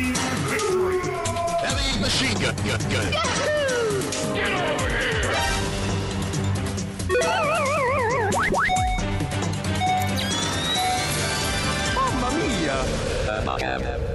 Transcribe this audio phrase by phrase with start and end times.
[0.00, 3.12] Heavy machine gun, gun, gun.
[3.12, 4.00] Yahoo!
[4.34, 5.34] Get over here!
[11.94, 12.78] Mamma mia!
[13.58, 14.09] Ven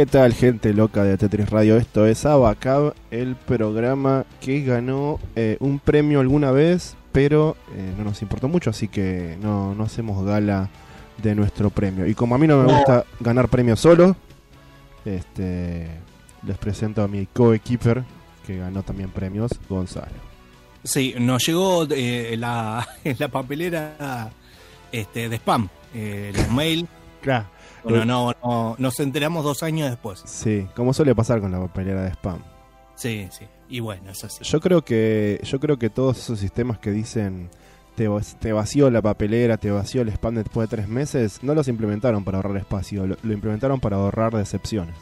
[0.00, 1.76] ¿Qué tal gente loca de Tetris Radio?
[1.76, 8.04] Esto es Abacab, el programa que ganó eh, un premio alguna vez, pero eh, no
[8.04, 10.70] nos importó mucho, así que no, no hacemos gala
[11.22, 12.06] de nuestro premio.
[12.06, 14.16] Y como a mí no me gusta ganar premios solo,
[15.04, 15.86] este,
[16.46, 18.02] les presento a mi co-equiper,
[18.46, 20.06] que ganó también premios, Gonzalo.
[20.82, 22.88] Sí, nos llegó eh, la,
[23.18, 24.30] la papelera
[24.92, 26.88] este, de spam, eh, los mail.
[27.20, 27.59] Claro.
[27.84, 30.22] Bueno, no, no, nos enteramos dos años después.
[30.26, 32.42] Sí, como suele pasar con la papelera de spam.
[32.94, 33.46] Sí, sí.
[33.68, 34.44] Y bueno, es así.
[34.44, 37.48] Yo creo que yo creo que todos esos sistemas que dicen
[37.94, 41.68] te, te vació la papelera, te vació el spam después de tres meses, no los
[41.68, 44.96] implementaron para ahorrar espacio, lo, lo implementaron para ahorrar decepciones.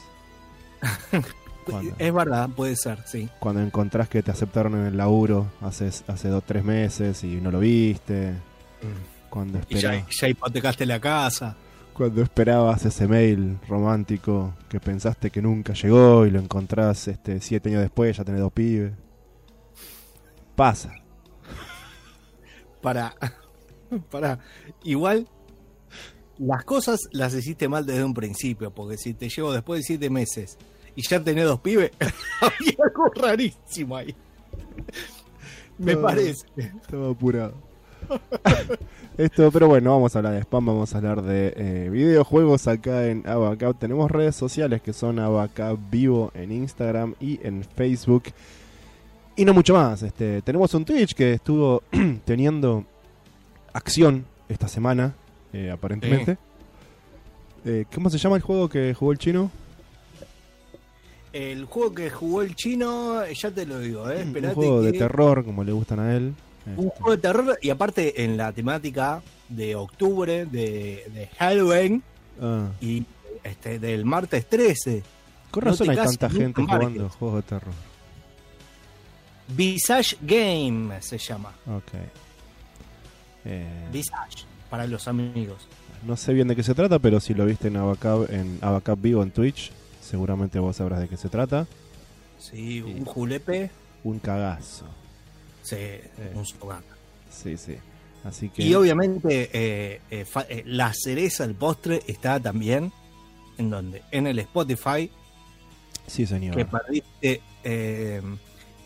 [1.65, 3.29] Cuando, Es verdad, puede ser, sí.
[3.41, 7.51] cuando encontrás que te aceptaron en el laburo hace, hace dos tres meses y no
[7.51, 8.33] lo viste,
[9.29, 11.57] cuando, Y ya, ya hipotecaste la casa.
[11.99, 17.71] Cuando esperabas ese mail romántico que pensaste que nunca llegó y lo encontrás este, siete
[17.71, 18.93] años después, ya tenés dos pibes.
[20.55, 20.95] Pasa.
[22.81, 23.17] Para,
[24.11, 24.39] para,
[24.85, 25.27] igual
[26.39, 30.09] las cosas las hiciste mal desde un principio, porque si te llevo después de siete
[30.09, 30.57] meses
[30.95, 31.91] y ya tenés dos pibes,
[32.41, 34.15] había algo rarísimo ahí.
[35.79, 36.03] Me No.
[36.03, 36.47] parece.
[36.57, 37.55] Estaba apurado.
[39.19, 43.07] Esto, pero bueno, vamos a hablar de spam, vamos a hablar de eh, videojuegos acá
[43.09, 43.77] en Abacab.
[43.77, 48.25] Tenemos redes sociales que son Abacab Vivo en Instagram y en Facebook.
[49.37, 50.03] Y no mucho más.
[50.03, 51.83] Este, tenemos un Twitch que estuvo
[52.25, 52.85] teniendo
[53.73, 55.15] acción esta semana,
[55.53, 56.39] eh, aparentemente.
[57.65, 59.51] Eh, ¿Cómo se llama el juego que jugó el chino?
[61.33, 64.23] El juego que jugó el chino, ya te lo digo, ¿eh?
[64.23, 66.35] un Esperate juego de terror, como le gustan a él.
[66.77, 72.03] Un Este, juego de terror y aparte en la temática de octubre, de, de Halloween
[72.43, 73.05] ah, y
[73.43, 75.03] este del martes 13.
[75.51, 77.75] con razón hay tanta gente jugando juegos de terror.
[79.49, 81.51] Visage Game se llama.
[81.67, 81.93] Ok.
[83.45, 85.67] Eh, Visage, para los amigos.
[86.07, 88.99] no sé bien de qué se trata, pero si lo viste en Abacab, en Abacab
[89.01, 91.67] Vivo en Twitch, seguramente vos sabrás de qué se trata.
[92.39, 93.71] Sí, un julepe,
[94.05, 94.85] Un cagazo.
[96.35, 96.97] Un sogaca.
[97.31, 97.77] Sí, sí.
[98.25, 98.63] Así que.
[98.65, 102.93] Y obviamente eh, eh, fa- eh, la cereza, el postre, está también
[103.59, 105.11] en donde en el Spotify
[106.07, 106.57] Sí, señor.
[106.57, 107.43] que perdiste,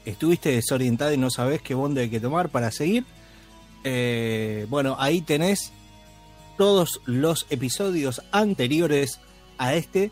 [0.04, 3.04] estuviste desorientado y no sabés qué bonde hay que tomar para seguir.
[4.69, 5.72] Bueno, ahí tenés
[6.59, 9.21] todos los episodios anteriores
[9.59, 10.10] a este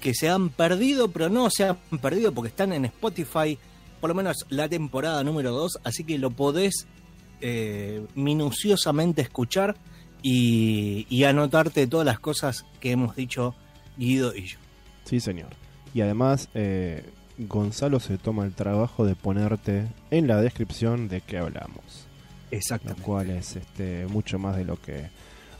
[0.00, 3.58] que se han perdido, pero no se han perdido porque están en Spotify,
[4.00, 6.86] por lo menos la temporada número 2, así que lo podés
[7.40, 9.76] eh, minuciosamente escuchar
[10.22, 13.54] y, y anotarte todas las cosas que hemos dicho
[13.96, 14.58] Guido y yo.
[15.04, 15.48] Sí, señor.
[15.94, 17.04] Y además, eh,
[17.38, 22.06] Gonzalo se toma el trabajo de ponerte en la descripción de qué hablamos.
[22.50, 23.02] Lo Exactamente.
[23.02, 25.08] cual es este, mucho más de lo que,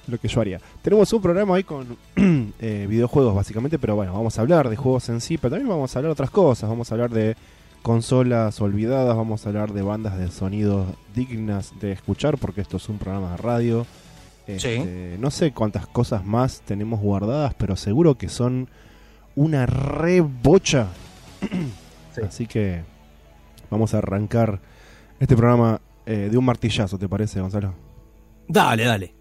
[0.06, 0.60] lo que yo haría.
[0.82, 1.96] Tenemos un programa ahí con
[2.60, 5.94] eh, videojuegos, básicamente, pero bueno, vamos a hablar de juegos en sí, pero también vamos
[5.94, 6.68] a hablar de otras cosas.
[6.68, 7.36] Vamos a hablar de
[7.86, 12.88] consolas olvidadas, vamos a hablar de bandas de sonidos dignas de escuchar, porque esto es
[12.88, 13.86] un programa de radio.
[14.48, 18.68] Este, No sé cuántas cosas más tenemos guardadas, pero seguro que son
[19.36, 20.88] una re bocha.
[22.12, 22.22] Sí.
[22.26, 22.82] Así que
[23.70, 24.58] vamos a arrancar
[25.20, 27.74] este programa eh, de un martillazo, ¿te parece, Gonzalo?
[28.48, 29.15] Dale, dale.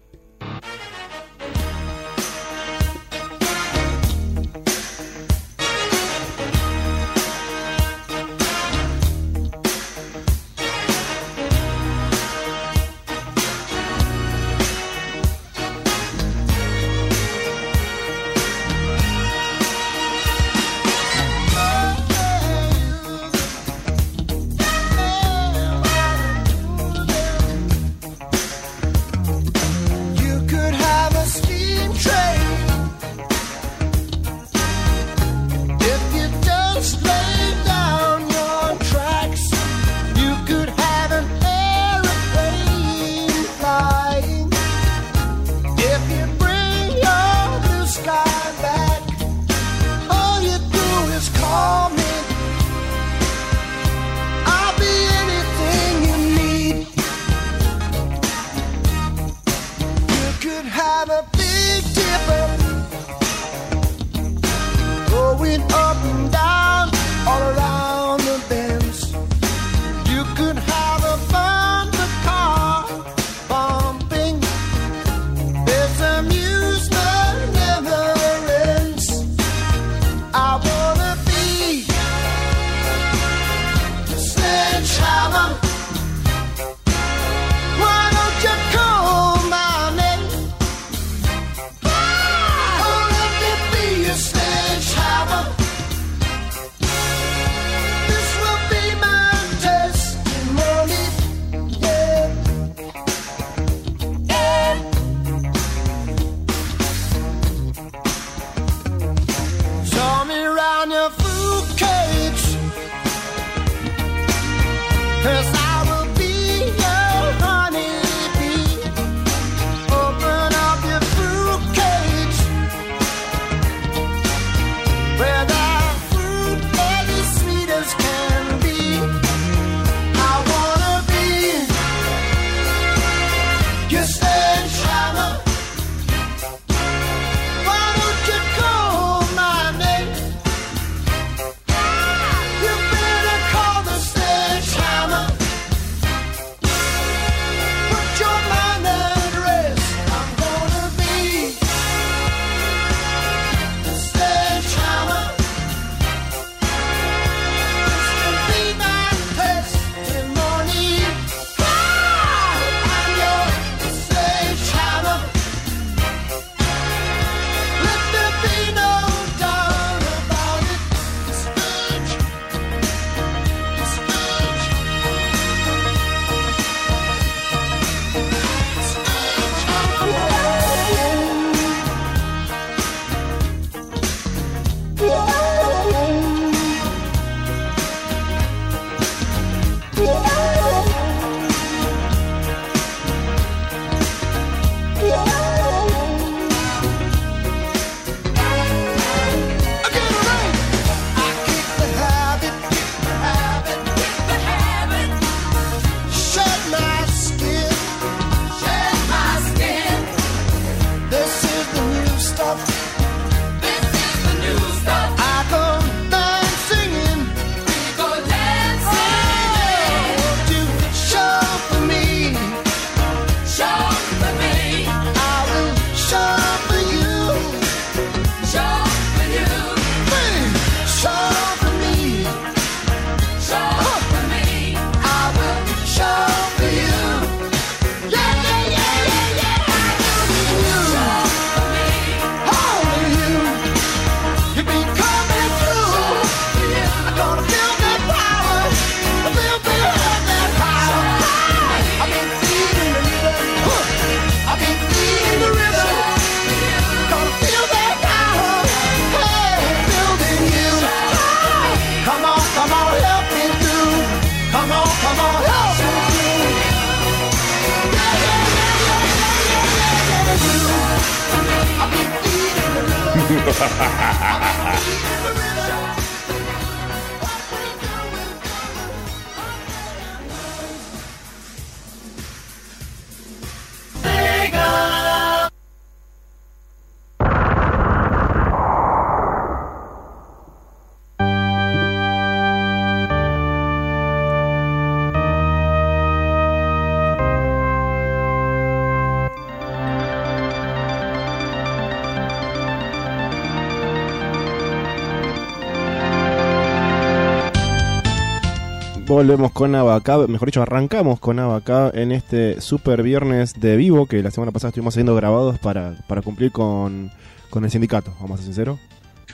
[309.16, 314.22] Volvemos con Abacab, mejor dicho, arrancamos con Abacab en este super viernes de vivo que
[314.22, 317.10] la semana pasada estuvimos haciendo grabados para, para cumplir con,
[317.48, 318.78] con el sindicato, vamos a ser sinceros.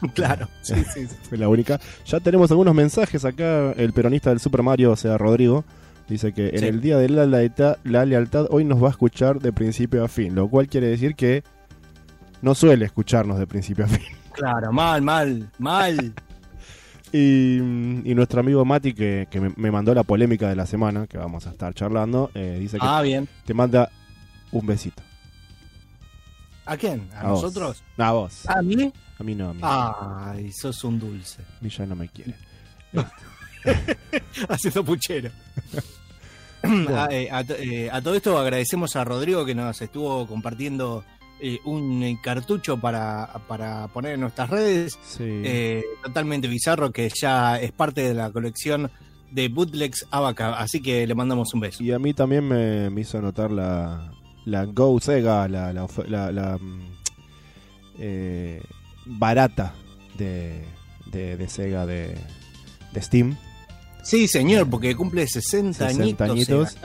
[0.15, 1.17] Claro, sí, sí, sí.
[1.29, 1.81] Fue la única.
[2.07, 3.73] Ya tenemos algunos mensajes acá.
[3.73, 5.65] El peronista del Super Mario, o sea, Rodrigo,
[6.09, 9.41] dice que en el día de la lealtad, la lealtad hoy nos va a escuchar
[9.41, 11.43] de principio a fin, lo cual quiere decir que
[12.41, 14.17] no suele escucharnos de principio a fin.
[14.33, 16.15] Claro, mal, mal, mal.
[17.13, 21.07] Y, y nuestro amigo Mati, que, que me, me mandó la polémica de la semana,
[21.07, 23.29] que vamos a estar charlando, eh, dice que Ah, bien.
[23.45, 23.91] te manda
[24.51, 25.03] un besito.
[26.65, 27.09] ¿A quién?
[27.15, 27.43] ¿A, A vos.
[27.43, 27.83] nosotros?
[27.99, 28.49] No, a vos.
[28.49, 28.93] ¿A mí?
[29.19, 31.43] A mí no, a mí, Ay, sos un dulce.
[31.43, 32.35] a mí ya no me quiere.
[34.49, 35.31] Haciendo puchero.
[36.63, 41.05] a, eh, a eh, a todo esto agradecemos a Rodrigo que nos estuvo compartiendo
[41.43, 44.99] eh, un eh, cartucho para, para poner en nuestras redes.
[45.05, 45.25] Sí.
[45.45, 48.91] eh, totalmente bizarro que ya es parte de la colección
[49.31, 50.55] de Bootlegs Abaca.
[50.59, 51.83] Así que le mandamos un beso.
[51.83, 54.13] Y a mí también me, me hizo notar la,
[54.45, 56.81] la Go Sega, la, la, ofe- la- la, mm,
[57.99, 58.63] eh,
[59.07, 59.75] barata
[60.17, 60.65] de,
[61.07, 62.17] de, de Sega de,
[62.93, 63.37] de Steam.
[64.03, 66.77] Sí, señor, porque cumple 60, 60 añitos.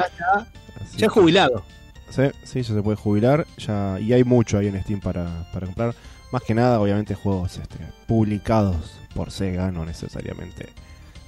[0.97, 1.63] Ya, jubilado.
[2.09, 3.45] Sí, sí, ya se puede jubilar.
[3.57, 5.95] Ya, y hay mucho ahí en Steam para, para comprar.
[6.31, 10.69] Más que nada, obviamente, juegos este, publicados por Sega, no necesariamente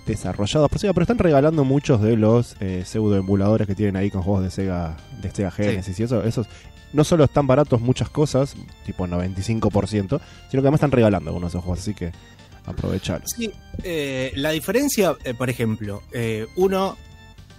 [0.06, 4.10] desarrollados por Sega, pero están regalando muchos de los eh, pseudo emuladores que tienen ahí
[4.10, 6.24] con juegos de Sega, de Sega Genesis y eso.
[6.24, 6.48] Esos
[6.94, 8.56] no solo están baratos muchas cosas,
[8.86, 10.20] tipo 95%, sino
[10.50, 12.12] que además están regalando algunos de esos juegos, así que
[12.66, 13.24] aprovechalo.
[13.26, 13.52] Sí,
[13.84, 16.98] eh, la diferencia, eh, por ejemplo, eh, uno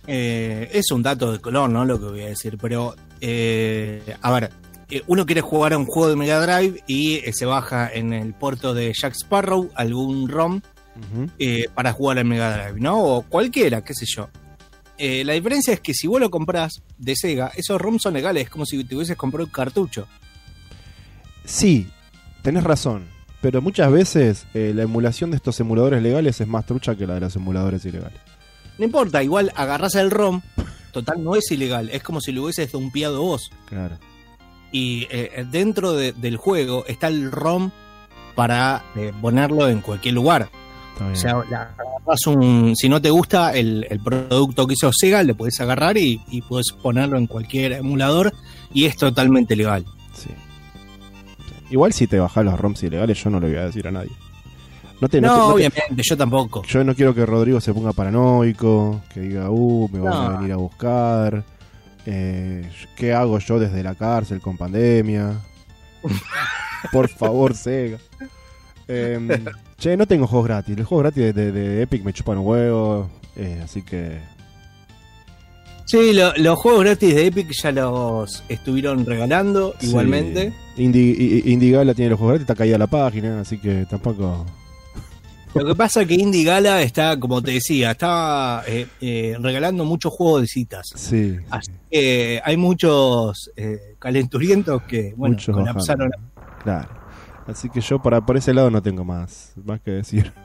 [0.06, 1.84] eh, es un dato de color, ¿no?
[1.84, 4.50] Lo que voy a decir, pero eh, a ver,
[4.90, 8.12] eh, uno quiere jugar a un juego de Mega Drive y eh, se baja en
[8.12, 10.60] el puerto de Jack Sparrow algún ROM
[11.38, 13.02] eh, para jugar al Mega Drive, ¿no?
[13.02, 14.28] O cualquiera, qué sé yo.
[14.98, 18.44] Eh, la diferencia es que si vos lo compras de Sega, esos ROMs son legales,
[18.44, 20.06] es como si te hubieses comprado un cartucho.
[21.44, 21.88] Sí,
[22.42, 23.08] tenés razón.
[23.40, 27.14] Pero muchas veces eh, la emulación de estos emuladores legales es más trucha que la
[27.14, 28.20] de los emuladores ilegales.
[28.76, 30.42] No importa, igual agarrás el ROM,
[30.90, 33.50] total no es ilegal, es como si lo hubieses dumpeado vos.
[33.68, 33.96] Claro.
[34.72, 37.70] y eh, dentro de- del juego está el ROM
[38.36, 40.48] para eh, ponerlo en cualquier lugar.
[41.12, 41.74] O sea, la-
[42.26, 46.20] un, si no te gusta el, el producto que hizo Sega, le puedes agarrar y,
[46.30, 48.32] y puedes ponerlo en cualquier emulador
[48.72, 49.84] y es totalmente legal.
[50.14, 50.28] Sí.
[51.70, 54.10] Igual si te bajás los ROMs ilegales, yo no le voy a decir a nadie.
[55.00, 56.62] No te, No, no te- no te- obviamente, yo tampoco.
[56.64, 60.52] yo no quiero que Rodrigo se ponga paranoico, que diga, uh, me van a venir
[60.52, 61.42] a buscar.
[62.06, 65.40] Eh, ¿Qué hago yo desde la cárcel con pandemia?
[66.92, 67.98] Por favor, Sega.
[68.88, 69.28] Em,
[69.78, 70.76] che, no tengo juegos gratis.
[70.76, 73.10] Los juegos gratis de, de- de Epic me chupan un huevo.
[73.36, 74.18] eh, así que
[75.86, 79.88] Sí, lo- los juegos gratis de Epic ya los estuvieron regalando Sí.
[79.88, 80.52] igualmente.
[80.76, 84.46] Indi- Indigala tiene los juegos gratis, está caída la página, así que tampoco.
[85.54, 89.84] Lo que pasa es que Indie Gala está, como te decía, está eh, eh, regalando
[89.84, 90.86] muchos juegos de citas.
[90.94, 91.36] Sí.
[91.50, 96.10] Así que hay muchos eh, calenturientos que, bueno, Muchos colapsaron.
[96.62, 96.88] Claro.
[97.48, 100.32] Así que yo para por ese lado no tengo más, más que decir.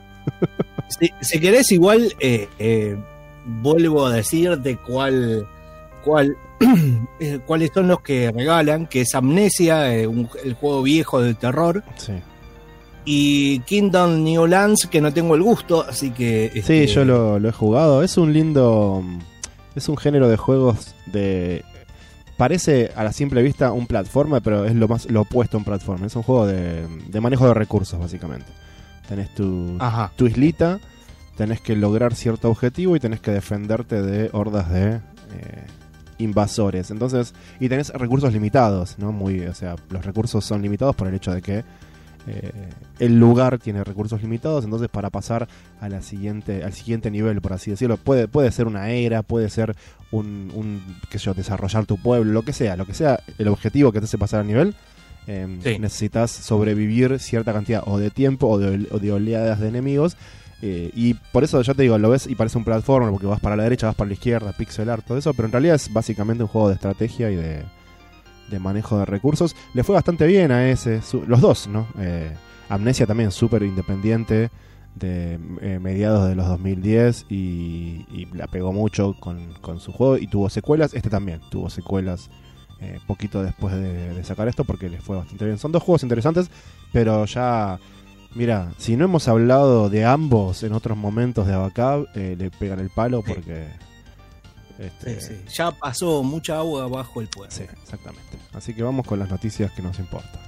[0.88, 2.96] Si, si querés, igual eh,
[3.44, 5.46] vuelvo a decirte cuál,
[6.04, 6.36] cuál,
[7.46, 12.12] cuáles son los que regalan, que es Amnesia, un- el juego viejo de terror, Sí.
[13.08, 16.50] Y Kingdom New Lands, que no tengo el gusto, así que...
[16.52, 18.02] Sí, este, yo lo, lo he jugado.
[18.02, 19.02] Es un lindo.
[19.76, 21.64] Es un género de juegos de.
[22.36, 25.64] Parece a la simple vista un platformer, pero es lo más lo opuesto a un
[25.64, 26.08] platformer.
[26.08, 28.46] Es un juego de, de manejo de recursos, básicamente.
[29.08, 30.12] Tenés tu, Ajá.
[30.16, 30.80] tu islita,
[31.36, 35.00] tenés que lograr cierto objetivo y tenés que defenderte de hordas de eh,
[36.18, 36.90] invasores.
[36.90, 39.12] Entonces, y tenés recursos limitados, ¿no?
[39.12, 41.64] Muy, o sea, los recursos son limitados por el hecho de que
[42.26, 42.52] eh,
[42.98, 45.48] el lugar tiene recursos limitados, entonces para pasar
[45.80, 49.48] a la siguiente, al siguiente nivel, por así decirlo, puede, puede ser una era, puede
[49.50, 49.76] ser
[50.10, 53.48] un, un qué sé yo, desarrollar tu pueblo, lo que sea, lo que sea el
[53.48, 54.74] objetivo que te hace pasar al nivel,
[55.26, 55.78] Em, Sí.
[55.78, 60.16] Necesitas sobrevivir cierta cantidad o de tiempo o de, o de oleadas de enemigos.
[60.62, 63.40] eh, y por eso ya te digo, lo ves y parece un platformer porque vas
[63.40, 65.92] para la derecha, vas para la izquierda, pixel art, todo eso, pero en realidad es
[65.92, 67.62] básicamente un juego de estrategia y de,
[68.50, 69.54] de manejo de recursos.
[69.74, 71.86] Le fue bastante bien a ese, su- los dos, ¿no?
[71.98, 72.32] Eh,
[72.68, 74.50] Amnesia también súper independiente
[74.94, 80.16] de eh, mediados de los 2010 y, y la pegó mucho con, con su juego
[80.18, 80.94] y tuvo secuelas.
[80.94, 82.30] Este también tuvo secuelas
[82.80, 85.58] eh, poquito después de, de sacar esto porque les fue bastante bien.
[85.58, 86.50] Son dos juegos interesantes,
[86.92, 87.78] pero ya,
[88.34, 92.80] mira, si no hemos hablado de ambos en otros momentos de Abacab, eh, le pegan
[92.80, 93.66] el palo porque...
[94.78, 95.54] Este, Sí, sí.
[95.54, 97.54] Ya pasó mucha agua bajo el puente.
[97.56, 98.36] sí, exactamente.
[98.52, 100.40] Así que vamos con las noticias que nos importan.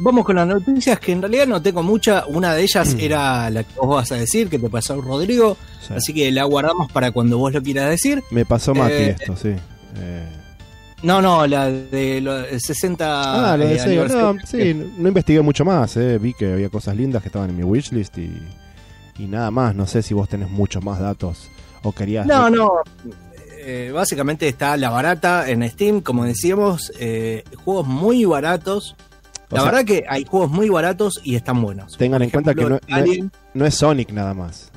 [0.00, 2.24] Vamos con las noticias que en realidad no tengo mucha.
[2.26, 5.56] Una de ellas era la que vos vas a decir, que te pasó Rodrigo.
[5.86, 5.94] Sí.
[5.94, 8.22] Así que la guardamos para cuando vos lo quieras decir.
[8.32, 9.54] Me pasó Mati Eh, esto, sí.
[9.96, 10.28] Eh,
[11.04, 13.52] No, no, la de los 60.
[13.52, 14.08] Ah, lo de Sega.
[14.08, 15.96] No, sí, no investigué mucho más.
[15.96, 16.18] eh.
[16.18, 18.32] Vi que había cosas lindas que estaban en mi wishlist y,
[19.18, 19.76] y nada más.
[19.76, 21.48] No sé si vos tenés muchos más datos
[21.84, 22.26] o querías.
[22.26, 22.72] No, no.
[23.66, 28.94] Eh, básicamente está la barata en Steam, como decíamos, eh, juegos muy baratos.
[29.50, 31.96] O La sea, verdad que hay juegos muy baratos y están buenos.
[31.96, 34.70] Tengan en cuenta que no, no es, Alien- no es Sonic nada más.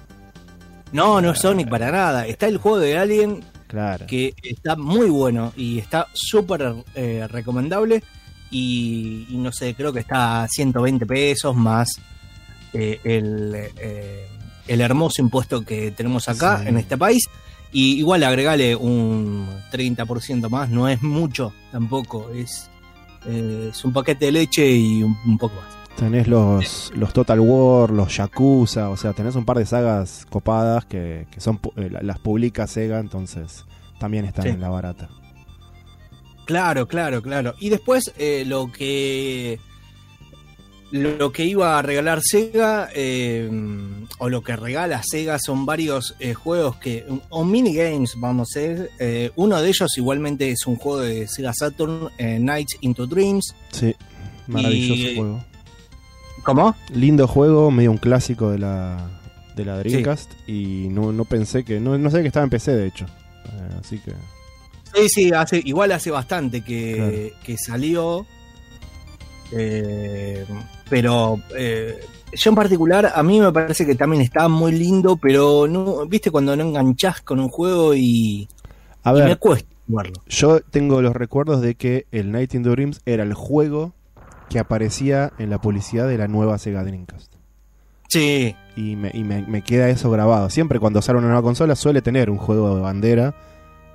[0.91, 2.25] no, no es Sonic para nada.
[2.27, 4.05] Está el juego de Alien Claro.
[4.07, 8.03] que está muy bueno y está súper eh, recomendable.
[8.49, 11.89] Y, y no sé, creo que está a 120 pesos más
[12.71, 14.25] eh, el, eh,
[14.67, 16.69] el hermoso impuesto que tenemos acá Sí.
[16.69, 17.23] en este país.
[17.71, 22.69] Y igual agregale un 30% más, no es mucho tampoco, es,
[23.25, 25.75] eh, es un paquete de leche y un, un poco más.
[25.97, 30.85] Tenés los, los Total War, los Yakuza, o sea, tenés un par de sagas copadas
[30.85, 33.65] que, que son eh, la- las publica Sega, entonces
[33.99, 34.49] también están Sí.
[34.51, 35.09] en la barata.
[36.45, 37.55] Claro, claro, claro.
[37.59, 39.59] Y después eh, lo que
[40.91, 43.49] lo que iba a regalar Sega eh,
[44.19, 48.89] o lo que regala Sega son varios eh, juegos que o minigames vamos a decir.
[48.99, 53.53] Eh, uno de ellos igualmente es un juego de Sega Saturn, Nights into Dreams.
[53.71, 53.93] Sí,
[54.47, 55.43] maravilloso Y- juego.
[56.43, 56.75] ¿Cómo?
[56.93, 59.09] Lindo juego, medio un clásico de la,
[59.55, 60.31] de la Dreamcast.
[60.47, 61.79] Y no, no pensé que.
[61.81, 63.05] No, no sé que estaba en PC, de hecho.
[63.77, 64.13] Así que.
[64.95, 68.25] Sí, sí, hace, igual hace bastante que, que salió.
[69.51, 70.45] Eh,
[70.89, 71.99] pero eh,
[72.33, 76.31] yo en particular, a mí me parece que también está muy lindo, pero no, viste
[76.31, 78.47] cuando no enganchás con un juego y,
[79.03, 80.13] A y me cuesta jugarlo.
[80.27, 83.93] yo tengo los recuerdos de que el Night in the Dreams era el juego
[84.49, 87.33] que aparecía en la publicidad de la nueva Sega Dreamcast.
[88.09, 90.49] Sí, Y, me, y me- me queda eso grabado.
[90.49, 93.35] Siempre cuando sale una nueva consola suele tener un juego de bandera.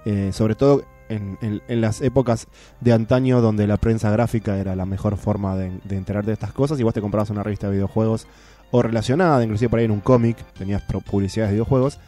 [0.05, 0.83] eh, sobre todo
[1.15, 2.47] en, en- en las épocas
[2.81, 6.53] de antaño donde la prensa gráfica era la mejor forma de, de enterarte de estas
[6.53, 6.79] cosas.
[6.81, 8.27] Y vos te comprabas una revista de videojuegos
[8.71, 11.99] o relacionada, inclusive por ahí en un cómic, tenías publicidades de videojuegos.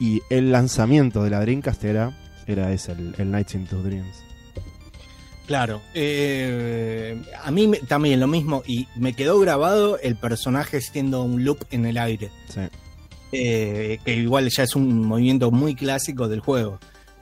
[0.00, 4.16] Y el lanzamiento de la Dreamcast era, era ese, el, el Nights into Dreams.
[5.46, 5.80] claro.
[5.94, 11.44] Eh, a mí me- también lo mismo, y me quedó grabado el personaje siendo un
[11.44, 12.30] loop en el aire.
[12.48, 12.60] Sí.
[13.32, 16.78] eh, que igual ya es un movimiento muy clásico del juego.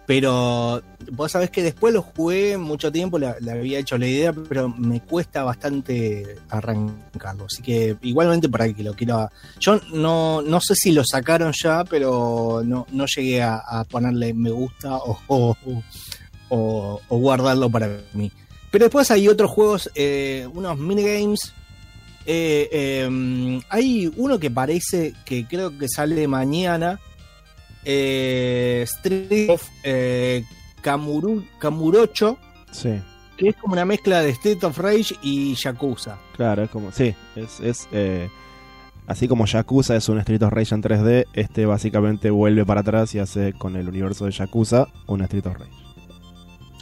[0.06, 4.32] Pero vos sabés que después lo jugué mucho tiempo, le, le había hecho la idea,
[4.32, 7.46] pero me cuesta bastante arrancarlo.
[7.46, 9.30] Así que igualmente para que lo quiera...
[9.58, 14.50] Yo no, no sé si lo sacaron ya, pero no, no llegué a, ponerle me
[14.50, 15.56] gusta o,
[16.48, 18.30] o, guardarlo para mí.
[18.70, 21.52] Pero después hay otros juegos, eh, unos minigames
[22.26, 26.98] eh, eh, hay uno que parece que creo que sale mañana.
[27.88, 30.44] Eh, Street of eh,
[30.82, 32.36] Kamuru, Kamurocho,
[32.72, 32.90] Sí.
[33.36, 36.18] que es como una mezcla de Street of Rage y Yakuza.
[36.36, 36.90] Claro, es como.
[36.92, 37.60] Sí, es.
[37.60, 38.28] es eh,
[39.06, 43.14] así como Yakuza es un Street of Rage en 3D, este básicamente vuelve para atrás
[43.14, 45.70] y hace con el universo de Yakuza un Street of Rage.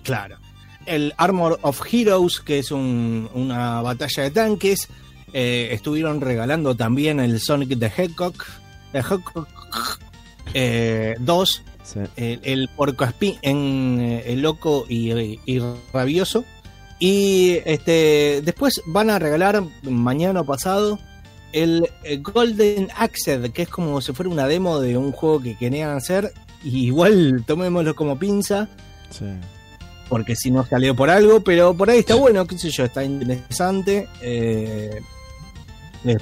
[0.03, 0.37] Claro.
[0.87, 4.89] El Armor of Heroes, que es un- una batalla de tanques.
[5.37, 8.35] eh, estuvieron regalando también el Sonic the Hedgehog.
[8.93, 9.49] The Hedgehog
[10.53, 12.01] eh, 2, Sí.
[12.17, 13.07] el, el porco
[13.43, 16.45] en eh, el loco y, y rabioso.
[16.99, 20.99] Y este después van a regalar mañana o pasado
[21.53, 25.57] el eh, Golden Axe, que es como si fuera una demo de un juego que
[25.59, 26.33] querían hacer.
[26.63, 28.69] Y igual tomémoslo como pinza,
[29.11, 29.27] sí.
[30.09, 33.05] porque si no salió por algo, pero por ahí está bueno, qué sé yo, está
[33.05, 34.09] interesante.
[34.23, 35.01] eh,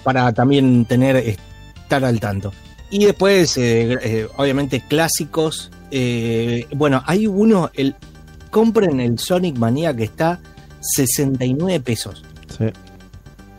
[0.03, 2.53] para también tener estar al tanto.
[2.93, 5.71] Y después, eh, eh, obviamente, clásicos.
[5.91, 7.97] eh, bueno, hay uno, el
[8.51, 10.39] compren el Sonic Mania que está
[10.81, 12.23] 69 pesos.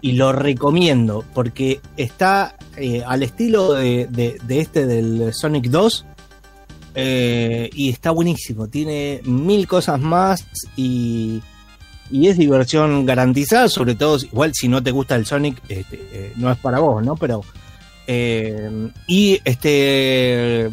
[0.01, 2.55] y lo recomiendo porque está
[3.07, 6.05] al estilo de, de- de este del Sonic 2
[6.95, 8.67] eh, y está buenísimo.
[8.67, 11.41] Tiene mil cosas más y,
[12.11, 16.51] y es diversión garantizada, sobre todo igual si no te gusta el Sonic, este, no
[16.51, 17.15] es para vos, ¿no?
[17.15, 17.41] Pero
[18.07, 20.69] eh, y este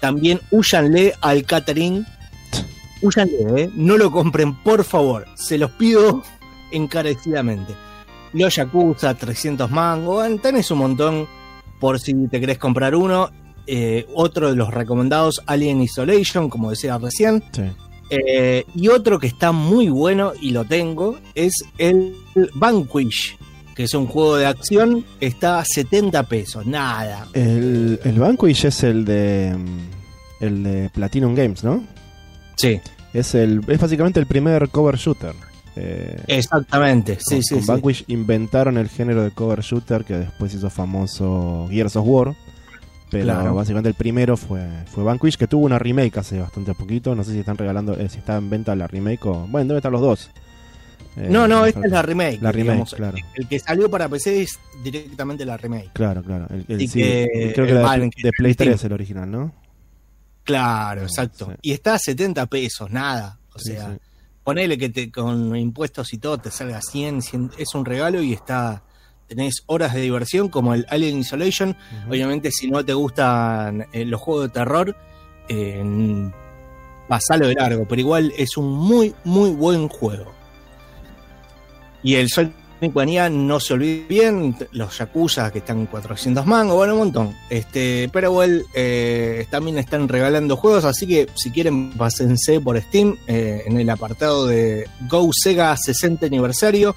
[0.00, 2.04] también huyanle al catering.
[3.02, 3.70] Huyanle, ¿eh?
[3.74, 5.26] No lo compren, por favor.
[5.34, 6.22] Se los pido
[6.70, 7.74] encarecidamente.
[8.32, 10.16] Los Yakuza, 300 mangos.
[10.16, 11.28] bueno, Tenés un montón
[11.78, 13.30] por si te querés comprar uno.
[13.66, 17.44] Eh, otro de los recomendados, Alien Isolation, como decía recién.
[17.52, 17.62] Sí.
[18.10, 22.14] Eh, y otro que está muy bueno y lo tengo es el
[22.54, 23.38] Vanquish,
[23.74, 25.04] que es un juego de acción.
[25.20, 27.26] Está a 70 pesos, nada.
[27.32, 29.56] El, el Vanquish es el de.
[30.40, 31.84] El de Platinum Games, ¿no?
[32.56, 32.80] Sí,
[33.14, 35.34] Es, el, es básicamente el primer cover shooter.
[35.76, 37.16] Eh, exactamente.
[37.20, 37.68] Sí, con, sí, con sí.
[37.68, 42.34] Vanquish inventaron el género de cover shooter que después hizo famoso Gears of War.
[43.10, 43.54] Pero Claro.
[43.54, 47.14] básicamente el primero fue, fue Vanquish, que tuvo una remake hace bastante poquito.
[47.14, 49.46] No sé si están regalando, eh, si está en venta la remake o.
[49.48, 50.30] Bueno, deben estar los dos.
[51.16, 52.40] Eh, No, no, esta es la remake.
[52.40, 52.94] La remake, digamos.
[52.94, 53.16] claro.
[53.34, 55.90] El que salió para PC es directamente la remake.
[55.92, 56.46] Claro, claro.
[56.50, 58.54] El, el- Y sí, que- creo que vale, de, de Play.
[58.54, 59.52] 3 el original, ¿no?
[60.44, 61.46] Claro, exacto.
[61.50, 61.52] Sí.
[61.62, 63.38] Y está a 70 pesos, nada.
[63.54, 63.96] O Sí, sea,
[64.42, 68.32] ponele que te, con impuestos y todo te salga 100, 100, es un regalo y
[68.32, 68.82] está
[69.28, 71.74] tenés horas de diversión como el Alien Isolation.
[72.08, 74.96] Obviamente si no te gustan eh, los juegos de terror,
[75.48, 76.30] eh,
[77.08, 80.32] pasalo de largo, pero igual es un muy, muy buen juego.
[82.02, 82.52] Y el Sonic
[82.94, 87.36] Mania no se olvide bien, los Yakuza que están 400 mangos, bueno, un montón.
[87.48, 93.16] Este, pero igual eh, también están regalando juegos, así que si quieren pásense por Steam
[93.26, 96.96] eh, en el apartado de Go Sega 60 aniversario.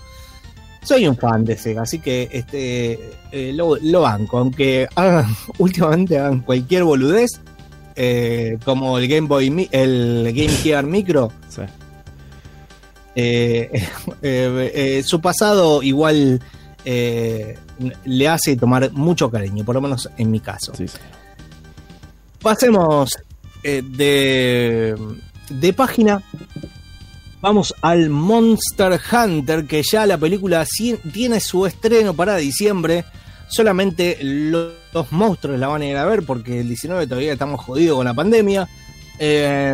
[0.81, 2.99] Soy un fan de Sega, así que este
[3.31, 4.87] eh, lo, lo banco, aunque
[5.57, 7.31] últimamente hagan cualquier boludez,
[7.95, 11.61] eh, como el Game Boy, el Game Gear Micro, Sí.
[13.15, 13.69] Eh,
[14.21, 16.41] eh, eh, su pasado igual
[16.85, 20.73] le hace tomar mucho cariño, por lo menos en mi caso.
[20.75, 20.97] Sí, sí.
[22.41, 23.11] Pasemos
[23.63, 24.95] de,
[25.49, 26.21] de página.
[27.41, 30.65] Vamos al Monster Hunter, que ya la película
[31.13, 33.05] tiene su estreno para diciembre.
[33.47, 37.59] Solamente lo- los monstruos la van a ir a ver porque el 19 todavía estamos
[37.63, 38.67] jodidos con la pandemia.
[39.19, 39.73] Eh,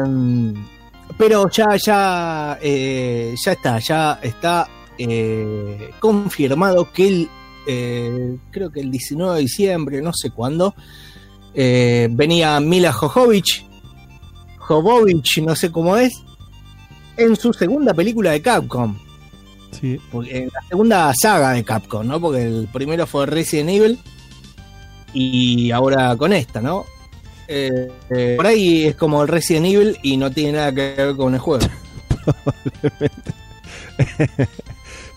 [1.17, 7.29] pero ya, ya, eh, ya está, ya está eh, confirmado que el,
[7.67, 10.75] eh, creo que el 19 de diciembre, no sé cuándo,
[11.53, 13.65] eh, venía Mila Jovovich,
[14.57, 16.13] Jovovich, no sé cómo es,
[17.17, 18.97] en su segunda película de Capcom,
[19.79, 19.99] Sí.
[20.11, 22.19] porque- en la segunda saga de Capcom, ¿no?
[22.19, 23.99] Porque el primero fue Resident Evil
[25.13, 26.85] y ahora con esta, ¿no?
[27.53, 31.17] Eh, eh, por ahí es como el Resident Evil y no tiene nada que ver
[31.17, 31.67] con el juego.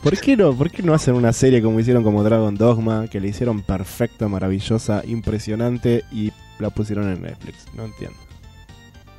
[0.03, 0.53] ¿Por qué no?
[0.53, 4.27] ¿Por qué no hacen una serie como hicieron como Dragon Dogma, que le hicieron perfecta,
[4.27, 7.67] maravillosa, impresionante y la pusieron en Netflix?
[7.73, 8.19] No entiendo.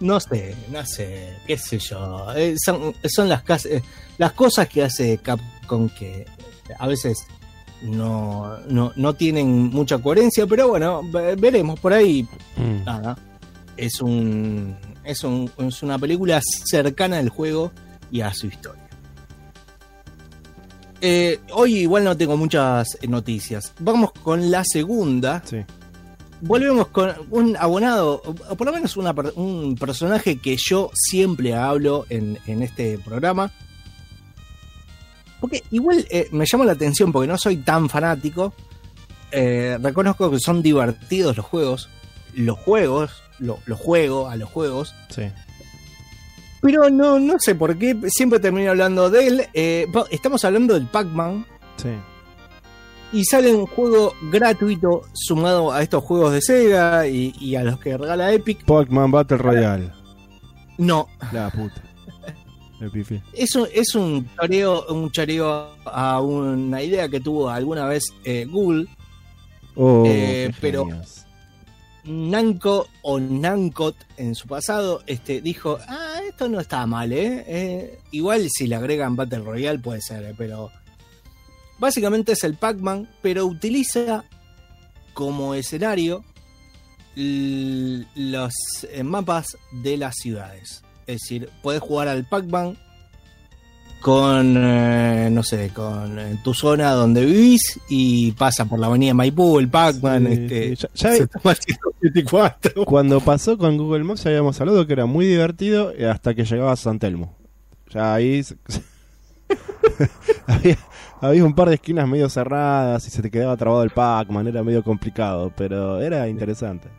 [0.02, 2.34] No sé, no sé, qué sé yo.
[2.36, 3.82] Eh, son, son las, eh,
[4.18, 6.26] las cosas que hace Capcom que
[6.78, 7.26] a veces
[7.84, 12.28] no, no, no tienen mucha coherencia, pero bueno, ve- veremos por ahí.
[12.86, 13.18] Nada.
[13.78, 17.72] Es un, es un es una película cercana al juego
[18.12, 18.82] y a su historia.
[21.02, 23.74] Eh, hoy igual no tengo muchas noticias.
[23.80, 25.58] Vamos con la segunda Sí.
[26.42, 32.06] volvemos con un abonado, o por lo menos una un personaje que yo siempre hablo
[32.10, 33.52] en, en este programa.
[35.48, 38.54] Porque igual eh, me llama la atención porque no soy tan fanático.
[39.32, 41.90] Eh, reconozco que son divertidos los juegos.
[42.34, 44.96] Los juegos, lo- los juego a los juegos.
[45.10, 45.24] Sí.
[46.62, 49.48] Pero no, no sé por qué siempre termino hablando de él.
[49.54, 51.46] Eh, estamos hablando del Pac-Man.
[51.78, 51.90] Sí.
[53.14, 57.80] Y sale un juego gratuito sumado a estos juegos de Sega y, y a los
[57.80, 58.66] que regala Epic.
[58.66, 59.92] Pac-Man Battle Royale.
[60.78, 61.82] No, La puta.
[63.34, 68.46] Es un, es un choreo, un choreo a una idea que tuvo alguna vez eh,
[68.46, 68.88] Google.
[69.76, 70.88] Oh, Eh, pero-.
[72.06, 77.44] Nanco o Nancot en su pasado este, dijo, ah, esto no está mal, ¿eh?
[77.48, 80.70] Eh, Igual si le agregan Battle Royale puede ser, eh, pero
[81.80, 84.24] básicamente es el Pac-Man, pero utiliza
[85.16, 86.24] como escenario
[87.16, 88.54] los
[89.04, 90.84] mapas de las ciudades.
[91.08, 92.78] Es decir, puedes jugar al Pac-Man
[94.02, 99.14] con, eh, no sé, con eh, tu zona donde vivís y pasa por la avenida
[99.16, 102.86] Maipú, el Pac-Man, Sí, este, ya- ya- se toma el 124.
[102.86, 106.44] Cuando pasó con Google Maps ya habíamos hablado que era muy divertido eh, hasta que
[106.46, 107.36] llegaba a San Telmo.
[107.92, 108.44] Ya ahí
[110.48, 110.78] había,
[111.22, 114.64] había un par de esquinas medio cerradas y se te quedaba trabado el Pac-Man, era
[114.64, 116.90] medio complicado, pero era interesante.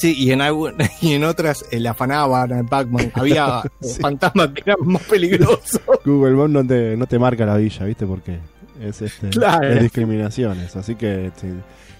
[0.00, 0.40] Sí, y en,
[1.02, 3.12] y en otras el afanaban al Pac-Man.
[3.14, 4.00] Había Sí.
[4.00, 5.80] fantasmas que eran más peligrosos.
[6.04, 8.06] Google Maps no te, no te marca la villa, ¿viste?
[8.06, 8.38] Porque
[8.80, 9.68] es, este, Claro.
[9.68, 11.52] es discriminaciones, así que te,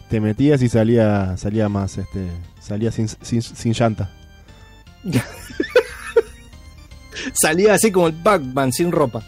[0.09, 2.27] te metías y salía salía más, este
[2.61, 4.11] salía sin, sin, sin llanta.
[7.35, 9.23] Salía así como el Pac-Man sin ropa.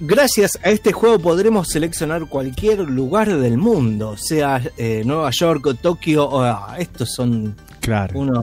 [0.00, 5.74] Gracias a este juego podremos seleccionar cualquier lugar del mundo, sea eh, Nueva York o
[5.74, 6.24] Tokio.
[6.28, 8.18] o- ah, estos son Claro.
[8.18, 8.42] uno.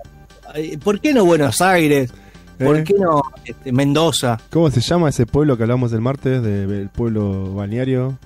[0.83, 2.13] ¿Por qué no Buenos Aires?
[2.59, 2.83] ¿Por ¿Eh?
[2.83, 4.37] qué no este, Mendoza?
[4.51, 8.17] ¿Cómo se llama ese pueblo que hablamos el martes, de- del pueblo balneario?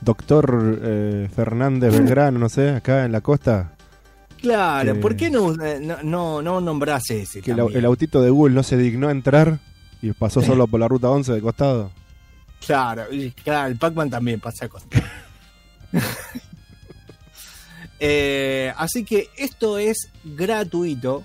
[0.00, 3.72] Doctor eh, Fernández Belgrano, no sé, acá en la costa.
[4.40, 7.40] Claro, Que- ¿por qué no, eh, no, no, no nombrás ese?
[7.42, 9.58] Que el, autito de Google no se dignó a entrar
[10.00, 11.90] y pasó solo por la ruta 11 de costado.
[12.64, 14.88] Claro, y claro, el Pac-Man también pasa cosas.
[18.00, 21.24] Eh, así que esto es gratuito.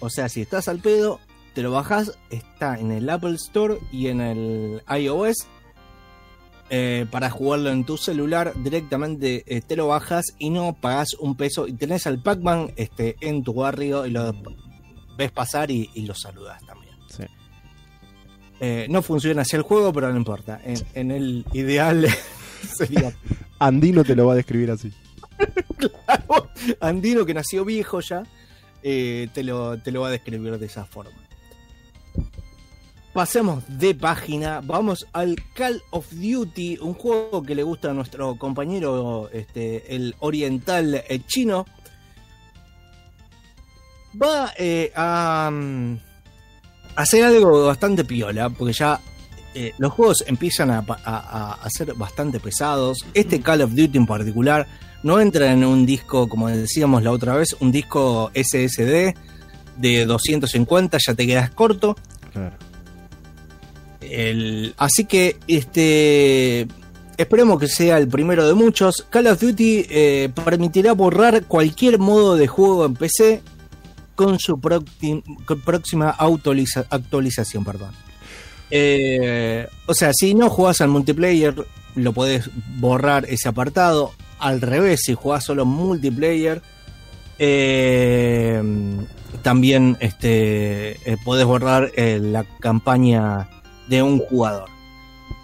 [0.00, 1.20] O sea, si estás al pedo,
[1.54, 2.18] te lo bajas.
[2.30, 5.46] Está en el Apple Store y en el iOS.
[6.74, 11.36] Eh, para jugarlo en tu celular directamente eh, te lo bajas y no pagas un
[11.36, 14.34] peso y tenés al Pac-Man este, en tu barrio y lo
[15.18, 16.94] ves pasar y, y lo saludas también.
[17.08, 17.24] Sí.
[18.60, 20.62] Eh, no funciona así el juego, pero no importa.
[20.64, 22.06] En, en el ideal
[22.78, 23.12] sería
[23.58, 24.90] Andino te lo va a describir así.
[26.80, 28.22] Andino, que nació viejo ya,
[28.82, 31.12] eh, te, lo, te lo va a describir de esa forma.
[33.12, 38.36] Pasemos de página, vamos al Call of Duty, un juego que le gusta a nuestro
[38.36, 41.66] compañero, este, el oriental eh, chino.
[44.20, 45.98] Va eh, a mm,
[46.96, 48.98] hacer algo bastante piola, porque ya
[49.76, 53.04] los juegos empiezan a, a- a- a ser bastante pesados.
[53.12, 54.66] Este Call of Duty en particular
[55.02, 59.14] no entra en un disco, como decíamos la otra vez, un disco SSD
[59.78, 61.96] de 250, ya te quedas corto.
[62.32, 62.56] Claro.
[64.00, 66.66] El- así que este
[67.16, 69.06] esperemos que sea el primero de muchos.
[69.10, 73.42] Call of Duty eh, permitirá borrar cualquier modo de juego en PC
[74.14, 77.64] con su con próxima actualiza- actualización.
[77.64, 77.92] Perdón.
[78.70, 81.54] Eh, o sea, si no jugás al multiplayer,
[81.94, 84.12] lo podés borrar ese apartado.
[84.42, 86.60] Al revés, si jugás solo multiplayer,
[87.38, 88.60] eh,
[89.42, 93.48] también este, eh, podés borrar eh, la campaña
[93.88, 94.68] de un jugador.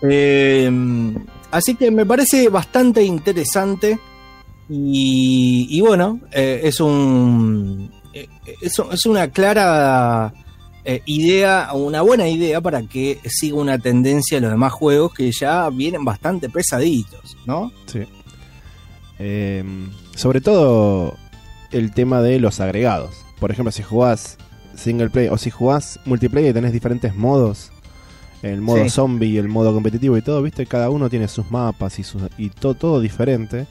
[0.02, 0.70] Eh,
[1.50, 3.98] así que me parece bastante interesante.
[4.70, 7.90] Y, y bueno, es un.
[8.12, 10.30] es, una clara
[11.06, 15.70] idea, una buena idea para que siga una tendencia a los demás juegos que ya
[15.70, 17.72] vienen bastante pesaditos, ¿no?
[17.86, 18.00] Sí.
[19.18, 19.64] Eh,
[20.14, 21.16] sobre todo
[21.72, 23.24] el tema de los agregados.
[23.40, 24.38] Por ejemplo, si jugás
[24.74, 27.70] single player o si jugás multiplayer y tenés diferentes modos,
[28.42, 28.90] el modo Sí.
[28.90, 30.66] zombie, el modo competitivo y todo, ¿viste?
[30.66, 33.66] Cada uno tiene sus mapas y, sus, y to- todo diferente.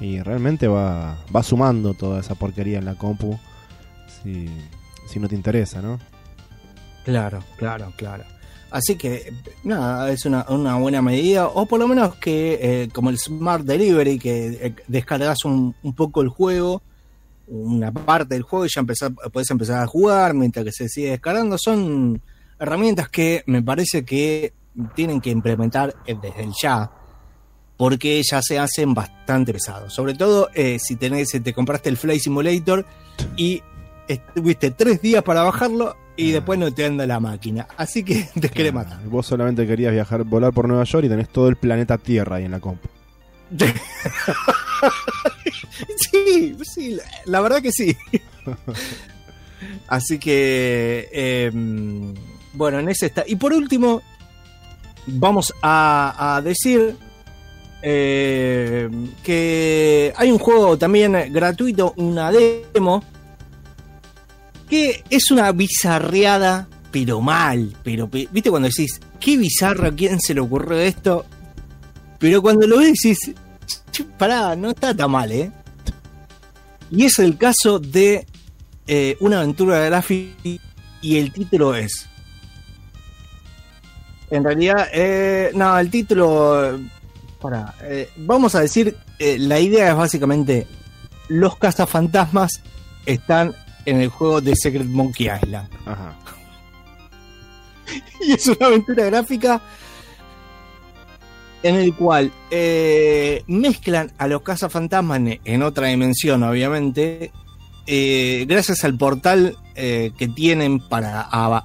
[0.00, 3.38] Y realmente va, va sumando toda esa porquería en la compu
[4.24, 4.48] si,
[5.06, 6.00] si no te interesa, ¿no?
[7.04, 8.24] Claro, claro, claro.
[8.72, 10.44] Así que, nada, es una,
[10.76, 15.44] buena medida, o por lo menos que, eh, como el Smart Delivery, que eh, descargas
[15.44, 16.82] un, un poco el juego,
[17.48, 19.12] una parte del juego y ya empezar,
[19.50, 21.58] empezar a jugar mientras que se sigue descargando.
[21.58, 22.22] Son
[22.58, 24.54] herramientas que me parece que
[24.94, 26.90] tienen que implementar eh, desde el ya,
[27.76, 29.92] porque ya se hacen bastante pesados.
[29.92, 32.86] Sobre todo si tenés, te compraste el Flight Simulator
[33.36, 33.62] y
[34.08, 36.34] estuviste tres días para bajarlo y Ah.
[36.34, 37.66] después no te anda la máquina.
[37.76, 38.98] Así que te quiere matar.
[39.02, 42.36] Ah, Vos solamente querías viajar, volar por Nueva York y tenés todo el planeta Tierra
[42.36, 42.88] ahí en la compu.
[45.96, 47.96] sí, sí, la, la verdad que sí.
[49.88, 51.50] Así que, eh,
[52.54, 53.24] bueno, en ese está.
[53.26, 54.02] Y por último,
[55.06, 56.96] vamos a, a decir
[57.82, 58.88] eh,
[59.22, 63.04] que hay un juego también gratuito, una demo,
[64.72, 67.76] que es una bizarreada, pero mal.
[67.82, 71.26] Pero, pe- ¿viste cuando decís, qué bizarro, a quién se le ocurrió esto?
[72.18, 73.18] Pero cuando lo ves decís,
[73.90, 75.52] "Che, pará, no está tan mal, ¿eh?
[76.90, 78.26] Y es el caso de
[78.86, 80.32] eh, una aventura gráfica
[81.02, 82.08] y el título es
[84.30, 86.80] En realidad, eh, no, el título.
[87.42, 90.66] Para, eh, vamos a decir, la idea es básicamente:
[91.28, 92.62] los cazafantasmas
[93.04, 93.54] están
[93.84, 95.68] en el juego de Secret Monkey Island.
[95.86, 96.16] Ajá.
[98.26, 99.60] y es una aventura gráfica
[101.62, 107.30] en el cual eh, mezclan a los cazafantasmas en, otra dimensión, obviamente,
[107.86, 111.64] eh, gracias al portal eh, que tienen para a-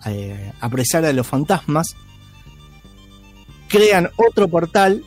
[0.62, 1.96] apresar a los fantasmas,
[3.70, 5.04] crean otro portal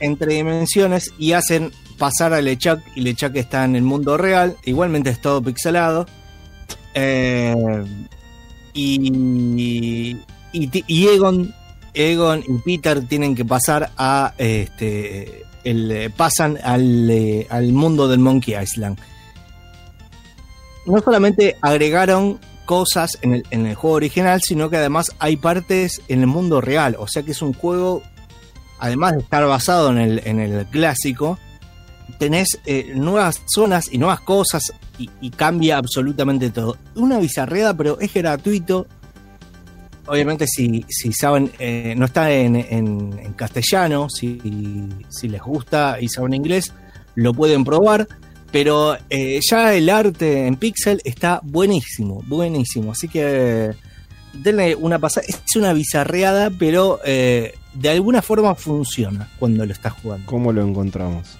[0.00, 5.10] entre dimensiones y hacen pasar a Lechak y Lechak está en el mundo real, igualmente
[5.10, 6.06] es todo pixelado.
[6.94, 7.54] Eh,
[8.72, 10.16] y,
[10.52, 11.54] y, Egon,
[11.92, 15.44] Egon y Peter tienen que pasar a este
[16.16, 18.98] pasan al, eh, al mundo del Monkey Island.
[20.86, 26.00] No solamente agregaron cosas en el, en el juego original, sino que además hay partes
[26.08, 26.96] en el mundo real.
[26.98, 28.02] O sea que es un juego,
[28.78, 31.38] además de estar basado en el, en el clásico,
[32.18, 36.76] tenés eh, nuevas zonas y nuevas cosas y, cambia absolutamente todo.
[36.94, 38.86] Una bizarreada, pero es gratuito.
[40.06, 44.38] Obviamente, si, si saben, eh, no está en, en- castellano, si,
[45.08, 46.74] si les gusta y saben inglés,
[47.14, 48.06] lo pueden probar.
[48.52, 52.92] Pero eh, ya el arte en Pixel está buenísimo, buenísimo.
[52.92, 53.70] Así que
[54.34, 55.26] denle una pasada.
[55.28, 60.26] Es una bizarreada, pero de alguna forma funciona cuando lo estás jugando.
[60.26, 61.38] ¿Cómo lo encontramos?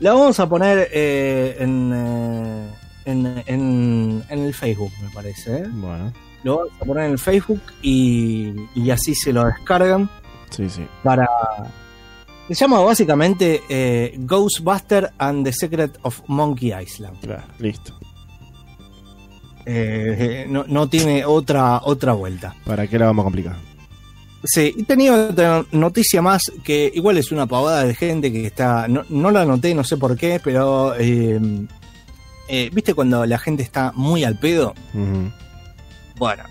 [0.00, 2.66] La vamos a poner eh, en, eh,
[3.04, 5.58] en, en- en el Facebook, me parece.
[5.58, 5.64] ¿eh?
[5.70, 10.08] Bueno, Lo vamos a poner en el Facebook y, y así se lo descargan
[10.50, 10.86] sí, sí.
[11.02, 11.26] para...
[12.48, 17.20] Se llama básicamente eh, Ghostbuster and the Secret of Monkey Island.
[17.20, 17.92] Claro, listo.
[19.66, 22.56] Eh, no, no tiene otra, otra vuelta.
[22.64, 23.56] ¿Para qué la vamos a complicar?
[24.42, 28.88] Sí, y tenía otra noticia más que igual es una pavada de gente que está.
[28.88, 30.94] No, no la anoté, no sé por qué, pero.
[30.98, 31.38] eh,
[32.52, 34.74] eh, ¿Viste cuando la gente está muy al pedo?
[36.16, 36.42] Bueno,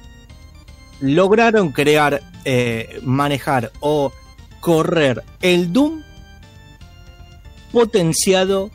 [1.02, 4.14] lograron crear, eh, manejar o
[4.62, 6.02] correr el Doom
[7.72, 8.70] potenciado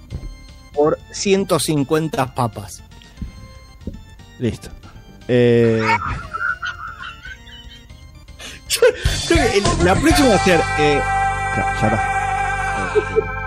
[0.74, 2.83] por 150 papas.
[4.38, 4.68] Listo.
[5.27, 5.81] Eh,
[9.29, 10.61] Creo que el- la próxima va a ser.
[10.79, 11.01] eh,
[11.55, 12.11] claro, ya está.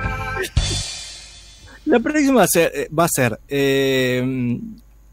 [1.85, 4.59] La próxima va a ser, eh, va a ser, eh,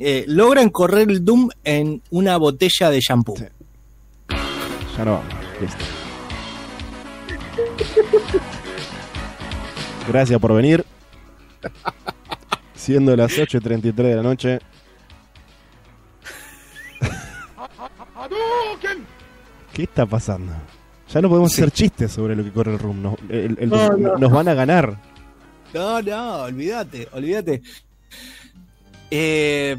[0.01, 3.37] eh, logran correr el Doom en una botella de shampoo.
[3.37, 3.45] Sí.
[4.99, 5.35] Ya no vamos.
[5.61, 5.85] Listo.
[10.09, 10.85] Gracias por venir.
[12.75, 14.59] Siendo las 8.33 de la noche.
[18.17, 19.07] Hadouken!
[19.75, 20.53] ¿Qué está pasando?
[21.13, 21.61] Ya no podemos Sí.
[21.61, 23.03] hacer chistes sobre lo que corre el room.
[23.03, 24.17] Nos, el- el- No, no.
[24.17, 24.99] nos van a ganar.
[25.75, 27.61] No, no, olvídate, olvídate.
[29.11, 29.77] Eh,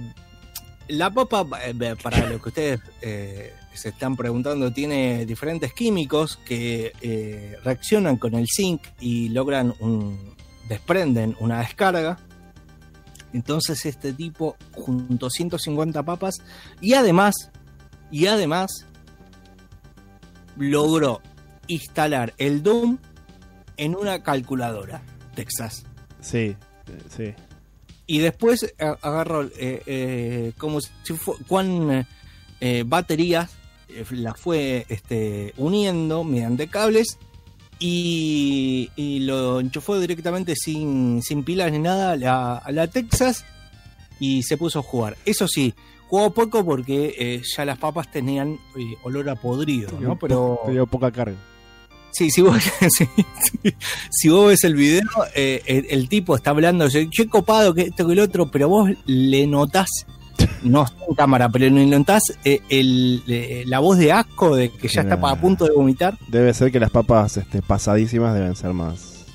[0.89, 6.91] la papa, eh, para lo que ustedes eh, se están preguntando, tiene diferentes químicos que
[7.01, 10.35] eh, reaccionan con el zinc y logran un.
[10.69, 12.17] desprenden una descarga.
[13.33, 16.35] Entonces este tipo junto 150 papas
[16.81, 17.51] y además,
[18.09, 18.85] y además
[20.57, 21.21] logró
[21.67, 22.97] instalar el Doom
[23.77, 25.01] en una calculadora
[25.35, 25.85] Texas.
[26.21, 26.57] Sí, eh,
[27.15, 27.33] sí.
[28.07, 32.07] Y después a- agarró eh, eh, como si fue cuán
[32.61, 33.51] eh, baterías
[33.89, 37.17] eh, las fue este, uniendo mediante cables
[37.79, 43.43] y, y lo enchufó directamente sin, sin pilas ni nada a la, a la Texas
[44.19, 45.17] y se puso a jugar.
[45.25, 45.73] Eso sí,
[46.15, 50.17] jugó poco porque eh, ya las papas tenían eh, olor a podrido, ¿no?
[50.17, 51.35] Pero Tenía poca carga.
[52.11, 52.55] Sí, si vos,
[52.97, 53.75] sí, sí.
[54.09, 55.03] si vos ves el video,
[55.35, 58.69] eh, el, el tipo está hablando, yo he copado que esto que el otro, pero
[58.69, 59.89] vos le notás,
[60.63, 63.21] no está en cámara, pero le notás el,
[63.69, 66.17] la voz de asco de que ya está a punto de vomitar.
[66.29, 69.25] Debe ser que las papas este, pasadísimas deben ser más.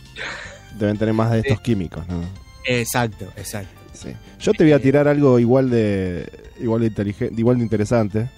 [0.79, 2.23] Deben tener más de estos químicos, ¿no?
[2.65, 3.80] Exacto, exacto.
[4.03, 4.11] Sí.
[4.39, 6.31] Yo te voy a tirar algo igual de.
[6.61, 8.31] igual de inteligente, igual de interesante.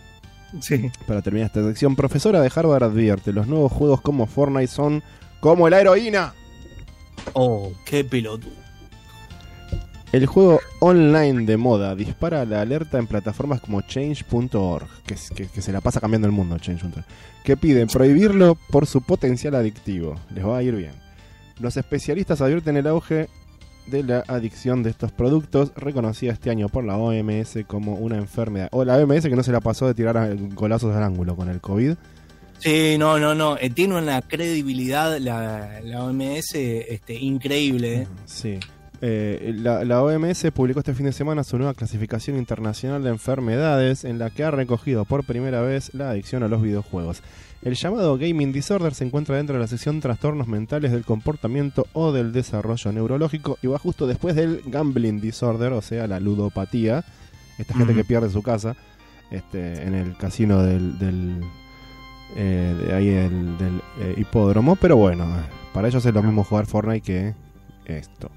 [0.60, 0.90] Sí.
[1.06, 5.02] Para terminar esta sección, profesora de Harvard advierte: los nuevos juegos como Fortnite son
[5.40, 6.34] como la heroína.
[7.34, 8.50] Oh, qué pelotudo.
[10.12, 15.72] El juego online de moda dispara la alerta en plataformas como change.org, que- que se
[15.72, 17.04] la pasa cambiando el mundo, change.org,
[17.44, 20.16] que piden prohibirlo por su potencial adictivo.
[20.34, 20.92] Les va a ir bien.
[21.60, 23.28] Los especialistas advierten el auge
[23.86, 28.68] de la adicción de estos productos, reconocida este año por la OMS como una enfermedad.
[28.72, 31.48] O la OMS que no se la pasó de tirar a- golazos al ángulo con
[31.48, 31.94] el COVID.
[32.58, 33.56] Sí, no, no, no.
[33.58, 37.94] eh, tiene una credibilidad la, la OMS este, increíble.
[38.02, 38.06] ¿eh?
[38.24, 38.60] Sí.
[39.04, 44.04] Eh, la, la OMS publicó este fin de semana su nueva clasificación internacional de enfermedades
[44.04, 47.20] en la que ha recogido por primera vez la adicción a los videojuegos.
[47.62, 52.12] El llamado gaming disorder se encuentra dentro de la sección trastornos mentales del comportamiento o
[52.12, 57.04] del desarrollo neurológico y va justo después del gambling disorder, o sea, la ludopatía.
[57.58, 58.76] Esta gente que pierde su casa
[59.32, 61.40] este, en el casino del, del,
[62.36, 64.76] eh, de ahí del, del, eh, hipódromo.
[64.76, 65.26] Pero bueno,
[65.72, 67.34] para ellos es lo mismo jugar Fortnite que
[67.84, 68.30] esto.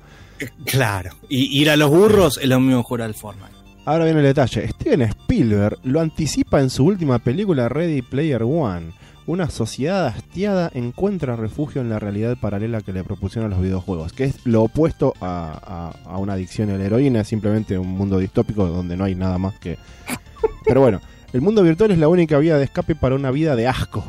[0.66, 1.12] Claro.
[1.30, 3.54] Y ir a los burros es lo mismo jugar al Fortnite.
[3.86, 4.68] Ahora viene el detalle.
[4.70, 8.92] Steven Spielberg lo anticipa en su última película Ready Player One.
[9.28, 14.26] Una sociedad hastiada encuentra refugio en la realidad paralela que le proporcionan los videojuegos, que
[14.26, 18.20] es lo opuesto a, a- a una adicción a la heroína, es simplemente un mundo
[18.20, 19.78] distópico donde no hay nada más que...
[20.66, 21.02] Pero bueno,
[21.34, 24.04] el mundo virtual es la única vía de escape para una vida de asco.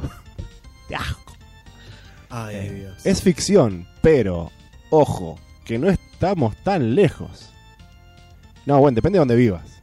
[0.90, 1.34] De asco.
[2.28, 3.06] Ay, Dios.
[3.06, 4.50] Es ficción, pero,
[4.90, 7.50] ojo, que no estamos tan lejos.
[8.64, 9.82] No, bueno, depende de donde vivas.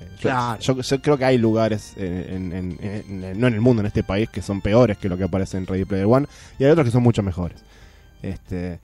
[0.00, 0.60] Eh, yo- Claro.
[0.60, 3.86] Yo, yo creo que hay lugares, en- en- en- en- no en el mundo, en
[3.86, 6.28] este país, que son peores que lo que aparece en Ready Player One,
[6.58, 7.64] y hay otros que son mucho mejores.
[8.22, 8.78] Este,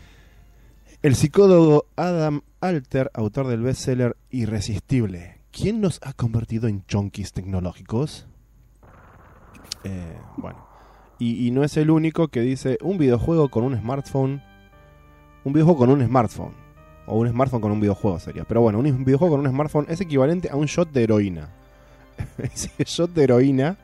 [1.02, 8.26] el psicólogo Adam Alter, autor del bestseller Irresistible, ¿quién nos ha convertido en junkies tecnológicos?
[9.84, 10.66] Eh, bueno,
[11.20, 14.42] y, y no es el único que dice un videojuego con un smartphone.
[15.44, 16.52] Un videojuego con un smartphone.
[17.06, 18.44] O un smartphone con un videojuego sería.
[18.44, 21.48] Pero bueno, un videojuego con un smartphone es equivalente a un shot de heroína.
[22.38, 23.76] Ese shot de heroína,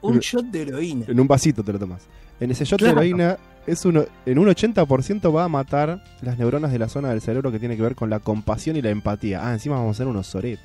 [0.00, 1.06] Un shot de heroína.
[1.08, 2.02] en un vasito te lo tomas.
[2.40, 2.94] En ese shot Claro.
[3.00, 7.10] de heroína, es uno, en un 80% va a matar las neuronas de la zona
[7.10, 9.46] del cerebro que tiene que ver con la compasión y la empatía.
[9.46, 10.64] Ah, encima vamos a ser unos soretes.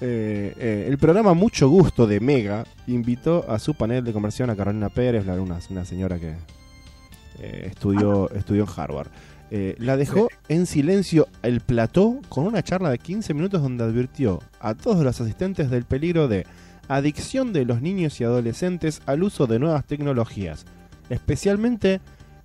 [0.05, 4.57] Eh, eh, el programa Mucho Gusto de Mega invitó a su panel de conversión a
[4.57, 6.35] Carolina Pérez, la- una, una señora que
[7.43, 9.09] eh, estudió, estudió en Harvard.
[9.51, 14.41] Eh, la dejó en silencio el plató con una charla de 15 minutos donde advirtió
[14.61, 16.47] a todos los asistentes del peligro de
[16.89, 20.65] adicción de los niños y adolescentes al uso de nuevas tecnologías,
[21.11, 22.01] especialmente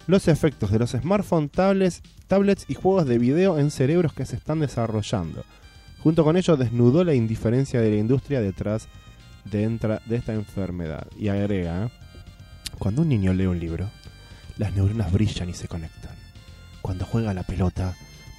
[0.08, 4.36] los efectos de los smartphones, tablets, tablets y juegos de video en cerebros que se
[4.36, 5.44] están desarrollando.
[6.00, 8.88] Junto con ello desnudó la indiferencia de la industria detrás
[9.46, 11.08] de, entra- de esta enfermedad.
[11.18, 11.90] Y agrega, ¿eh?
[12.78, 13.90] cuando un niño lee un libro,
[14.58, 16.16] las neuronas brillan y se conectan.
[16.82, 17.96] Cuando juega la pelota,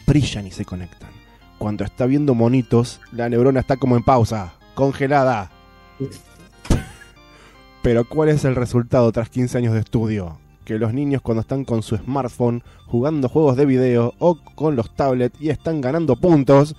[0.06, 1.10] brillan y se conectan.
[1.58, 5.50] Cuando está viendo monitos, la neurona está como en pausa, congelada.
[7.82, 10.38] Pero ¿cuál es el resultado tras 15 años de estudio?
[10.64, 14.94] Que los niños cuando están con su smartphone jugando juegos de video o con los
[14.94, 16.76] tablets y están ganando puntos,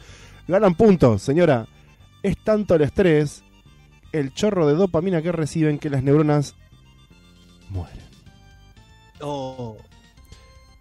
[0.48, 1.68] ganan puntos, señora.
[2.22, 3.44] Es tanto el estrés,
[4.12, 6.56] el chorro de dopamina que reciben que las neuronas
[7.70, 8.09] mueren.
[9.22, 9.78] Oh,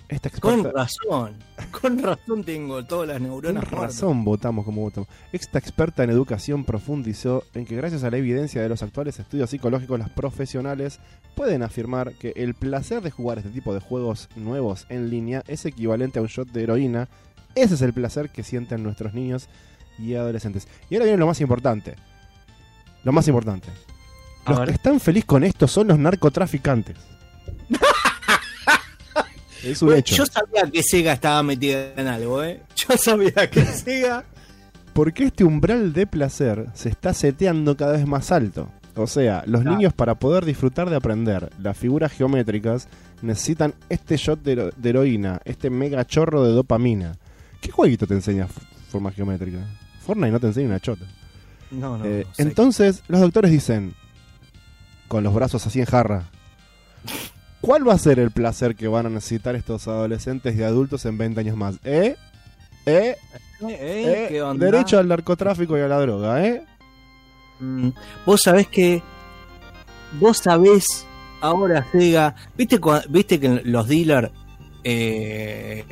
[0.08, 1.36] Esta con razón.
[1.70, 3.80] Con razón tengo todas las con neuronas muertas.
[3.80, 5.08] razón votamos como votamos.
[5.32, 9.50] Esta experta en educación profundizó en que gracias a la evidencia de los actuales estudios
[9.50, 10.98] psicológicos, los profesionales
[11.34, 15.66] pueden afirmar que el placer de jugar este tipo de juegos nuevos en línea es
[15.66, 17.08] equivalente a un shot de heroína.
[17.54, 19.48] Ese es el placer que sienten nuestros niños
[19.98, 20.68] y adolescentes.
[20.88, 21.96] Y ahora viene lo más importante.
[23.04, 23.68] Lo más importante.
[24.46, 26.96] Los que están felices con esto son los narcotraficantes.
[29.64, 30.16] es un Bueno, hecho.
[30.16, 32.62] Yo sabía que Sega estaba metida en algo, ¿eh?
[32.76, 34.24] Yo sabía que Sega.
[34.92, 38.68] Porque este umbral de placer se está seteando cada vez más alto.
[38.96, 39.76] O sea, los Claro.
[39.76, 42.88] niños para poder disfrutar de aprender las figuras geométricas
[43.22, 47.16] necesitan este shot de, hero- de heroína, este mega chorro de dopamina.
[47.60, 48.48] ¿Qué jueguito te enseña
[48.90, 49.58] forma geométrica?
[50.04, 51.04] Fortnite no te enseña una chota.
[51.70, 52.42] No, no, Eh, no sé.
[52.42, 53.94] entonces, los doctores dicen,
[55.06, 56.24] con los brazos así en jarra,
[57.60, 61.18] ¿cuál va a ser el placer que van a necesitar estos adolescentes y adultos en
[61.18, 61.76] 20 años más?
[61.84, 62.16] ¿Eh?
[62.86, 63.16] ¿Eh?
[63.60, 64.26] Eh, eh, ¿Eh?
[64.28, 64.66] ¿Qué onda?
[64.66, 66.64] Derecho al narcotráfico y a la droga, ¿eh?
[67.60, 67.88] Mm,
[68.24, 69.02] Vos sabés que.
[70.18, 71.06] Vos sabés
[71.40, 72.34] ahora, Sega.
[72.56, 74.30] ¿Viste, ¿Viste que los dealers
[74.84, 75.84] eh,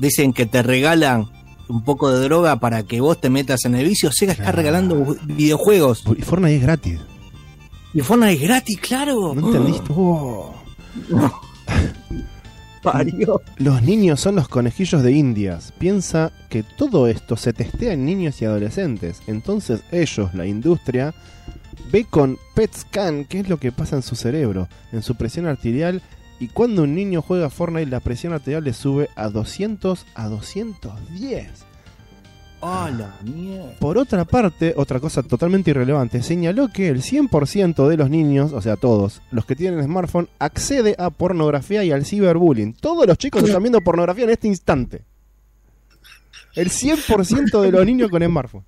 [0.00, 1.30] dicen que te regalan
[1.68, 4.10] un poco de droga para que vos te metas en el vicio?
[4.10, 6.02] Sega está regalando videojuegos.
[6.16, 7.00] Y Fortnite es gratis.
[7.94, 9.34] Y Fortnite es gratis, claro.
[9.34, 9.92] ¿No entendiste?
[9.94, 10.61] Oh.
[12.82, 13.40] Parió.
[13.58, 15.72] Los niños son los conejillos de indias.
[15.78, 19.22] Piensa que todo esto se testea en niños y adolescentes.
[19.28, 21.14] Entonces ellos, la industria,
[21.92, 25.46] ve con PET scan qué es lo que pasa en su cerebro, en su presión
[25.46, 26.02] arterial.
[26.40, 31.71] Y cuando un niño juega Fortnite, la presión arterial le sube a 200 a 210.
[33.80, 38.62] Por otra parte, otra cosa totalmente irrelevante, señaló que el 100% de los niños, o
[38.62, 42.74] sea, todos, los que tienen smartphone, accede a pornografía y al ciberbullying.
[42.74, 45.04] Todos los chicos están viendo pornografía en este instante.
[46.54, 48.64] El 100% de los niños con smartphone.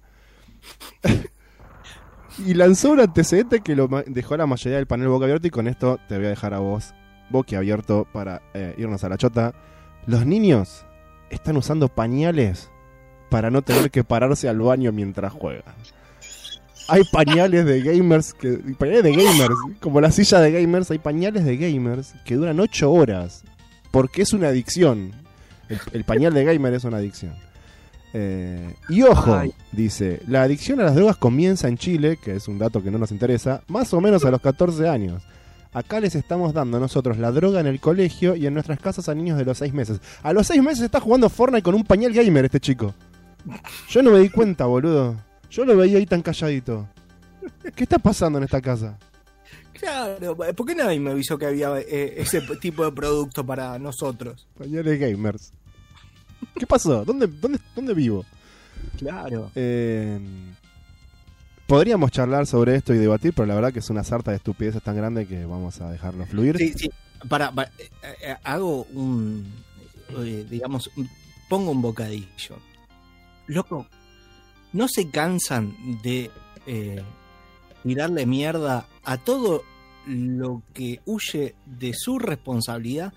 [2.44, 5.68] y lanzó un antecedente que lo dejó la mayoría del panel boca abierto y con
[5.68, 6.94] esto te voy a dejar a vos
[7.30, 9.54] boca abierto para eh, irnos a la chota.
[10.06, 10.84] Los niños
[11.30, 12.70] están usando pañales
[13.34, 15.74] para no tener que pararse al baño mientras juegan.
[16.86, 18.60] Hay pañales de gamers que.
[18.78, 19.54] Pañales de gamers.
[19.80, 23.42] Como la silla de gamers, hay pañales de gamers que duran 8 horas.
[23.90, 25.10] Porque es una adicción.
[25.68, 27.34] El, el pañal de gamer es una adicción.
[28.12, 29.52] Eh, y ojo, Ay.
[29.72, 32.98] dice, la adicción a las drogas comienza en Chile, que es un dato que no
[32.98, 35.24] nos interesa, más o menos a los 14 años.
[35.72, 39.14] Acá les estamos dando nosotros la droga en el colegio y en nuestras casas a
[39.16, 40.00] niños de los 6 meses.
[40.22, 42.94] A los 6 meses está jugando Fortnite con un pañal gamer este chico.
[43.88, 45.16] Yo no me di cuenta, boludo.
[45.50, 46.88] Yo lo veía ahí tan calladito.
[47.74, 48.98] ¿Qué está pasando en esta casa?
[49.74, 54.46] Claro, ¿por qué nadie me avisó que había eh, ese tipo de producto para nosotros?
[54.56, 55.52] Pañales gamers.
[56.58, 57.04] ¿Qué pasó?
[57.04, 58.24] ¿Dónde, dónde, dónde vivo?
[58.98, 59.50] Claro.
[59.54, 60.18] Eh,
[61.66, 64.82] podríamos charlar sobre esto y debatir, pero la verdad que es una sarta de estupideces
[64.82, 66.56] tan grande que vamos a dejarlo fluir.
[66.58, 66.90] Sí, sí.
[67.28, 67.70] Para, para,
[68.22, 69.44] eh, hago un,
[70.50, 71.08] digamos, un-
[71.48, 72.56] pongo un bocadillo.
[73.46, 73.86] Loco,
[74.72, 76.30] ¿no se cansan de
[76.66, 77.02] eh,
[77.82, 79.64] tirarle mierda a todo
[80.06, 83.12] lo que huye de su responsabilidad?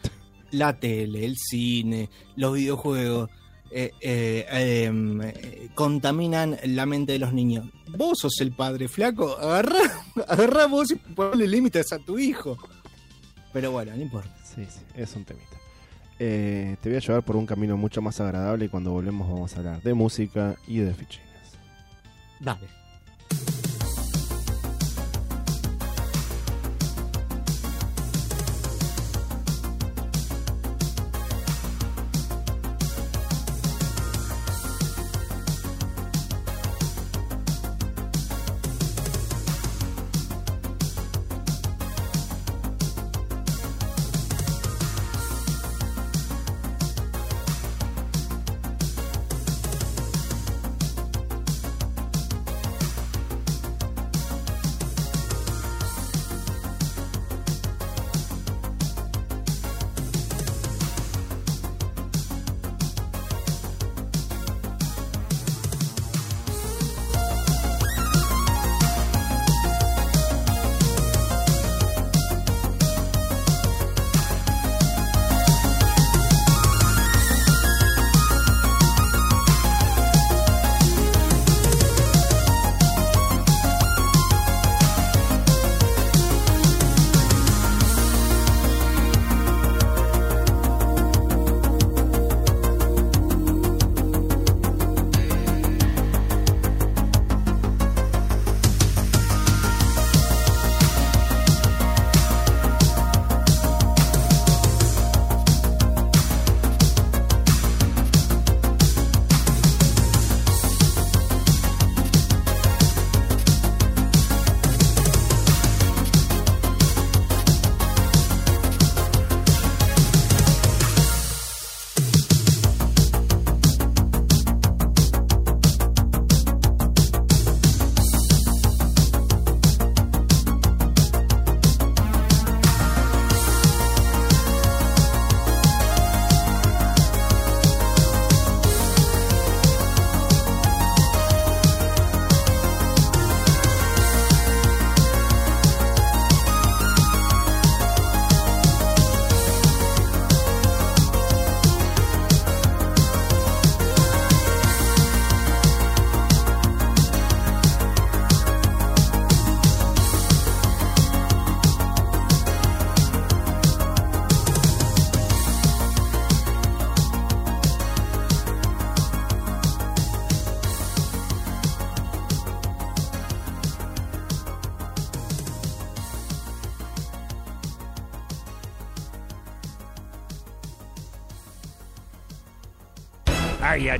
[0.51, 3.29] La tele, el cine, los videojuegos.
[3.69, 4.45] eh, eh,
[4.85, 7.69] em, eh, contaminan la mente de los niños.
[7.97, 9.79] Vos sos el padre flaco, agarrá,
[10.27, 12.57] agarrá vos y ponle límites a tu hijo.
[13.51, 14.33] Pero bueno, no importa.
[14.45, 15.56] Sí, sí, es un temita.
[16.19, 19.53] Eh, te voy a llevar por un camino mucho más agradable y cuando volvemos vamos
[19.55, 21.27] a hablar de música y de fichines.
[22.39, 22.67] Dale.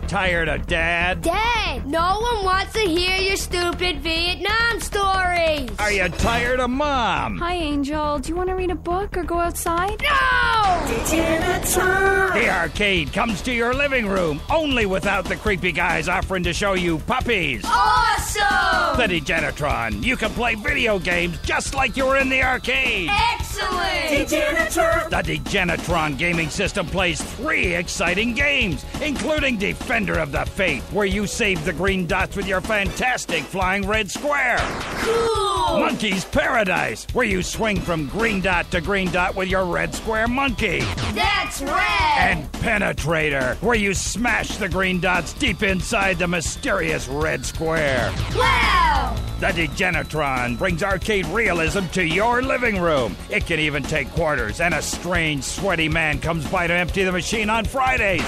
[0.08, 1.22] Tired of dad?
[1.22, 5.70] Dad, no one wants to hear your stupid Vietnam stories.
[5.80, 7.38] Are you tired of mom?
[7.40, 8.20] Hi, Angel.
[8.20, 10.02] Do you want to read a book or go outside?
[10.02, 10.84] No!
[12.34, 16.74] The arcade comes to your living room, only without the creepy guys offering to show
[16.74, 17.64] you puppies.
[17.66, 18.98] Awesome!
[18.98, 20.04] The Degenitron.
[20.04, 23.10] You can play video games just like you were in the arcade.
[23.12, 23.47] Excellent!
[25.10, 31.28] The Degenitron gaming system plays three exciting games, including Defender of the Faith, where you
[31.28, 34.58] save the green dots with your fantastic flying red square.
[34.60, 35.80] Cool!
[35.80, 40.28] Monkey's Paradise, where you swing from green dot to green dot with your red square
[40.28, 40.80] monkey.
[41.14, 42.18] That's red!
[42.18, 48.14] And Penetrator, where you smash the green dots deep inside the mysterious red square.
[48.36, 48.87] wow!
[49.40, 53.16] The Degenitron brings arcade realism to your living room.
[53.30, 57.12] It can even take quarters, and a strange, sweaty man comes by to empty the
[57.12, 58.24] machine on Fridays.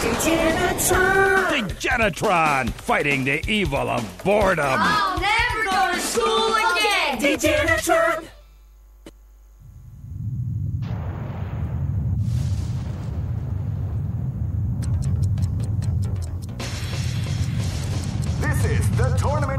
[1.49, 4.65] Degenitron, fighting the evil of boredom.
[4.67, 7.17] I'll never go to school again!
[7.19, 7.89] This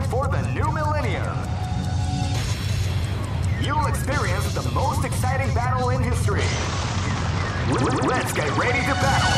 [0.01, 1.37] the for the new millennium.
[3.63, 6.45] You'll experience the most exciting battle in history.
[8.07, 9.37] Let's get ready to battle.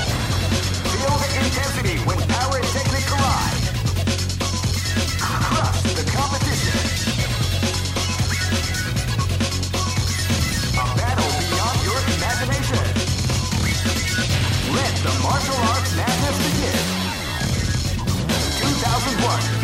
[0.93, 3.63] Feel the intensity when power and technique collide.
[5.21, 6.79] Crush the competition.
[10.79, 12.85] A battle beyond your imagination.
[14.77, 16.83] Let the martial arts madness begin.
[18.61, 19.62] 2001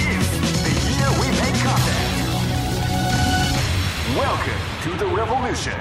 [4.18, 5.78] Welcome to the revolution.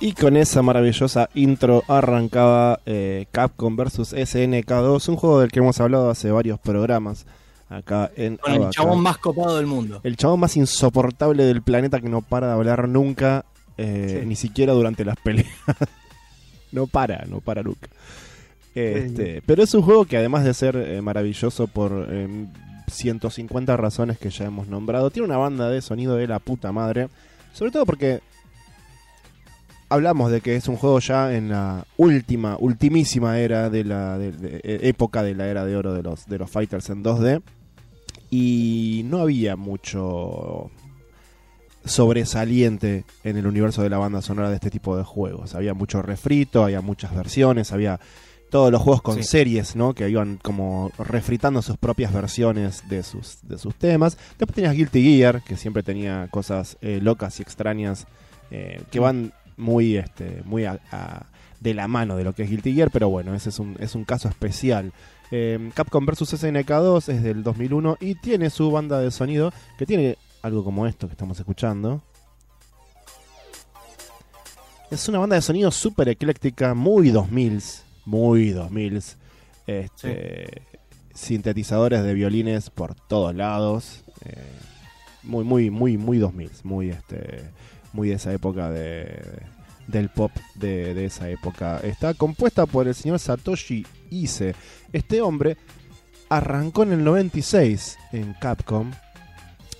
[0.00, 5.80] Y con esa maravillosa intro arrancaba eh, Capcom vs SNK2, un juego del que hemos
[5.80, 7.26] hablado hace varios programas
[7.68, 8.70] acá en Con el Abaca.
[8.70, 10.00] chabón más copado del mundo.
[10.04, 13.44] El chabón más insoportable del planeta que no para de hablar nunca,
[13.76, 14.26] eh, Sí.
[14.26, 15.48] ni siquiera durante las peleas.
[16.72, 17.88] no para, no para nunca.
[18.74, 22.46] Este, pero es un juego que además de ser eh, maravilloso por eh,
[22.86, 27.08] 150 razones que ya hemos nombrado, tiene una banda de sonido de la puta madre.
[27.52, 28.20] Sobre todo porque
[29.88, 34.80] hablamos de que es un juego ya en la última, ultimísima era de la eh,
[34.82, 37.42] época de la era de oro de los, de los fighters en 2D.
[38.30, 40.70] Y no había mucho
[41.84, 45.54] sobresaliente en el universo de la banda sonora de este tipo de juegos.
[45.54, 47.98] Había mucho refrito, había muchas versiones, había
[48.50, 49.22] todos los juegos con Sí.
[49.24, 49.94] series, ¿no?
[49.94, 54.16] Que iban como refritando sus propias versiones de sus, de sus temas.
[54.38, 58.06] Después tenías Guilty Gear, que siempre tenía cosas eh, locas y extrañas
[58.50, 61.26] eh, que van muy, este, muy a- a-
[61.60, 63.94] de la mano de lo que es Guilty Gear, pero bueno, ese es un, es
[63.94, 64.92] un caso especial.
[65.30, 70.16] Eh, Capcom vs SNK2 es del 2001 y tiene su banda de sonido que tiene
[70.42, 72.00] algo como esto que estamos escuchando.
[74.90, 79.16] Es una banda de sonido súper ecléctica, muy 2000s, muy 2000s.
[79.66, 80.62] Este,
[81.14, 84.02] Sintetizadores de violines por todos lados.
[84.24, 84.42] eh,
[85.22, 87.50] muy, muy, muy, muy 2000s, muy, este,
[87.92, 89.20] muy de esa época de,
[89.86, 91.80] del pop de, de esa época.
[91.82, 94.54] Está compuesta por el señor Satoshi Ise.
[94.92, 95.58] Este hombre
[96.30, 98.90] arrancó en el 96 en Capcom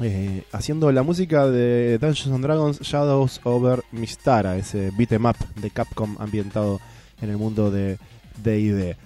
[0.00, 5.36] eh, haciendo la música de Dungeons and Dragons Shadows over Mistara, ese beat 'em up
[5.56, 6.78] de Capcom ambientado
[7.20, 7.98] en el mundo de
[8.42, 8.96] D&D.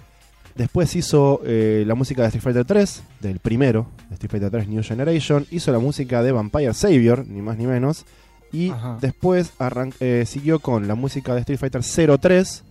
[0.55, 4.67] Después hizo eh, la música de Street Fighter 3, del primero, de Street Fighter 3
[4.67, 5.47] New Generation.
[5.49, 8.05] Hizo la música de Vampire Savior, ni más ni menos.
[8.51, 8.99] Y Ajá.
[9.01, 11.81] después arran- eh, siguió con la música de Street Fighter
[12.19, 12.63] 03,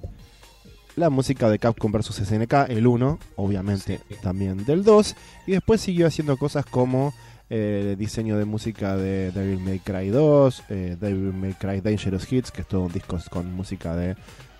[0.94, 4.14] la música de Capcom vs SNK, el 1, obviamente Sí.
[4.22, 5.16] también del 2.
[5.48, 7.12] Y después siguió haciendo cosas como
[7.54, 12.50] eh, diseño de música de Devil May Cry 2, eh, Devil May Cry Dangerous Hits,
[12.50, 14.16] que es todo un disco con música de,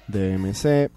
[0.08, 0.90] de MC.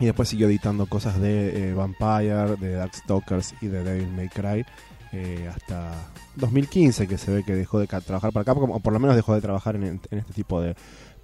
[0.00, 4.64] Y después siguió editando cosas de eh, Vampire, de Darkstalkers y de Devil May Cry.
[5.12, 5.92] eh, hasta
[6.36, 9.34] 2015 que se ve que dejó de trabajar para Capcom, o por lo menos dejó
[9.34, 10.74] de trabajar en, en este tipo de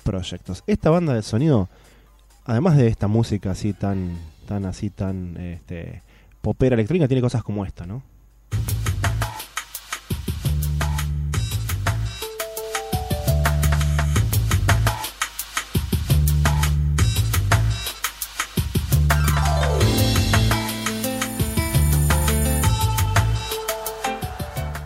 [0.03, 0.63] proyectos.
[0.67, 1.69] Esta banda de sonido,
[2.45, 4.17] además de esta música así tan,
[4.47, 6.03] tan así, tan este,
[6.43, 8.03] popera electrónica, tiene cosas como esta, ¿no?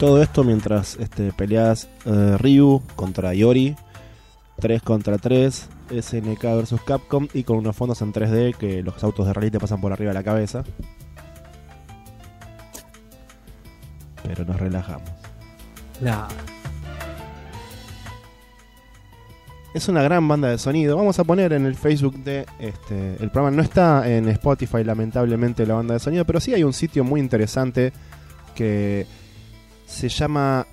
[0.00, 3.76] Todo esto mientras este, peleas eh, Ryu contra Yori,
[4.58, 5.68] 3 contra 3,
[6.00, 9.60] SNK versus Capcom y con unos fondos en 3D que los autos de rally te
[9.60, 10.64] pasan por arriba de la cabeza.
[14.22, 15.10] Pero nos relajamos.
[16.00, 16.28] La-
[19.74, 20.96] Es una gran banda de sonido.
[20.96, 23.16] Vamos a poner en el Facebook de este.
[23.22, 26.72] El programa no está en Spotify, lamentablemente, la banda de sonido, pero sí hay un
[26.72, 27.92] sitio muy interesante
[28.54, 29.06] que
[29.90, 30.66] se llama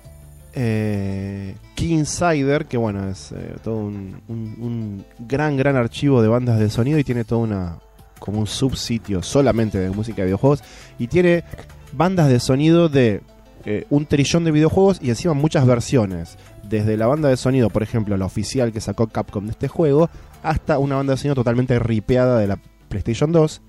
[0.54, 6.70] eh, Keyinsider, que bueno, es eh, todo un, un- gran, gran archivo de bandas de
[6.70, 7.78] sonido y tiene toda una.
[8.20, 10.62] como un subsitio solamente de música de videojuegos.
[10.98, 11.44] Y tiene
[11.92, 13.22] bandas de sonido de
[13.64, 16.36] eh, un trillón de videojuegos y encima muchas versiones.
[16.62, 20.10] Desde la banda de sonido, por ejemplo, la oficial que sacó Capcom de este juego,
[20.42, 22.58] hasta una banda de sonido totalmente ripeada de la
[22.88, 23.62] PlayStation 2,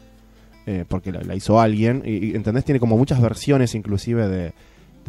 [0.68, 2.04] eh, porque la, hizo alguien.
[2.06, 2.66] Y, ¿entendés?
[2.66, 4.54] Tiene como muchas versiones inclusive de,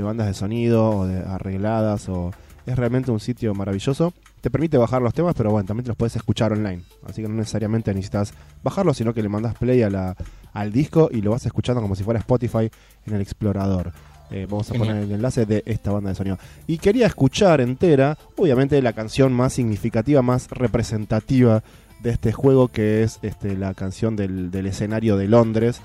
[0.01, 2.09] de bandas de sonido o de arregladas.
[2.09, 2.33] o
[2.67, 4.13] Es realmente un sitio maravilloso.
[4.41, 6.83] Te permite bajar los temas, pero bueno, también te los puedes escuchar online.
[7.07, 8.33] Así que no necesariamente necesitas
[8.63, 10.17] bajarlos, sino que le mandas play a la,
[10.53, 12.71] al disco y lo vas escuchando como si fuera Spotify
[13.07, 13.93] en el explorador.
[14.31, 14.89] Eh, vamos a Genial.
[14.89, 16.39] poner el enlace de esta banda de sonido.
[16.67, 21.63] Y quería escuchar entera, obviamente, la canción más significativa, más representativa
[22.03, 25.83] de este juego, que es este, la canción del, del escenario de Londres,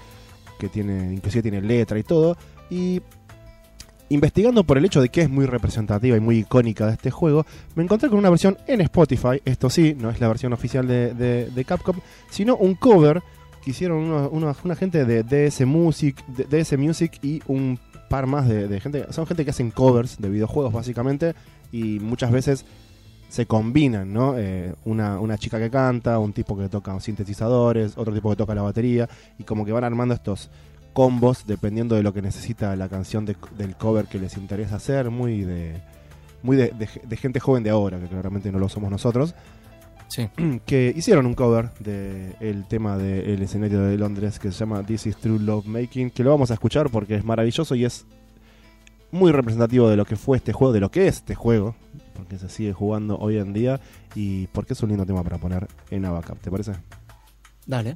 [0.60, 2.38] que tiene, inclusive tiene letra y todo.
[2.70, 3.02] Y
[4.10, 7.46] investigando por el hecho de que es muy representativa y muy icónica de este juego,
[7.76, 11.66] me encontré con una versión en Spotify, esto sí, no es la versión oficial de,
[11.68, 11.98] Capcom,
[12.30, 13.22] sino un cover
[13.64, 16.24] que hicieron una gente de DS Music,
[16.78, 17.80] Music y un
[18.10, 21.34] par más de, gente, son gente que hacen covers de videojuegos básicamente
[21.72, 22.66] y muchas veces
[23.28, 24.38] se combinan, ¿no?
[24.38, 28.62] Eh, una chica que canta, un tipo que toca sintetizadores, otro tipo que toca la
[28.62, 30.52] batería y como que van armando estos
[30.96, 35.12] combos dependiendo de lo que necesita la canción de- del cover que les interesa hacer,
[35.12, 35.80] muy de
[36.42, 39.36] muy de, de- de gente joven de ahora, que claramente no lo somos nosotros,
[40.08, 40.30] Sí.
[40.66, 45.18] que hicieron un cover del tema del escenario de Londres que se llama This is
[45.18, 48.06] True Love Making, que lo vamos a escuchar porque es maravilloso y es
[49.12, 51.76] muy representativo de lo que fue este juego, de lo que es este juego,
[52.14, 53.80] porque se sigue jugando hoy en día
[54.14, 56.74] y porque es un lindo tema para poner en Abacap, ¿te parece?
[57.66, 57.96] Dale.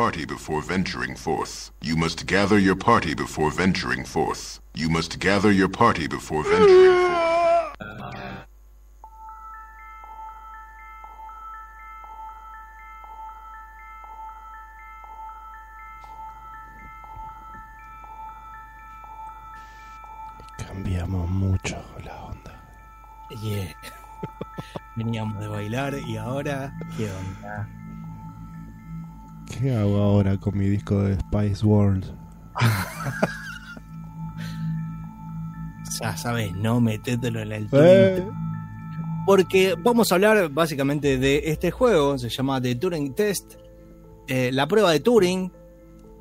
[0.00, 1.72] Party before venturing forth.
[1.82, 4.58] You must gather your party before venturing forth.
[4.74, 8.46] You must gather your party before venturing forth.
[20.56, 22.54] Cambiamos mucho la onda.
[23.42, 23.74] Yeah.
[24.96, 27.68] Veníamos de bailar y ahora, ¿qué onda?
[29.58, 32.04] ¿Qué hago ahora con mi disco de Spice World?
[36.00, 38.24] Ya sabes, no metételo en el Eh.
[39.26, 43.54] Porque vamos a hablar básicamente de este juego, se llama The Turing Test,
[44.26, 45.52] eh, la prueba de Turing.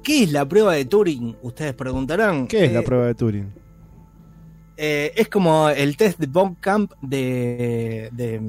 [0.04, 1.38] ¿Qué es la prueba de Turing?
[1.44, 2.48] Ustedes preguntarán.
[2.48, 3.54] ¿Qué es Eh, la prueba de Turing?
[4.76, 8.40] eh, es como el test de Bomb Camp de, de,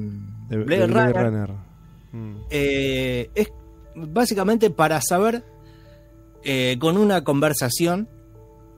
[0.49, 1.23] De, Blade de Blade Runner.
[1.47, 1.49] Runner.
[2.13, 2.35] Mm.
[2.49, 3.51] Eh, es
[4.09, 5.43] básicamente para saber
[6.43, 8.09] eh, con una conversación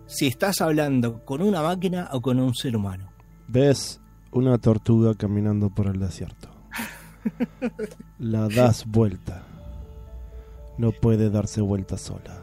[0.06, 3.12] si estás hablando con una máquina o con un ser humano.
[3.48, 4.00] Ves
[4.32, 6.50] una tortuga caminando por el desierto.
[8.20, 9.44] La das vuelta.
[10.78, 12.42] No puede darse vuelta sola.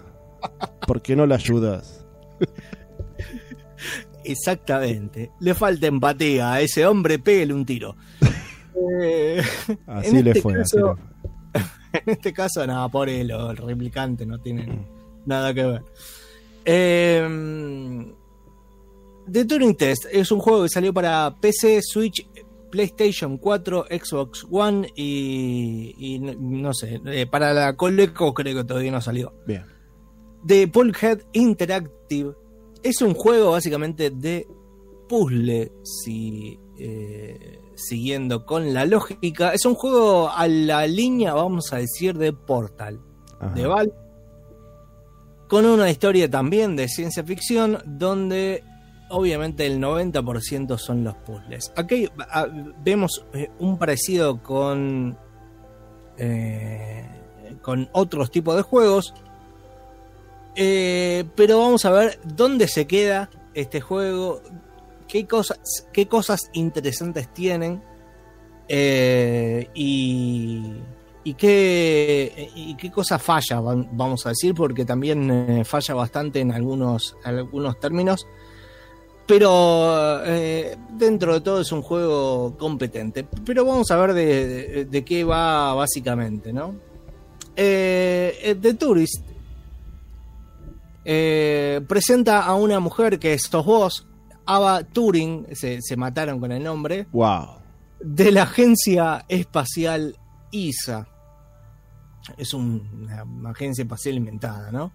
[0.87, 2.05] ¿Por qué no la ayudas?
[4.25, 5.31] Exactamente.
[5.41, 7.97] Le falta empatía a ese hombre, pégale un tiro.
[9.03, 9.43] Eh,
[9.87, 10.59] Así En le este fue.
[10.63, 10.95] así le fue.
[12.07, 14.87] en este caso, nada, por él, el replicante no tienen
[15.27, 15.83] nada que ver.
[16.65, 18.07] Eh,
[19.31, 22.27] The Turing Test es un juego que salió para PC, Switch,
[22.71, 28.65] PlayStation 4, Xbox One y, y no, no sé, eh, para la Coleco creo que
[28.65, 29.33] todavía no salió.
[29.47, 29.65] Bien.
[30.43, 32.35] de Pulphead Interactive
[32.83, 34.47] es un juego básicamente de
[35.09, 39.53] puzzle, si, eh, siguiendo con la lógica.
[39.53, 43.01] Es un juego a la línea, vamos a decir, de Portal,
[43.41, 43.55] Ajá.
[43.55, 43.95] de Valve,
[45.49, 48.63] con una historia también de ciencia ficción, donde
[49.11, 51.73] obviamente el 90% son los puzzles.
[51.77, 52.09] Aquí
[52.83, 55.19] vemos eh, un parecido con,
[56.17, 57.07] eh,
[57.63, 59.13] con otros tipos de juegos.
[60.57, 64.43] Eh, pero vamos a ver dónde se queda este juego,
[65.11, 65.59] qué cosas,
[65.93, 67.83] qué cosas interesantes tienen
[68.69, 70.75] eh, y,
[71.25, 76.39] y, qué, y qué cosas falla, vam- vamos a decir, porque también eh, falla bastante
[76.41, 78.27] en algunos, algunos términos.
[79.27, 83.25] Pero eh, dentro de todo es un juego competente.
[83.45, 86.75] Pero vamos a ver de, de- qué va básicamente, ¿no?
[87.57, 89.25] Eh, The Tourist
[91.89, 94.07] presenta a una mujer que es vos,
[94.55, 97.59] Ava Turing, se, se mataron con el nombre, Wow.
[98.01, 100.17] de la agencia espacial
[100.51, 101.07] ISA.
[102.37, 104.93] Es un- una agencia espacial inventada, ¿no?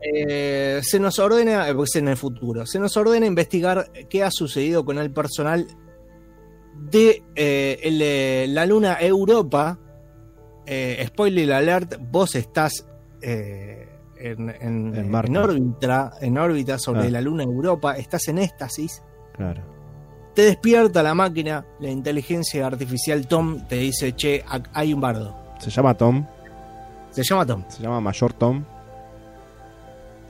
[0.00, 4.22] Eh, se nos ordena, eh, porque es en el futuro, se nos ordena investigar qué
[4.22, 5.66] ha sucedido con el personal
[6.90, 9.78] de eh, el, la luna Europa.
[10.66, 12.86] Eh, spoiler alert, vos estás
[13.20, 13.83] eh,
[14.32, 15.30] en, en- En Marte.
[15.30, 19.02] en órbita, en órbita sobre la luna Europa, estás en éxtasis.
[19.36, 19.62] Claro.
[20.34, 25.36] Te despierta la máquina, la inteligencia artificial Tom te dice, che, hay un bardo.
[25.60, 26.26] Se llama Tom.
[27.10, 27.62] Se llama Tom.
[27.68, 28.64] Se llama Mayor Tom.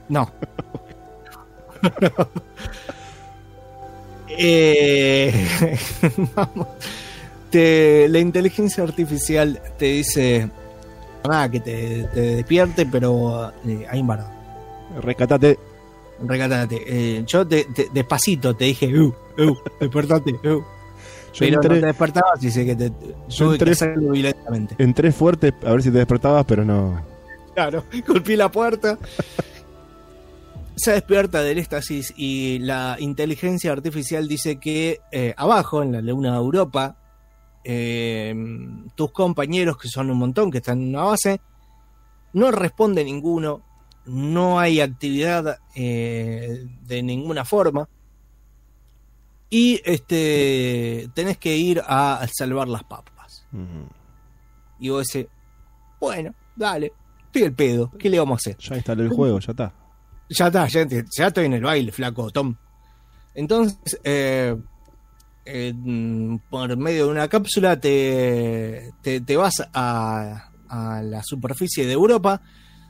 [0.09, 0.31] No.
[4.37, 5.33] Eh,
[6.35, 6.67] vamos.
[7.51, 10.51] Te- la inteligencia artificial te dice
[11.29, 14.27] nada que te, te despierte, pero eh, hay un bardo.
[15.01, 15.59] Rescatate.
[16.23, 16.83] Recatate.
[16.87, 20.63] Eh, yo te, te- despacito te dije, uh, uh, despertate, uh.
[21.33, 22.93] Yo pero entré, no te despertabas y sé que te
[23.29, 24.75] Yo tuve que entré- hacerlo violentamente.
[24.79, 27.03] entré fuerte a ver si te despertabas, pero no.
[27.55, 28.99] Claro, golpeé la puerta.
[30.77, 36.37] Se despierta del éxtasis y la inteligencia artificial dice que eh, abajo, en la luna
[36.37, 36.97] Europa,
[37.65, 38.35] eh,
[38.95, 41.41] tus compañeros, que son un montón, que están en una base,
[42.35, 43.63] no responde ninguno,
[44.07, 47.89] no hay actividad eh, de ninguna forma.
[49.51, 53.47] Y este tenés que ir a salvar las papas.
[54.81, 55.31] Y vos decís,
[56.01, 56.93] bueno, dale,
[57.27, 58.57] estoy el pedo, ¿qué le vamos a hacer?
[58.59, 59.73] Ya instalé el juego, ya está.
[60.29, 62.57] Ya está, ya, ya estoy en el baile, flaco, Tom.
[63.35, 64.57] Entonces, eh,
[66.51, 72.41] por medio de una cápsula te, te, vas a, a la superficie de Europa,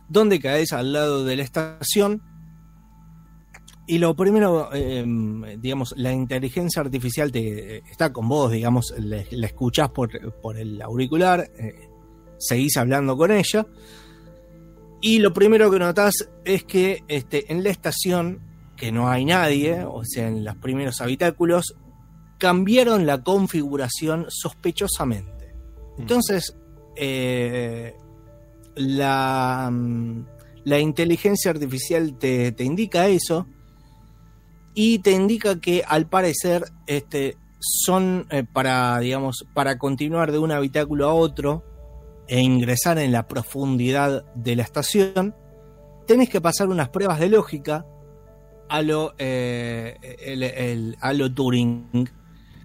[0.08, 2.22] donde caes al lado de la estación
[3.86, 5.04] y lo primero, eh,
[5.58, 11.50] digamos, la inteligencia artificial te está con vos, digamos, la escuchás por, por el auricular,
[11.58, 11.90] eh,
[12.38, 13.66] seguís hablando con ella.
[15.02, 16.14] Y lo primero que notás
[16.46, 18.40] es que este, en la estación,
[18.74, 21.76] que no hay nadie, o sea, en los primeros habitáculos,
[22.44, 25.54] cambiaron la configuración sospechosamente.
[25.96, 26.54] Entonces,
[26.94, 27.94] eh,
[28.74, 30.26] la, mm,
[30.64, 33.46] la inteligencia artificial te, te indica eso
[34.74, 40.52] y te indica que al parecer este, son eh, para, digamos, para continuar de un
[40.52, 41.64] habitáculo a otro
[42.28, 45.34] e ingresar en la profundidad de la estación,
[46.06, 47.86] tenés que pasar unas pruebas de lógica
[48.68, 52.10] a lo, eh, el- el- a lo Turing,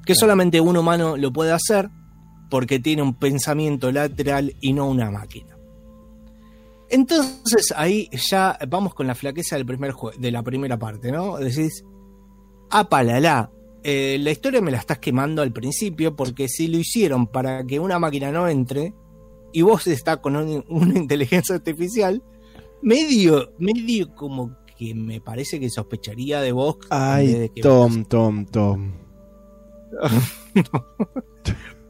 [0.09, 1.87] que solamente un humano lo puede hacer
[2.49, 5.55] porque tiene un pensamiento lateral y no una máquina.
[6.89, 11.37] Entonces ahí ya vamos con la flaqueza del primer de la primera parte, ¿no?
[11.37, 11.83] Decís,
[12.71, 13.51] apalala,
[13.83, 17.79] eh, la historia me la estás quemando al principio porque si lo hicieron para que
[17.79, 18.95] una máquina no entre
[19.53, 22.23] y vos estás con un- una inteligencia artificial,
[22.81, 26.77] medio, medio como que me parece que sospecharía de vos.
[26.79, 28.91] de Ay, que Tom, Tom, Tom.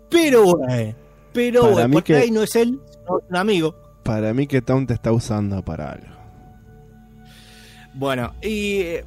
[0.09, 0.95] Pero bueno,
[1.33, 3.75] pero Para porque que- ahí no es él, sino un amigo.
[4.03, 6.07] Para mí que Tom te está usando para algo.
[7.93, 9.05] Bueno, y eh,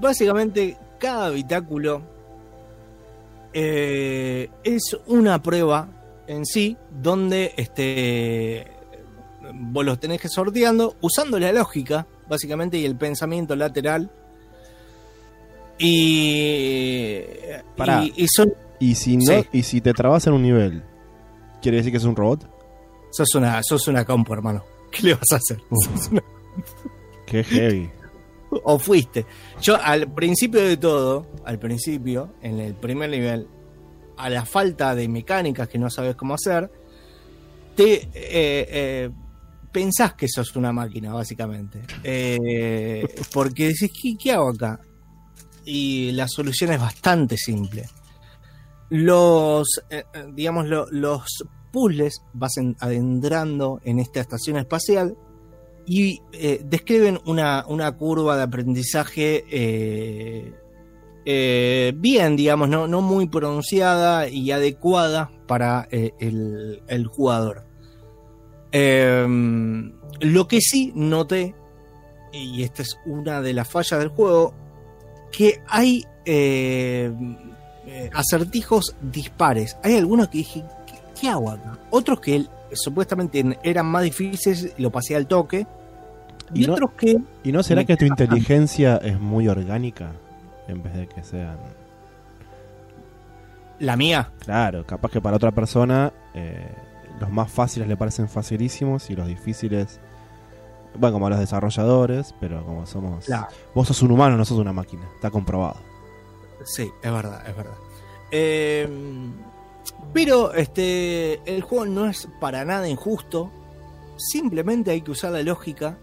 [0.00, 2.02] básicamente cada habitáculo
[3.52, 5.88] eh, es una prueba
[6.28, 8.68] en sí donde este
[9.52, 14.08] vos los tenés que sorteando usando la lógica, básicamente, y el pensamiento lateral.
[15.82, 17.22] Y,
[17.76, 18.04] Pará.
[18.04, 19.48] y, y son, Y si no, Sí.
[19.52, 20.82] y si te trabas en un nivel,
[21.62, 22.48] ¿quiere decir que es un robot?
[23.12, 24.62] sos una, sos una compu, hermano.
[24.92, 25.58] ¿Qué le vas a hacer?
[25.96, 26.22] Sos una-
[27.26, 27.90] Qué heavy.
[28.50, 29.26] o fuiste.
[29.60, 33.46] Yo al principio de todo, al principio, en el primer nivel,
[34.16, 36.70] a la falta de mecánicas que no sabes cómo hacer,
[37.76, 39.10] te eh, eh,
[39.72, 41.80] pensás que sos una máquina, básicamente.
[42.04, 43.02] Eh,
[43.32, 44.80] porque decís, ¿qué, qué hago acá?
[45.64, 47.88] Y la solución es bastante simple.
[48.88, 55.16] Los, eh, eh, digamos, lo- los puzzles vas en- adentrando en esta estación espacial
[55.86, 59.44] y eh, describen una, una curva de aprendizaje
[61.94, 67.64] bien, digamos, no, no muy pronunciada y adecuada para el, el jugador.
[68.72, 69.26] Eh,
[70.20, 71.54] lo que sí noté,
[72.32, 74.54] y esta es una de las fallas del juego,
[75.30, 77.12] que hay eh,
[77.86, 79.76] eh, acertijos dispares.
[79.82, 81.78] Hay algunos que dije, ¿qué, qué hago acá?
[81.90, 85.66] Otros que supuestamente eran más difíciles, lo pasé al toque.
[86.52, 90.12] Y, Y no- otros que ¿Y no será que tu inteligencia es muy orgánica?
[90.68, 91.56] En vez de que sean.
[93.78, 96.68] la mía, Claro, capaz que para otra persona eh,
[97.18, 100.00] los más fáciles le parecen facilísimos y los difíciles.
[100.98, 103.24] Bueno, como a los desarrolladores, pero como somos.
[103.26, 103.48] Claro.
[103.74, 105.08] Vos sos un humano, no sos una máquina.
[105.14, 105.80] Está comprobado.
[106.64, 107.76] Sí, es verdad, es verdad.
[108.32, 108.88] Eh,
[110.12, 113.50] pero este, el juego no es para nada injusto.
[114.16, 115.98] Simplemente hay que usar la lógica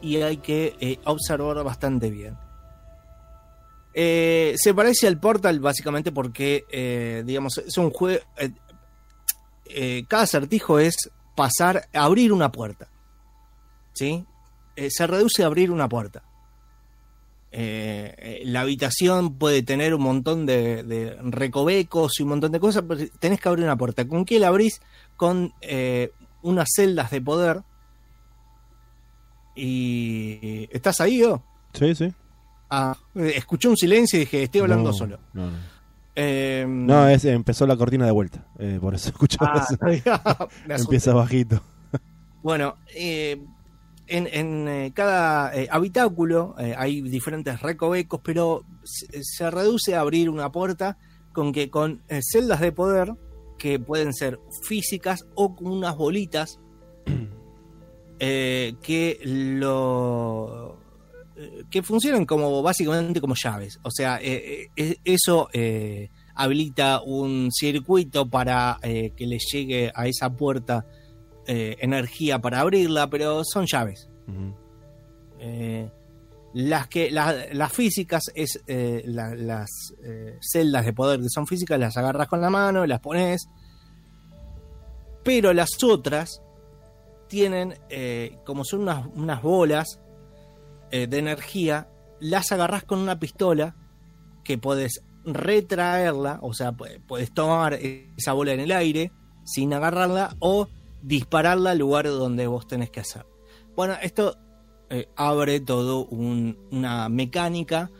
[0.00, 2.36] y hay que eh, observar bastante bien.
[3.94, 8.20] Eh, se parece al Portal básicamente porque, eh, digamos, es un juego...
[10.08, 10.96] cada acertijo es
[11.36, 12.88] pasar, abrir una puerta.
[13.98, 14.24] ¿Sí?
[14.76, 16.22] Eh, se reduce a abrir una puerta.
[17.50, 22.60] Eh, eh, la habitación puede tener un montón de, de recovecos y un montón de
[22.60, 24.06] cosas, pero tenés que abrir una puerta.
[24.06, 24.80] ¿Con qué la abrís?
[25.16, 27.62] Con eh, unas celdas de poder.
[29.56, 30.68] Y.
[30.70, 31.42] ¿Estás ahí, yo?
[31.72, 32.12] Sí, sí.
[32.70, 35.18] Ah, escuché un silencio y dije, estoy hablando No, solo.
[35.32, 35.56] No, no.
[36.14, 38.46] Eh, No, es, empezó la cortina de vuelta.
[38.80, 39.66] por eso escuchaba
[40.06, 40.48] ah.
[40.68, 41.60] Empieza bajito.
[42.42, 43.42] Bueno, eh,
[44.08, 50.00] en, en, eh, cada eh, habitáculo eh, hay diferentes recovecos, pero se, se reduce a
[50.00, 50.98] abrir una puerta
[51.32, 53.12] con que con celdas de poder
[53.58, 56.58] que pueden ser físicas o con unas bolitas
[58.18, 60.78] que lo
[61.70, 63.78] que funcionan como básicamente como llaves.
[63.82, 70.84] O sea, eso eh, habilita un circuito para que le llegue a esa puerta
[71.48, 74.08] eh, energía para abrirla, pero son llaves.
[75.40, 75.90] Eh,
[76.54, 79.70] las que la- las físicas es eh, la- las
[80.40, 83.48] celdas de poder que son físicas las agarras con la mano las pones
[85.24, 86.42] pero las otras
[87.28, 87.74] tienen
[88.46, 90.00] como son unas, unas bolas
[90.90, 91.88] de energía
[92.20, 93.76] las agarrás con una pistola
[94.42, 99.12] que podés retraerla, o sea, podés tomar esa bola en el aire
[99.44, 100.66] sin agarrarla o
[101.02, 103.24] dispararla al lugar donde vos tenés que hacer.
[103.76, 104.36] Bueno, esto
[104.90, 107.90] eh, abre todo un- una mecánica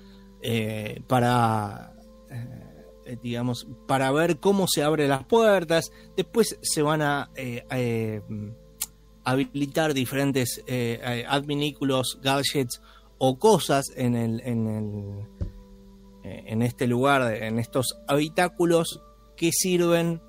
[0.43, 1.93] eh, para,
[2.31, 5.91] eh, digamos, para ver cómo se abren las puertas.
[6.17, 7.31] Después se van a
[9.25, 10.63] habilitar diferentes
[11.29, 12.81] adminículos, gadgets
[13.19, 15.27] o cosas en el, en el
[16.23, 19.01] en este lugar, en estos habitáculos
[19.37, 20.21] que sirven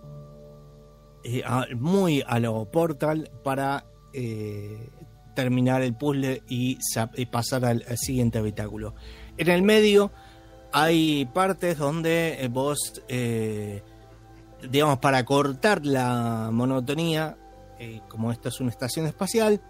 [1.24, 1.44] eh,
[1.76, 4.90] muy a lo Portal para eh,
[5.36, 8.96] terminar el puzzle y, sa- y pasar al, siguiente habitáculo.
[9.38, 10.12] En el medio
[10.72, 13.02] hay partes donde eh, vos,
[14.70, 17.38] digamos, para cortar la monotonía,
[18.10, 19.62] como esta es una estación espacial,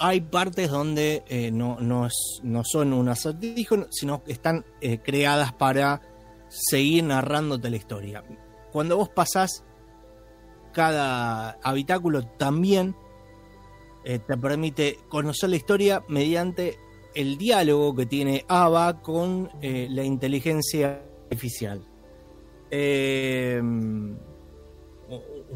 [0.00, 2.08] hay partes donde no, no,
[2.64, 4.64] son un acertijo, sino que están
[5.04, 6.00] creadas para
[6.48, 8.24] seguir narrándote la historia.
[8.72, 9.64] Cuando vos pasás
[10.72, 12.94] cada habitáculo también
[14.04, 16.78] eh, te permite conocer la historia mediante
[17.14, 21.86] el diálogo que tiene Ava con eh, la inteligencia artificial.
[22.70, 23.60] Eh,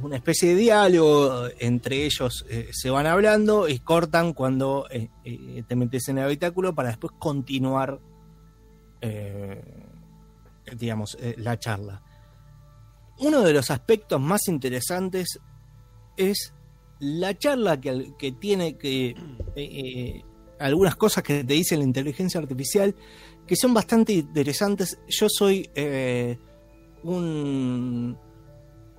[0.03, 6.19] una especie de diálogo entre ellos se van hablando y cortan cuando te metes en
[6.19, 8.01] el habitáculo para después continuar
[10.77, 12.03] digamos la charla
[13.19, 15.39] uno de los aspectos más interesantes
[16.17, 16.53] es
[17.01, 19.17] la charla que, que tiene que eh,
[19.57, 20.23] eh,
[20.59, 22.95] algunas cosas que te dice la inteligencia artificial
[23.47, 24.99] que son bastante interesantes.
[25.09, 26.39] Yo soy eh,
[27.03, 28.17] un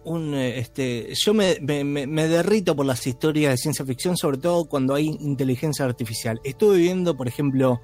[0.03, 4.93] un este yo me, me- derrito por las historias de ciencia ficción sobre todo cuando
[4.93, 6.39] hay inteligencia artificial.
[6.43, 7.81] Estuve viendo por ejemplo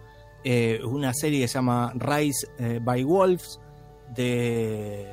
[0.87, 2.47] una serie que se llama Rise
[2.81, 3.59] by Wolves
[4.15, 5.07] de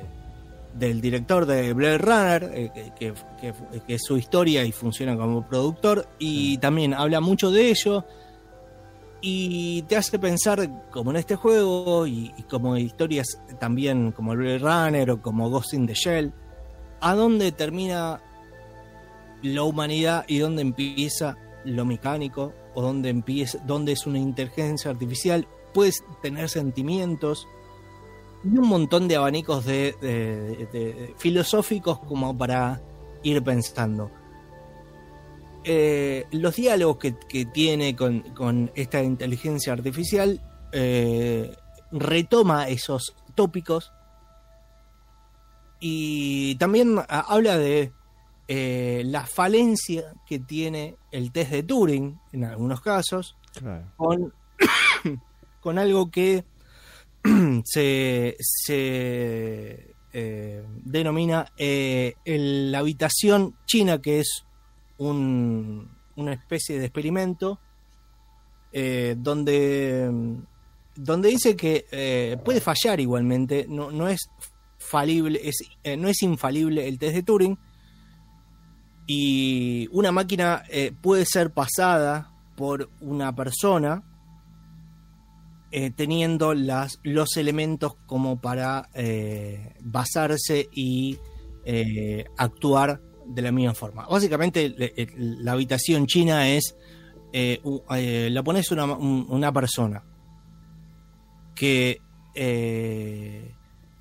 [0.73, 5.17] del director de Blade Runner eh, que, que- que- que es su historia y funciona
[5.17, 8.05] como productor y también habla mucho de ello
[9.21, 14.59] y te hace pensar como en este juego y, y como historias también como Blade
[14.59, 16.31] Runner o como Ghost in the Shell
[17.01, 18.21] a dónde termina
[19.41, 25.47] la humanidad y dónde empieza lo mecánico o dónde empieza dónde es una inteligencia artificial.
[25.73, 27.45] Puedes tener sentimientos
[28.43, 32.81] y un montón de abanicos de, de- de- de- filosóficos como para
[33.23, 34.09] ir pensando
[35.65, 40.39] Eh, los diálogos que, que tiene con, con esta inteligencia artificial
[40.71, 41.53] eh,
[41.91, 43.91] retoma esos tópicos
[45.81, 47.91] y también habla de
[48.47, 53.85] eh, la falencia que tiene el test de Turing en algunos casos Claro.
[53.97, 54.33] con,
[55.61, 56.45] con algo que
[57.65, 64.45] se, se eh, denomina eh, la habitación china, que es
[64.97, 67.59] un- una especie de experimento
[68.71, 70.11] eh, donde,
[70.95, 74.29] donde dice que puede fallar igualmente, no, no es
[74.77, 75.41] falible,
[75.97, 77.57] no es infalible el test de Turing.
[79.07, 80.63] Y una máquina
[81.01, 84.03] puede ser pasada por una persona
[85.71, 91.17] eh, teniendo las, los elementos como para eh, basarse y
[91.65, 94.07] eh, actuar de la misma forma.
[94.07, 94.73] Básicamente
[95.17, 96.75] la habitación china es,
[97.31, 100.03] la pones una, un- una persona
[101.55, 101.99] que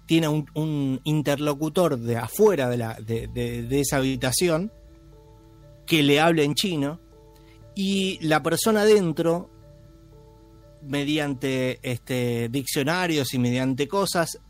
[0.06, 4.72] tiene un, un interlocutor de afuera de, la, de, de- de esa habitación
[5.86, 7.00] que le habla en chino
[7.74, 9.50] y la persona adentro
[10.82, 14.40] mediante este diccionarios y mediante cosas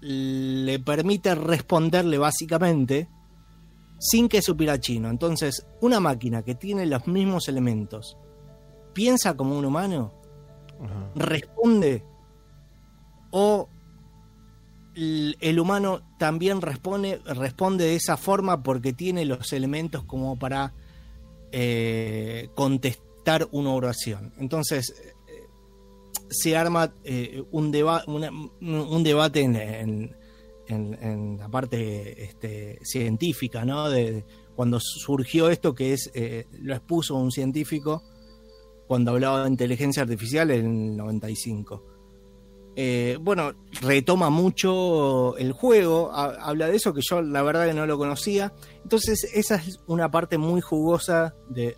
[0.00, 3.08] le permite responderle básicamente
[3.98, 5.08] sin que supiera chino.
[5.08, 8.18] Entonces, una máquina que tiene los mismos elementos
[8.92, 10.12] piensa como un humano,
[10.80, 11.10] Ajá.
[11.14, 12.04] responde
[13.30, 13.68] o
[14.96, 20.72] el humano también responde, responde de esa forma porque tiene los elementos como para
[21.50, 24.32] eh, contestar una oración.
[24.38, 25.13] Entonces,
[26.28, 30.16] se arma eh, un, deba un debate en,
[31.38, 33.90] la parte este, científica, ¿no?
[33.90, 34.24] De,
[34.56, 38.02] cuando surgió esto, que es eh, lo expuso un científico
[38.86, 41.84] cuando hablaba de inteligencia artificial en el 95.
[42.76, 43.52] Eh, bueno,
[43.82, 47.98] retoma mucho el juego, ha- habla de eso que yo la verdad que no lo
[47.98, 48.52] conocía.
[48.82, 51.76] Entonces esa es una parte muy jugosa de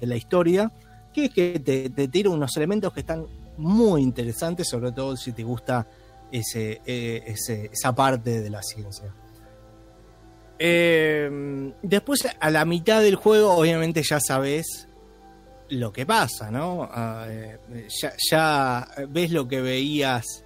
[0.00, 0.72] la historia,
[1.12, 3.26] que es que te, te tira unos elementos que están
[3.56, 5.86] muy interesante, sobre todo si te gusta
[6.30, 7.34] ese, eh,
[7.72, 9.14] esa parte de la ciencia.
[10.58, 14.88] Eh, después, a la mitad del juego, obviamente ya sabes
[15.68, 16.88] lo que pasa, ¿no?
[16.90, 17.58] Ah, eh,
[18.30, 20.44] ya, ves lo que veías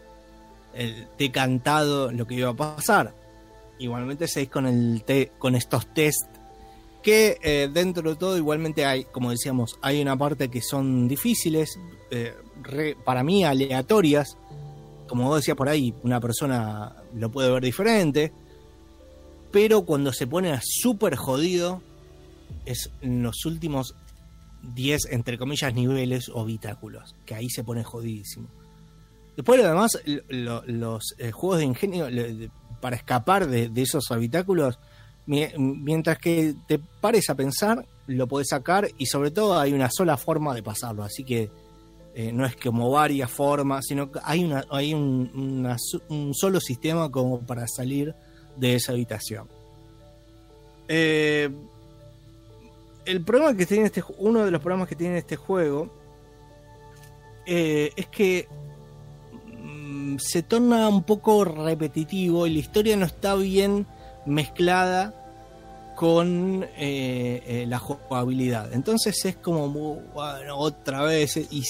[0.74, 3.14] el decantado, lo que iba a pasar.
[3.78, 5.05] Igualmente seguís con, el
[5.38, 6.36] con estos test
[7.07, 11.78] que eh, dentro de todo igualmente hay, como decíamos, hay una parte que son difíciles,
[12.11, 12.35] eh,
[13.05, 14.37] para mí aleatorias,
[15.07, 18.33] como vos decías por ahí, una persona lo puede ver diferente,
[19.53, 21.81] pero cuando se pone súper jodido,
[22.65, 23.95] es en los últimos
[24.74, 28.49] 10, entre comillas, niveles o bitáculos, que ahí se pone jodidísimo.
[29.37, 32.09] Después, además, lo- lo- los eh, juegos de ingenio,
[32.81, 34.81] para escapar de, esos habitáculos,
[35.27, 40.16] mientras que te pares a pensar, lo podés sacar y sobre todo hay una sola
[40.16, 41.51] forma de pasarlo, así que
[42.15, 45.77] eh, no es como varias formas, sino que hay, una, hay un,
[46.32, 48.15] solo sistema como para salir
[48.57, 49.48] de esa habitación.
[50.89, 51.51] Eh,
[53.05, 55.90] el problema que tiene este uno de los problemas que tiene este juego
[57.44, 58.48] eh, es que
[59.62, 63.86] mm, se torna un poco repetitivo y la historia no está bien
[64.27, 65.15] mezclada
[65.94, 68.73] con eh, eh, la jugabilidad.
[68.73, 70.03] Entonces es como,
[70.55, 71.36] otra vez.
[71.36, 71.65] Y,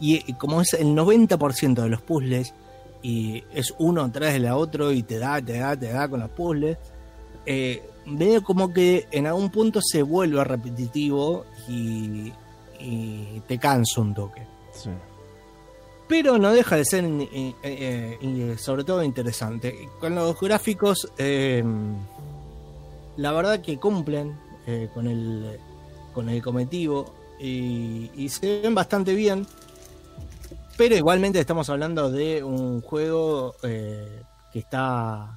[0.00, 2.52] y como es el 90% de los puzzles,
[3.02, 6.20] y es uno atrás de la otro, y te da, te da, te da con
[6.20, 6.78] los puzzles,
[7.46, 12.32] eh, veo como que en algún punto se vuelve repetitivo y,
[12.78, 14.90] y te cansa un toque Sí.
[16.16, 19.88] Pero no deja de ser eh, eh, eh, sobre todo interesante.
[19.98, 21.64] Con los gráficos, la
[23.32, 24.38] verdad que cumplen
[24.94, 25.58] con, el,
[26.12, 29.44] con el cometivo y, se ven bastante bien,
[30.76, 34.22] pero igualmente estamos hablando de un juego que
[34.54, 35.36] está,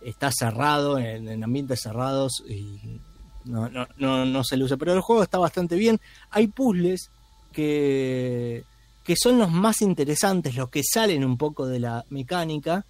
[0.00, 3.00] está cerrado, en, en ambientes cerrados y
[3.46, 6.00] no, no, no, no se luce, pero el juego está bastante bien.
[6.30, 7.10] Hay puzzles
[7.50, 8.62] que
[9.04, 12.84] que son los más interesantes, los que salen un poco de la mecánica.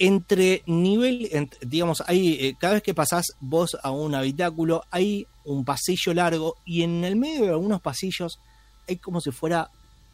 [0.00, 5.26] Entre nivel, ent- digamos, hay, eh, cada vez que pasás vos a un habitáculo, hay
[5.44, 8.38] un pasillo largo y en el medio de algunos pasillos
[8.86, 9.70] hay como si fuera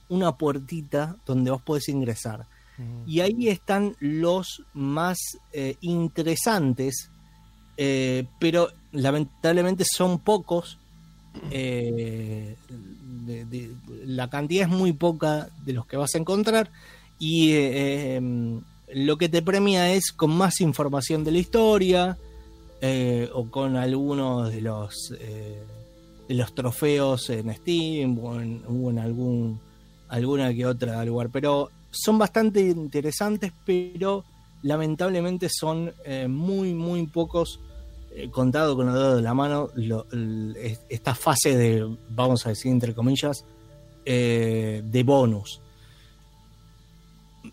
[0.09, 2.47] una puertita donde vos podés ingresar.
[3.07, 5.19] Y ahí están los más
[5.53, 7.11] eh, interesantes,
[7.77, 10.79] eh, pero lamentablemente son pocos.
[11.51, 12.57] Eh,
[14.05, 16.71] la cantidad es muy poca de los que vas a encontrar
[17.19, 18.61] y eh, em,
[18.93, 22.19] lo que te premia es con más información de la historia
[22.81, 25.63] eh, o con algunos de los eh,
[26.29, 29.61] de los trofeos en Steam o en, o en algún
[30.09, 31.31] alguna que otra lugar.
[31.31, 34.25] Pero son bastante interesantes pero
[34.63, 37.64] lamentablemente son eh, muy muy pocos eh,
[38.31, 40.07] contado con los dedos de la mano lo-
[40.89, 43.45] esta fase de, vamos a decir entre comillas,
[44.05, 45.61] eh, de bonus.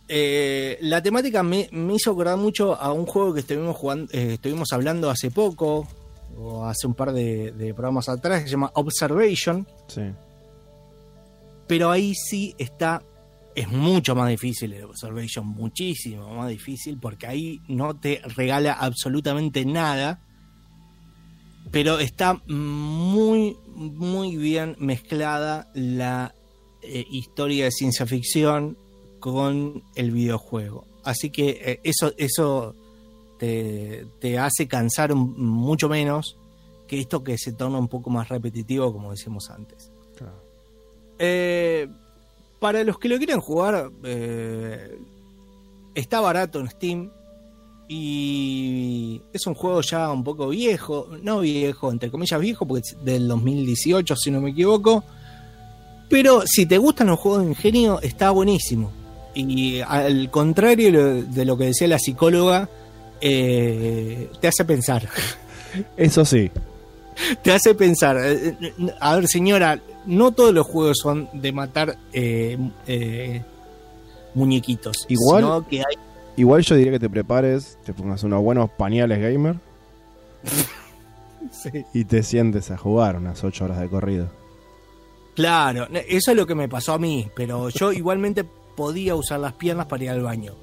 [0.08, 4.34] Eh, la temática me, me hizo acordar mucho a un juego que estuvimos jugando, eh,
[4.34, 5.88] estuvimos hablando hace poco,
[6.38, 10.02] o hace un par de, de programas atrás, que se llama Observation, Sí.
[11.68, 13.04] pero ahí sí está,
[13.54, 19.66] es mucho más difícil el Observation, muchísimo más difícil, porque ahí no te regala absolutamente
[19.66, 20.20] nada,
[21.70, 26.34] pero está muy, muy bien mezclada la
[26.82, 28.78] eh, historia de ciencia ficción
[29.20, 30.86] con el videojuego.
[31.04, 32.76] Así que eh, eso, eso
[33.38, 36.38] te, te hace cansar un- mucho menos
[36.88, 39.92] que esto que se torna un poco más repetitivo, como decíamos antes.
[40.18, 40.42] Claro.
[41.20, 41.88] Eh,
[42.60, 43.90] para los que lo quieran jugar,
[45.96, 47.12] está barato en Steam.
[47.94, 52.98] Y es un juego ya un poco viejo, no viejo, entre comillas viejo, porque es
[53.04, 55.04] del 2018, si no me equivoco.
[56.10, 58.92] Pero si te gustan los juegos de ingenio, está buenísimo.
[59.34, 62.70] Y al contrario de lo- que decía la psicóloga,
[63.20, 65.08] eh, te hace pensar.
[65.98, 66.50] Eso sí.
[67.44, 68.18] te hace pensar.
[68.24, 72.58] eh, eh, A ver, señora, no todos los juegos son de matar eh,
[72.88, 73.42] eh,
[74.34, 75.06] muñequitos.
[75.10, 75.96] Igual- sino que hay.
[76.42, 79.58] Igual yo diría que te prepares, te pongas unos buenos pañales gamer
[81.52, 81.86] sí.
[81.94, 84.28] y te sientes a jugar unas 8 horas de corrido.
[85.36, 89.54] Claro, eso es lo que me pasó a mí, pero yo igualmente podía usar las
[89.54, 90.56] piernas para ir al baño.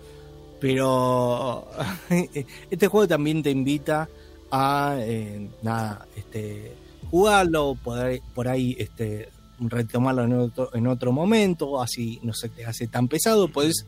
[0.61, 1.69] Pero
[2.71, 4.09] este juego también te invita
[4.51, 6.73] a eh, nada, este,
[7.09, 9.29] jugarlo, poder, por ahí este,
[9.61, 13.87] retomarlo en otro, en otro momento, así no se te hace tan pesado, puedes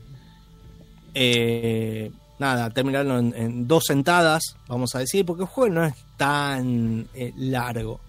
[1.15, 2.11] eh,
[2.41, 7.07] nada, terminarlo en, en dos sentadas, vamos a decir, porque el juego no es tan
[7.15, 8.01] eh, largo.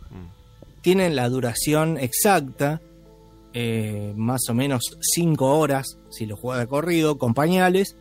[0.82, 2.82] Tienen la duración exacta,
[3.54, 7.96] eh, más o menos 5 horas, si lo juegas de corrido, con pañales.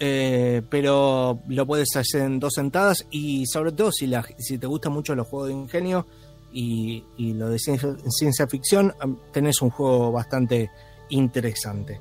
[0.00, 4.68] Eh, pero lo puedes hacer en dos sentadas y sobre todo si, la, si te
[4.68, 6.06] gustan mucho los juegos de ingenio
[6.52, 8.94] y, y lo de ciencia, ciencia ficción,
[9.32, 10.70] tenés un juego bastante
[11.08, 11.98] interesante.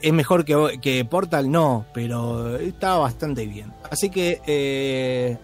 [0.00, 1.50] ¿Es mejor que, que Portal?
[1.50, 3.72] No, pero está bastante bien.
[3.90, 5.38] Así que eh,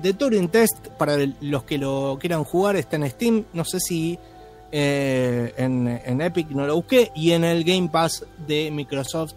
[0.00, 3.44] The Turing Test, para los que lo quieran jugar, está en Steam.
[3.52, 4.18] No sé si
[4.70, 7.10] eh, en, en Epic no lo busqué.
[7.14, 9.34] Y en el Game Pass de Microsoft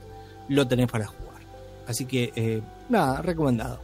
[0.48, 1.42] lo tenés para jugar.
[1.88, 3.80] Así que, eh, nada, recomendado.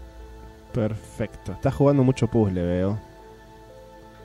[0.72, 1.54] Perfecto.
[1.54, 3.00] Estás jugando mucho puzzle, veo.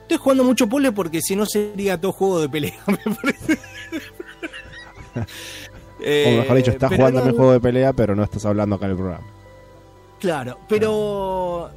[0.01, 3.57] Estoy jugando mucho puzzle porque si no sería todo juego de pelea, me parece.
[6.01, 8.75] O mejor dicho, estás Eh, jugando en el juego de pelea, pero no estás hablando
[8.75, 9.27] acá en el programa.
[10.19, 11.71] Claro, pero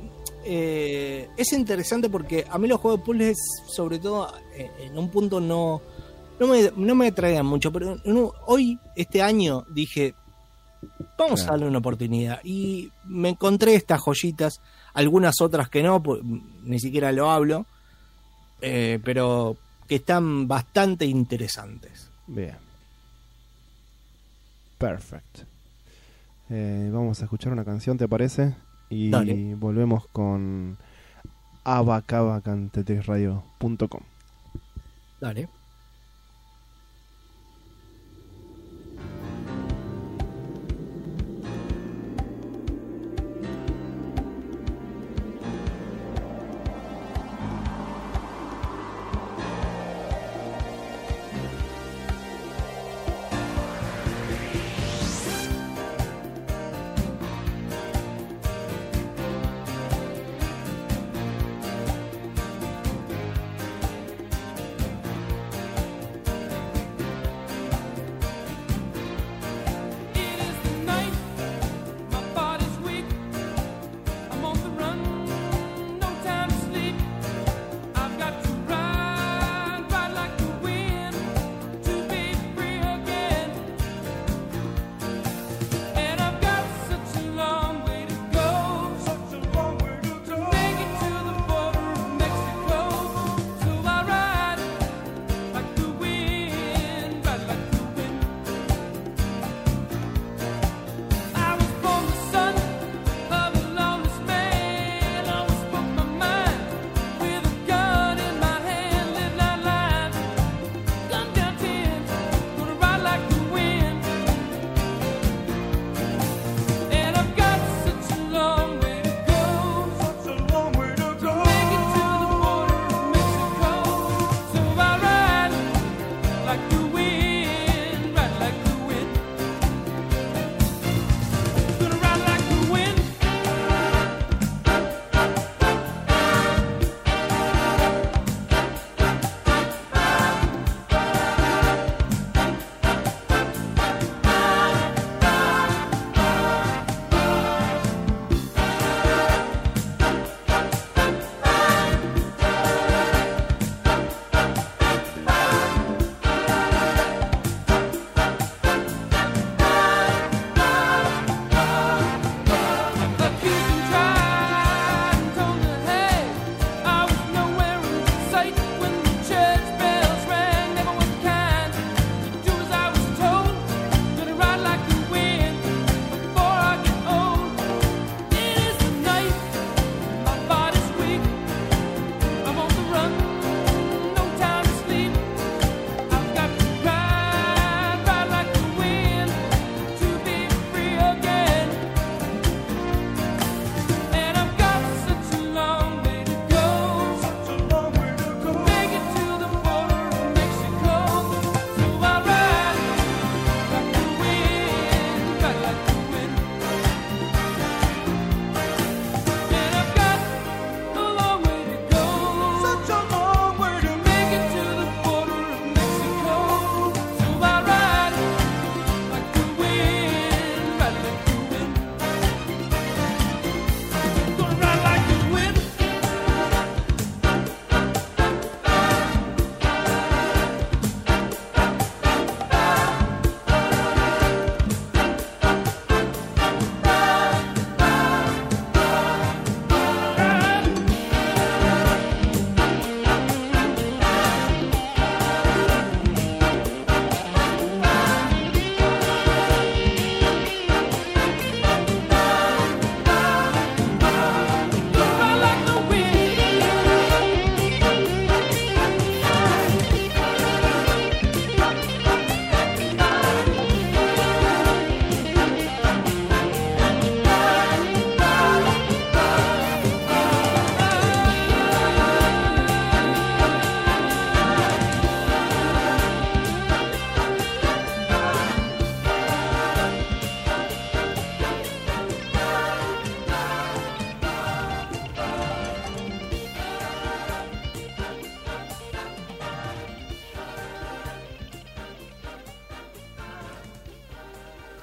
[0.44, 5.08] eh, es interesante porque a mí los juegos de puzzles, sobre todo eh, en un
[5.10, 5.80] punto, no,
[6.38, 7.72] no, me, no me atraían mucho.
[7.72, 7.96] Pero
[8.46, 10.14] hoy, este año, dije,
[11.18, 11.42] vamos Claro.
[11.42, 12.40] a darle una oportunidad.
[12.44, 14.60] Y me encontré estas joyitas,
[14.92, 16.20] algunas otras que no, pues,
[16.64, 17.64] ni siquiera lo hablo,
[18.60, 19.56] eh, pero
[19.88, 22.10] que están bastante interesantes.
[22.26, 22.56] Bien.
[24.78, 25.42] Perfecto.
[26.50, 28.54] Eh, vamos a escuchar una canción, ¿te parece?
[28.90, 29.54] Y Dale.
[29.54, 30.76] volvemos con
[31.64, 34.00] abacabacantetrisradio.com.
[35.20, 35.48] Dale.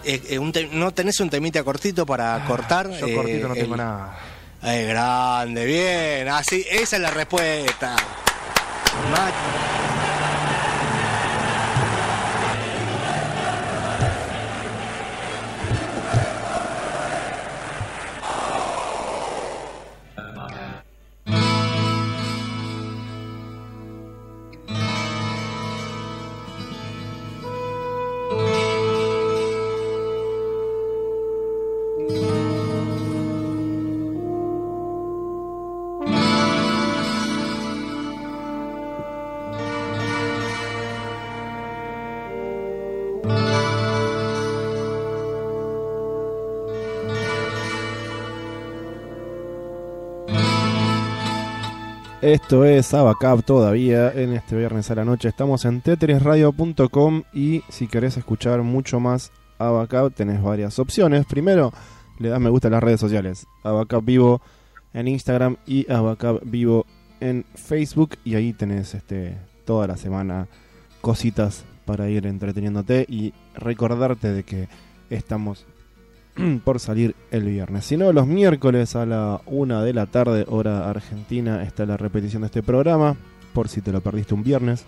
[0.06, 2.90] Eh, eh, un te- ¿no tenés un temita cortito para cortar?
[2.92, 4.18] Ah, Yo Eh, cortito no tengo el- nada.
[4.64, 7.96] Eh, grande, bien, así, esa es la respuesta.
[9.12, 9.32] Ma-
[52.22, 55.28] Esto es Abacab todavía en este viernes a la noche.
[55.28, 61.26] Estamos en tetrisradio.com y si querés escuchar mucho más Abacab tenés varias opciones.
[61.26, 61.74] Primero,
[62.20, 63.48] le das me gusta a las redes sociales.
[63.64, 64.40] Abacab Vivo
[64.94, 66.86] en Instagram y Abacab Vivo
[67.22, 70.48] en Facebook y ahí tenés este toda la semana
[71.02, 74.68] cositas para ir entreteniéndote y recordarte de que
[75.10, 75.66] estamos
[76.64, 77.86] por salir el viernes.
[77.86, 82.42] Si no, los miércoles a la una de la tarde, hora argentina, está la repetición
[82.44, 83.16] de este programa.
[83.54, 84.86] Por si te lo perdiste un viernes.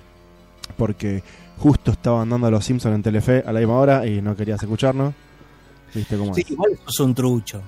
[0.78, 1.22] Porque
[1.57, 4.61] justo estaban dando a los Simpsons en Telefe a la misma hora y no querías
[4.64, 5.14] escucharnos.
[5.94, 6.52] ¿Viste cómo Sí, es?
[6.52, 7.61] igual sos un trucho.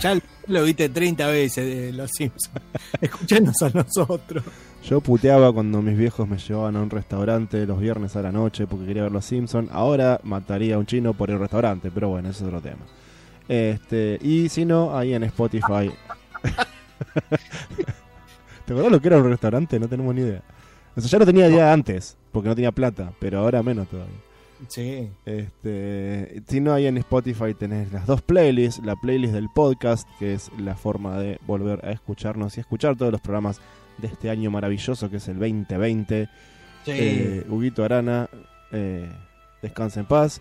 [0.00, 2.50] Ya lo- viste 30 veces de Los Simpsons.
[3.00, 4.42] Escuchanos a nosotros.
[4.84, 8.66] Yo puteaba cuando mis viejos me llevaban a un restaurante los viernes a la noche
[8.66, 9.68] porque quería ver los Simpsons.
[9.72, 12.82] Ahora mataría a un chino por el restaurante, pero bueno, ese es otro tema.
[13.48, 15.90] Este, y si no, ahí en Spotify.
[18.64, 19.78] ¿Te acordás lo que era un restaurante?
[19.80, 20.42] No tenemos ni idea.
[20.96, 24.14] O sea, ya lo tenía idea antes, porque no tenía plata, pero ahora menos todavía.
[24.68, 25.10] Sí.
[25.24, 30.34] Este, si no, ahí en Spotify tenés las dos playlists, la playlist del podcast, que
[30.34, 33.60] es la forma de volver a escucharnos y escuchar todos los programas
[33.98, 36.28] de este año maravilloso que es el 2020.
[36.84, 36.90] Sí.
[36.94, 38.28] Eh, Huguito Arana,
[38.72, 39.10] eh,
[39.62, 40.40] descansa en paz.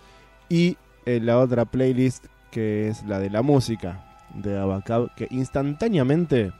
[0.49, 6.51] Y eh, la otra playlist que es la de la música de Abacab, que instantáneamente,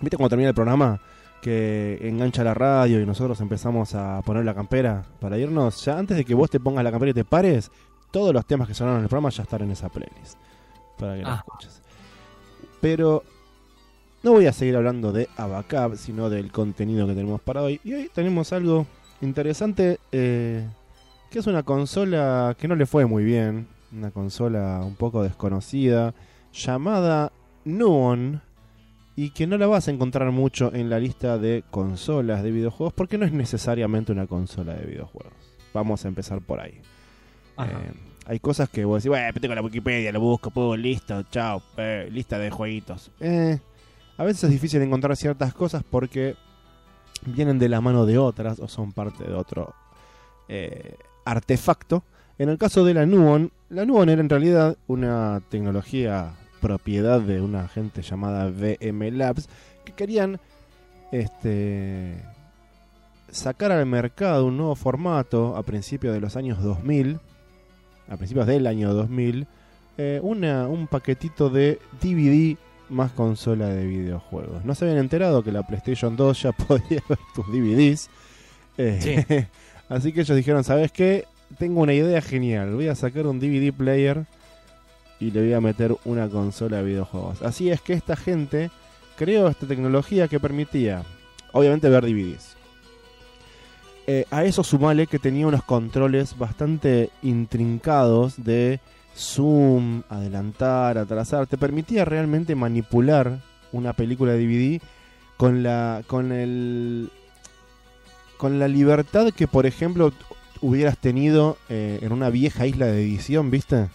[0.00, 1.00] ¿viste cuando termina el programa?
[1.44, 5.84] Que engancha la radio y nosotros empezamos a poner la campera para irnos.
[5.84, 7.70] Ya antes de que vos te pongas la campera y te pares,
[8.10, 10.38] todos los temas que sonaron en el programa ya están en esa playlist.
[10.98, 11.44] Para que la Ah.
[11.46, 11.82] escuches.
[12.80, 13.22] Pero
[14.22, 17.78] no voy a seguir hablando de Abacab, sino del contenido que tenemos para hoy.
[17.84, 18.86] Y hoy tenemos algo
[19.20, 20.66] interesante, eh,
[21.30, 26.14] que es una consola que no le fue muy bien, una consola un poco desconocida,
[26.54, 27.32] llamada
[27.66, 28.40] Nuon,
[29.16, 32.92] y que no la vas a encontrar mucho en la lista de consolas de videojuegos,
[32.94, 35.32] porque no es necesariamente una consola de videojuegos.
[35.72, 36.80] Vamos a empezar por ahí.
[37.58, 37.92] Eh,
[38.26, 42.08] hay cosas que vos decís, bueno, tengo la Wikipedia, lo busco, puedo, listo, chao, eh,
[42.10, 43.10] lista de jueguitos.
[43.20, 43.58] Eh,
[44.16, 46.36] a veces es difícil encontrar ciertas cosas porque
[47.26, 49.74] vienen de la mano de otras o son parte de otro
[50.48, 52.04] eh, artefacto.
[52.38, 56.32] En el caso de la Nuon, la Nuon era en realidad una tecnología
[56.64, 59.50] propiedad de una gente llamada VM Labs
[59.84, 60.40] que querían
[61.12, 62.14] este
[63.30, 67.20] sacar al mercado un nuevo formato a principios de los años 2000,
[68.08, 69.46] a principios del año 2000,
[69.98, 72.56] eh, una, un paquetito de DVD
[72.88, 74.64] más consola de videojuegos.
[74.64, 78.08] No se habían enterado que la PlayStation 2 ya podía ver tus DVDs.
[78.78, 79.48] Eh,
[79.90, 81.26] así que ellos dijeron, ¿sabes qué?
[81.58, 82.74] Tengo una idea genial.
[82.74, 84.24] Voy a sacar un DVD player
[85.20, 87.42] y le voy a meter una consola de videojuegos.
[87.42, 88.70] Así es que esta gente
[89.16, 91.04] creó esta tecnología que permitía,
[91.52, 92.56] obviamente, ver DVDs.
[94.06, 98.80] Eh, a eso sumale que tenía unos controles bastante intrincados de
[99.16, 101.46] zoom, adelantar, atrasar.
[101.46, 103.40] Te permitía realmente manipular
[103.72, 104.80] una película DVD
[105.36, 107.10] con la con el
[108.36, 110.12] con la libertad que por ejemplo
[110.60, 113.88] hubieras tenido eh, en una vieja isla de edición, ¿viste?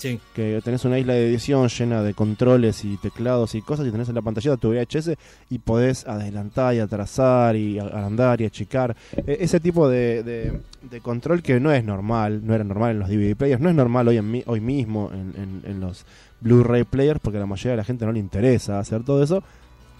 [0.00, 0.18] Sí.
[0.34, 4.08] que tenés una isla de edición llena de controles y teclados y cosas y tenés
[4.08, 5.10] en la pantalla tu VHS
[5.50, 8.96] y podés adelantar y atrasar y agrandar y achicar.
[9.14, 10.58] E- ese tipo de,
[11.02, 14.08] control que no es normal, no era normal en los DVD players, no es normal
[14.08, 16.06] hoy, en mi- hoy mismo en, en- en los
[16.40, 19.42] Blu-ray players porque a la mayoría de la gente no le interesa hacer todo eso.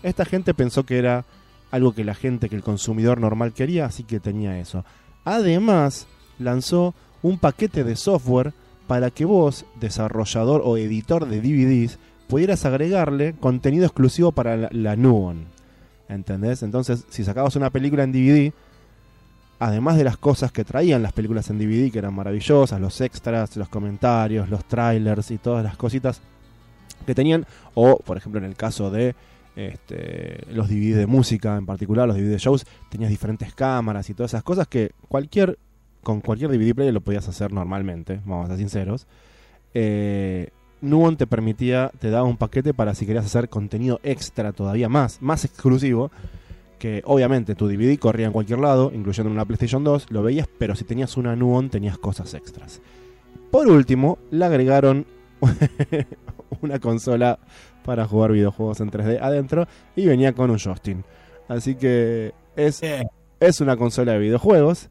[0.03, 1.27] Esta gente pensó que era
[1.71, 4.83] algo que la gente, que el consumidor normal quería, así que tenía eso.
[5.27, 6.07] Además,
[6.39, 8.55] lanzó un paquete de software
[8.91, 14.97] para que vos, desarrollador o editor de DVDs, pudieras agregarle contenido exclusivo para la, la
[14.97, 15.45] Nuon.
[16.09, 16.65] ¿Entendés?
[16.65, 18.53] Entonces, si sacabas una película en DVD,
[19.61, 23.57] además de las cosas que traían las películas en DVD, que eran maravillosas, los extras,
[23.57, 26.21] los comentarios, los trailers y todas las cositas
[27.07, 29.15] que tenían, o por ejemplo en el caso de
[29.55, 34.15] este, los DVD de música en particular, los DVD de shows, tenías diferentes cámaras y
[34.15, 35.61] todas esas cosas que cualquier
[36.03, 39.07] con cualquier DVD player lo podías hacer normalmente, vamos a ser sinceros.
[39.75, 40.51] Eh,
[40.81, 45.21] Nuon te permitía, te daba un paquete para si querías hacer contenido extra todavía más,
[45.21, 46.11] más exclusivo,
[46.79, 50.75] que obviamente tu DVD corría en cualquier lado, incluyendo una PlayStation 2, lo veías, pero
[50.75, 52.81] si tenías una Nuon tenías cosas extras.
[53.51, 55.07] Por último, le agregaron
[56.63, 57.39] una consola
[57.85, 59.67] para jugar videojuegos en 3D adentro
[59.97, 60.99] y venía con un joystick.
[61.49, 62.81] Así que es,
[63.41, 64.89] es una consola de videojuegos.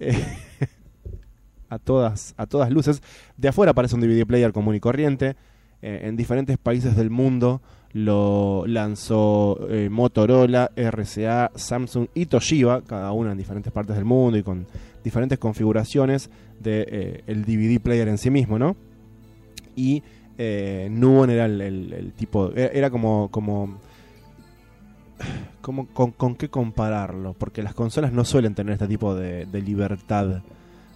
[0.00, 0.24] Eh,
[1.68, 3.02] a todas, a todas luces.
[3.36, 5.36] De afuera parece un DVD player común y corriente.
[5.80, 7.60] Eh, en diferentes países del mundo
[7.92, 14.36] lo lanzó eh, Motorola, RCA, Samsung y Toshiba, cada una en diferentes partes del mundo
[14.36, 14.66] y con
[15.04, 18.76] diferentes configuraciones de eh, el DVD player en sí mismo, ¿no?
[19.76, 20.02] Y
[20.90, 23.78] Nuon era el tipo, era, era como, como,
[25.60, 29.62] como con, con qué compararlo, porque las consolas no suelen tener este tipo de, de
[29.62, 30.42] libertad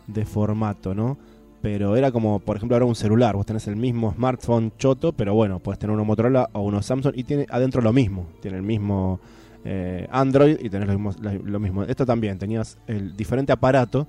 [0.06, 1.16] de formato, ¿no?
[1.60, 3.36] Pero era como, por ejemplo, ahora un celular.
[3.36, 7.12] Vos tenés el mismo smartphone choto, pero bueno, puedes tener uno Motorola o uno Samsung
[7.16, 8.26] y tiene adentro lo mismo.
[8.40, 9.20] Tiene el mismo
[9.64, 11.84] eh, Android y tenés lo mismo, la- lo mismo.
[11.84, 14.08] Esto también, tenías el diferente aparato,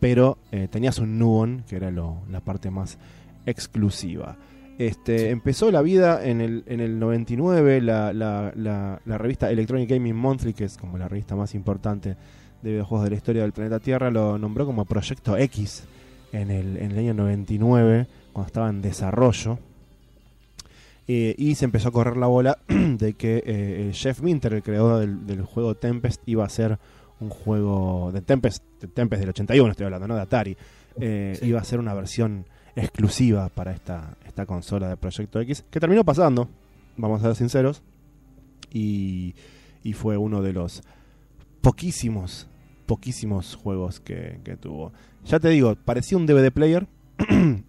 [0.00, 2.98] pero eh, tenías un Nuon, que era lo- la parte más
[3.46, 4.36] exclusiva.
[4.78, 9.88] Este, Empezó la vida en el, en el 99, la, la, la, la revista Electronic
[9.90, 12.16] Gaming Monthly, que es como la revista más importante
[12.62, 15.84] de videojuegos de la historia del planeta Tierra, lo nombró como Proyecto X
[16.32, 19.58] en el, en el año 99, cuando estaba en desarrollo.
[21.08, 25.00] Eh, y se empezó a correr la bola de que eh, Jeff Minter, el creador
[25.00, 26.78] del, del juego Tempest, iba a ser
[27.20, 30.16] un juego de Tempest, de Tempest del 81, estoy hablando, ¿no?
[30.16, 30.56] De Atari.
[31.00, 31.46] Eh, Sí.
[31.46, 32.46] Iba a ser una versión
[32.76, 36.48] exclusiva para esta, esta consola de Proyecto X, que terminó pasando,
[36.96, 37.82] vamos a ser sinceros,
[38.70, 39.34] y,
[39.82, 40.82] y fue uno de los
[41.62, 42.46] poquísimos,
[42.84, 44.92] poquísimos juegos que, que tuvo.
[45.24, 46.86] Ya te digo, parecía un DVD player,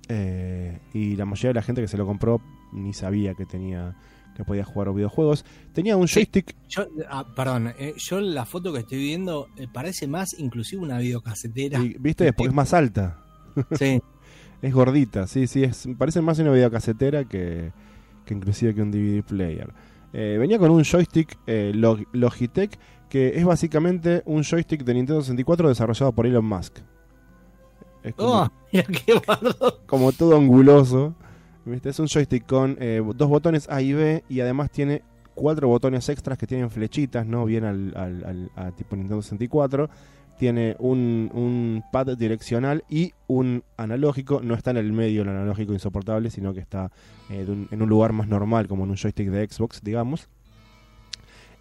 [0.09, 2.41] eh, y la mayoría de la gente que se lo compró
[2.73, 3.95] ni sabía que tenía
[4.35, 5.43] que podía jugar videojuegos.
[5.73, 10.05] Tenía un joystick Yo, ah, perdón, eh, yo la foto que estoy viendo eh, parece
[10.05, 11.79] más inclusive una videocasetera.
[11.79, 12.31] y, ¿Viste?
[12.33, 13.17] Porque es más alta.
[13.71, 13.99] Sí.
[14.61, 17.71] Es gordita, sí, sí, es, parece más una videocasetera que,
[18.25, 19.71] que inclusive que un DVD player.
[20.13, 22.79] Eh, venía con un joystick eh, Log- Logitech
[23.09, 26.79] que es básicamente un joystick de Nintendo 64 desarrollado por Elon Musk.
[28.03, 29.79] Es como, Oh, mira qué bardo.
[29.85, 31.13] como todo anguloso.
[31.65, 31.89] ¿viste?
[31.89, 35.03] Es un joystick con eh, dos botones A y B y además tiene
[35.35, 37.45] cuatro botones extras que tienen flechitas, ¿no?
[37.45, 39.89] Bien al, al- al- a tipo Nintendo 64.
[40.37, 44.41] Tiene un, un pad direccional y un analógico.
[44.41, 46.91] No está en el medio el analógico insoportable, sino que está
[47.29, 50.29] eh, en un lugar más normal, como en un joystick de Xbox, digamos.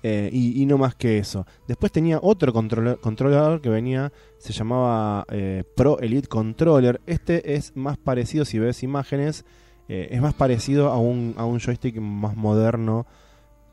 [0.03, 1.47] Eh, y, no más que eso.
[1.67, 7.01] Después tenía otro controla- controlador que venía, se llamaba eh, Pro Elite Controller.
[7.07, 9.45] Este es más parecido, si ves imágenes,
[9.89, 13.07] eh, es más parecido a un, a un joystick más moderno,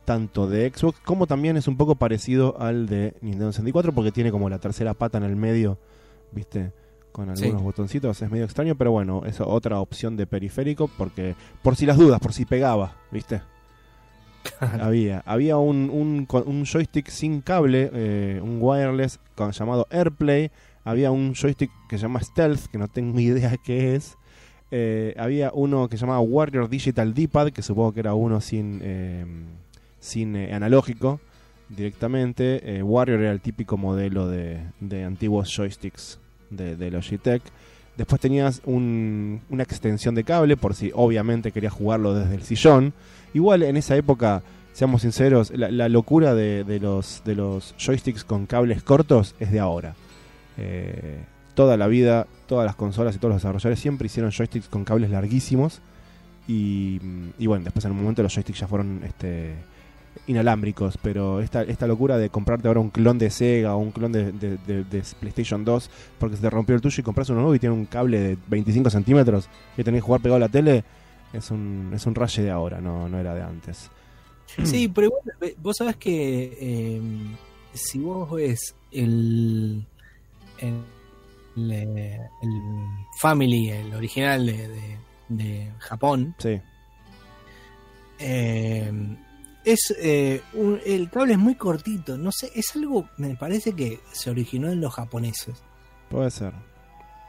[0.05, 4.31] tanto de Xbox como también es un poco parecido al de Nintendo 64, porque tiene
[4.31, 5.77] como la tercera pata en el medio,
[6.31, 6.71] ¿viste?
[7.11, 7.63] Con algunos Sí.
[7.63, 11.97] botoncitos, es medio extraño, pero bueno, es otra opción de periférico, porque por si las
[11.97, 13.41] dudas, por si pegaba, ¿viste?
[14.81, 20.51] había había un, un, joystick sin cable, eh, un wireless con- llamado AirPlay.
[20.83, 24.17] Había un joystick que se llama Stealth, que no tengo idea qué es.
[24.71, 28.79] Eh, había uno que se llamaba Warrior Digital D-Pad, que supongo que era uno sin,
[28.83, 29.25] eh,
[30.03, 31.21] sin eh, analógico
[31.69, 32.77] directamente.
[32.77, 36.19] Eh, Warrior era el típico modelo de, de antiguos joysticks
[36.49, 37.41] de, de Logitech.
[37.97, 42.93] Después tenías un- una extensión de cable por si obviamente querías jugarlo desde el sillón.
[43.33, 44.43] Igual en esa época,
[44.73, 49.95] seamos sinceros, la, locura de, los, de los joysticks con cables cortos es de ahora.
[50.57, 51.19] Eh,
[51.55, 55.09] toda la vida, todas las consolas y todos los desarrolladores siempre hicieron joysticks con cables
[55.11, 55.79] larguísimos.
[56.47, 56.99] Y,
[57.39, 59.53] y bueno, después en un momento los joysticks ya fueron este,
[60.27, 60.97] inalámbricos.
[61.01, 64.31] Pero esta, esta locura de comprarte ahora un clon de Sega o un clon de,
[64.31, 65.89] de- de- de PlayStation 2
[66.19, 68.37] porque se te rompió el tuyo y compras uno nuevo y tiene un cable de
[68.47, 70.83] 25 centímetros y tenés que jugar pegado a la tele.
[71.33, 73.89] Es un, es un raye de ahora, no, no era de antes.
[74.63, 77.01] Sí, pero igual, vos sabés que eh,
[77.73, 79.83] si vos ves el,
[80.59, 80.73] el,
[81.55, 82.61] el- el
[83.19, 84.97] Family, el original de, de-
[85.29, 86.59] de Japón, Sí,
[88.19, 88.91] eh,
[89.65, 93.99] es eh, un- el cable es muy cortito, no sé, es algo, me parece que
[94.11, 95.55] se originó en los japoneses,
[96.09, 96.53] Puede ser.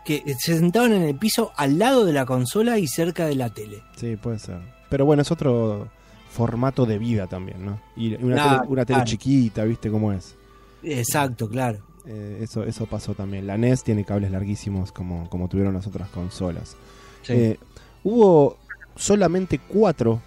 [0.04, 3.50] que se sentaban en el piso al lado de la consola y cerca de la
[3.50, 3.82] tele.
[3.96, 4.58] Sí, puede ser.
[4.90, 5.88] Pero bueno, es otro
[6.30, 7.80] formato de vida también, ¿no?
[7.96, 9.04] Y una, tele, una tele claro.
[9.04, 10.34] chiquita, ¿viste cómo es?
[10.82, 11.78] Exacto, claro.
[12.06, 13.46] Eh, eso, eso pasó también.
[13.46, 16.76] La NES tiene cables larguísimos como, como tuvieron las otras consolas.
[17.22, 17.32] Sí.
[17.32, 17.58] Eh,
[18.02, 18.58] hubo
[18.96, 20.20] solamente cuatro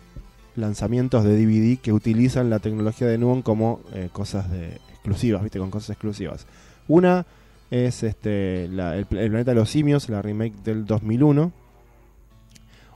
[0.57, 5.59] lanzamientos de DVD que utilizan la tecnología de Nuon como eh, cosas de exclusivas, ¿viste?
[5.59, 6.45] Con cosas exclusivas.
[6.87, 7.25] Una
[7.71, 11.51] es este la- el, Pla- el Planeta de los Simios, la remake del 2001.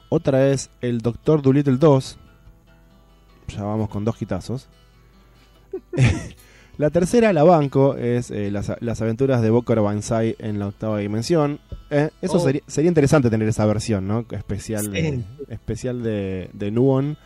[0.10, 2.18] Otra es el Doctor Dolittle 2.
[3.50, 4.68] Ya vamos con dos quitazos.
[6.78, 10.98] la tercera, la banco, es eh, las, las aventuras de Bokor Banzai en la octava
[11.00, 11.60] dimensión.
[11.90, 12.40] Eh, eso Oh.
[12.40, 14.26] sería, sería interesante tener esa versión, ¿no?
[14.32, 17.18] Especial, de, especial de, de Nuon.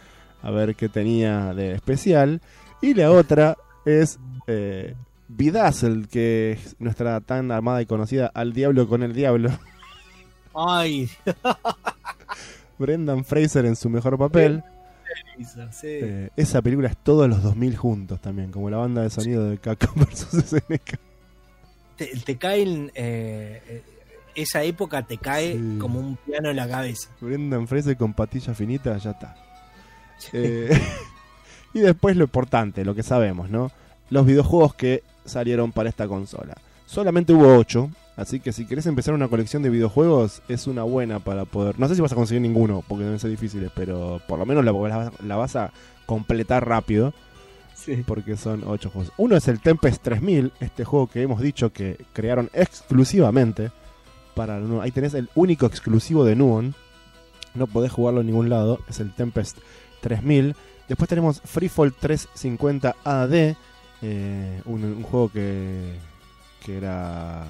[0.45, 2.39] A ver qué tenía de especial.
[2.81, 4.95] Y la otra es eh,
[5.27, 9.49] Bedazzled, que es nuestra tan armada y conocida Al Diablo con el Diablo.
[10.53, 11.09] Ay,
[12.77, 14.63] Brendan Fraser en su mejor papel.
[15.71, 15.87] sí.
[15.87, 19.57] Eh, esa película es todos los 2000 juntos también, como la banda de sonido de
[19.57, 20.99] Capcom vs SNK.
[21.97, 23.83] te, te caen, eh, eh,
[24.35, 25.77] esa época te cae Sí.
[25.79, 27.09] como un piano en la cabeza.
[27.21, 29.35] Brendan Fraser con patillas finitas, ya está.
[30.33, 30.69] Eh,
[31.73, 33.71] y después lo importante, lo que sabemos, ¿no?
[34.09, 36.55] Los videojuegos que salieron para esta consola.
[36.85, 41.19] Solamente hubo 8, así que si querés empezar una colección de videojuegos, es una buena
[41.19, 41.79] para poder...
[41.79, 44.63] No sé si vas a conseguir ninguno, porque deben ser difíciles, pero por lo menos
[44.63, 45.71] la, la- la vas a
[46.05, 47.13] completar rápido.
[48.05, 49.11] porque son 8 juegos.
[49.17, 53.71] Uno es el Tempest 3000, este juego que hemos dicho que crearon exclusivamente
[54.35, 54.59] para.
[54.81, 56.75] Ahí tenés el único exclusivo de Nuon.
[57.53, 59.57] No podés jugarlo en ningún lado, es el Tempest
[60.05, 60.55] 3000.
[60.87, 63.55] Después tenemos Freefall 350 AD,
[64.03, 65.95] eh, un, un juego que,
[66.63, 67.43] que era,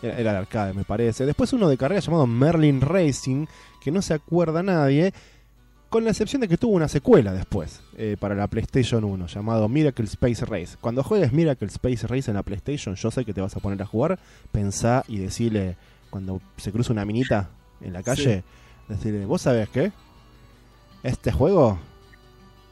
[0.00, 1.26] era era de arcade, me parece.
[1.26, 3.46] Después uno de carrera llamado Merlin Racing,
[3.80, 5.12] que no se acuerda nadie,
[5.88, 9.68] con la excepción de que tuvo una secuela después eh, para la PlayStation 1 llamado
[9.68, 10.76] Miracle Space Race.
[10.80, 13.82] Cuando juegues Miracle Space Race en la PlayStation, yo sé que te vas a poner
[13.82, 14.20] a jugar,
[14.52, 15.76] pensá y decirle
[16.08, 18.44] cuando se cruza una minita en la calle,
[18.88, 19.90] decirle, ¿vos sabés qué?
[21.02, 21.78] Este juego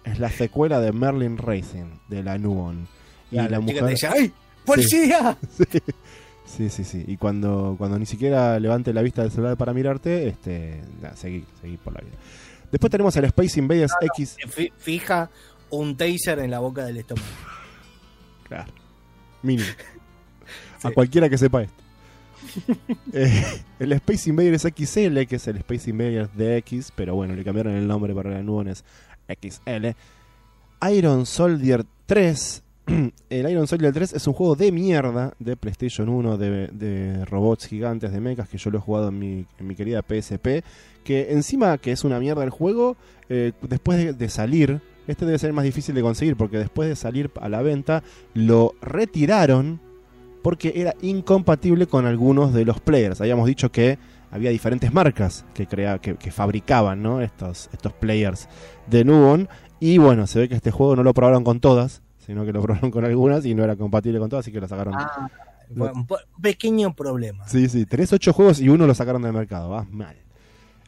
[0.04, 2.86] es la secuela de Merlin Racing de la Nuon.
[3.30, 4.32] Y la te mujer dice, ¡ay!
[4.64, 5.36] ¡Policía!
[6.46, 7.04] Sí, sí, sí.
[7.08, 11.44] Y cuando, cuando ni siquiera levante la vista del celular para mirarte, este, nada, seguí,
[11.60, 12.14] seguí por la vida.
[12.70, 14.36] Después tenemos el Space Invaders X.
[14.48, 15.28] Fi- Fija
[15.70, 17.26] un taser en la boca del estómago.
[18.44, 18.72] Claro.
[19.42, 19.68] Mínimo.
[20.84, 21.82] A cualquiera que sepa esto.
[23.12, 23.42] Eh,
[23.78, 27.86] el Space Invaders XL, que es el Space Invaders DX, pero bueno, le cambiaron el
[27.86, 28.84] nombre para la Nuones
[29.28, 29.88] XL.
[30.92, 32.62] Iron Soldier 3.
[33.30, 37.66] El Iron Soldier 3 es un juego de mierda de PlayStation 1, de, de robots
[37.66, 40.62] gigantes, de mechas, que yo lo he jugado en mi, querida PSP.
[41.02, 42.96] Que encima que es una mierda el juego,
[43.28, 46.96] eh, después de, de salir, este debe ser más difícil de conseguir, porque después de
[46.96, 48.02] salir a la venta,
[48.34, 49.80] lo retiraron
[50.46, 53.20] porque era incompatible con algunos de los players.
[53.20, 53.98] Habíamos dicho que
[54.30, 57.20] había diferentes marcas que, crea, que, que fabricaban ¿no?
[57.20, 58.48] estos, estos players
[58.86, 59.48] de Nuon.
[59.80, 62.62] Y bueno, se ve que este juego no lo probaron con todas, sino que lo
[62.62, 64.94] probaron con algunas y no era compatible con todas, así que lo sacaron.
[64.96, 65.28] Ah,
[65.74, 67.48] un po- pequeño problema.
[67.48, 70.14] Sí, sí, tenés ocho juegos y uno lo sacaron del mercado, vas mal.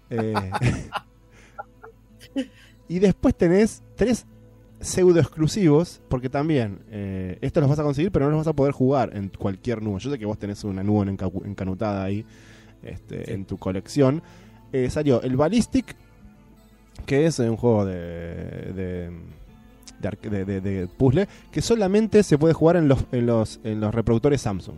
[0.08, 0.52] Eh,
[2.88, 4.24] y después tenés tres
[4.80, 8.52] pseudo exclusivos, porque también eh, estos los vas a conseguir, pero no los vas a
[8.52, 9.98] poder jugar en cualquier Nuon.
[9.98, 12.24] Yo sé que vos tenés una enca- encanutada ahí
[12.82, 14.22] este, en tu colección.
[14.72, 15.96] Eh, salió el Ballistic,
[17.06, 19.10] que es un juego de, de,
[20.00, 23.60] de arque- de- de- de puzzle, que solamente se puede jugar en los, en los,
[23.64, 24.76] en los reproductores Samsung.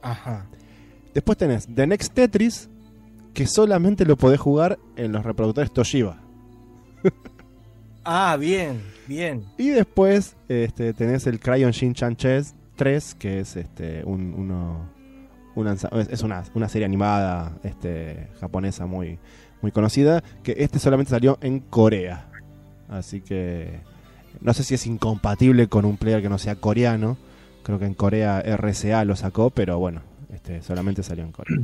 [0.00, 0.46] Ajá.
[1.14, 2.68] Después tenés The Next Tetris,
[3.34, 6.21] que solamente lo podés jugar en los reproductores Toshiba.
[8.04, 9.44] Ah, bien, bien.
[9.58, 14.88] Y después este, tenés el Crayon Shin-Chan Chess 3, que es este, un, uno,
[15.54, 19.18] una, es es una, una serie animada este, japonesa muy,
[19.60, 22.28] muy conocida, que este solamente salió en Corea.
[22.88, 23.80] Así que
[24.40, 27.16] no sé si es incompatible con un player que no sea coreano.
[27.62, 30.02] Creo que en Corea RCA lo sacó, pero bueno,
[30.32, 31.58] este, solamente salió en Corea.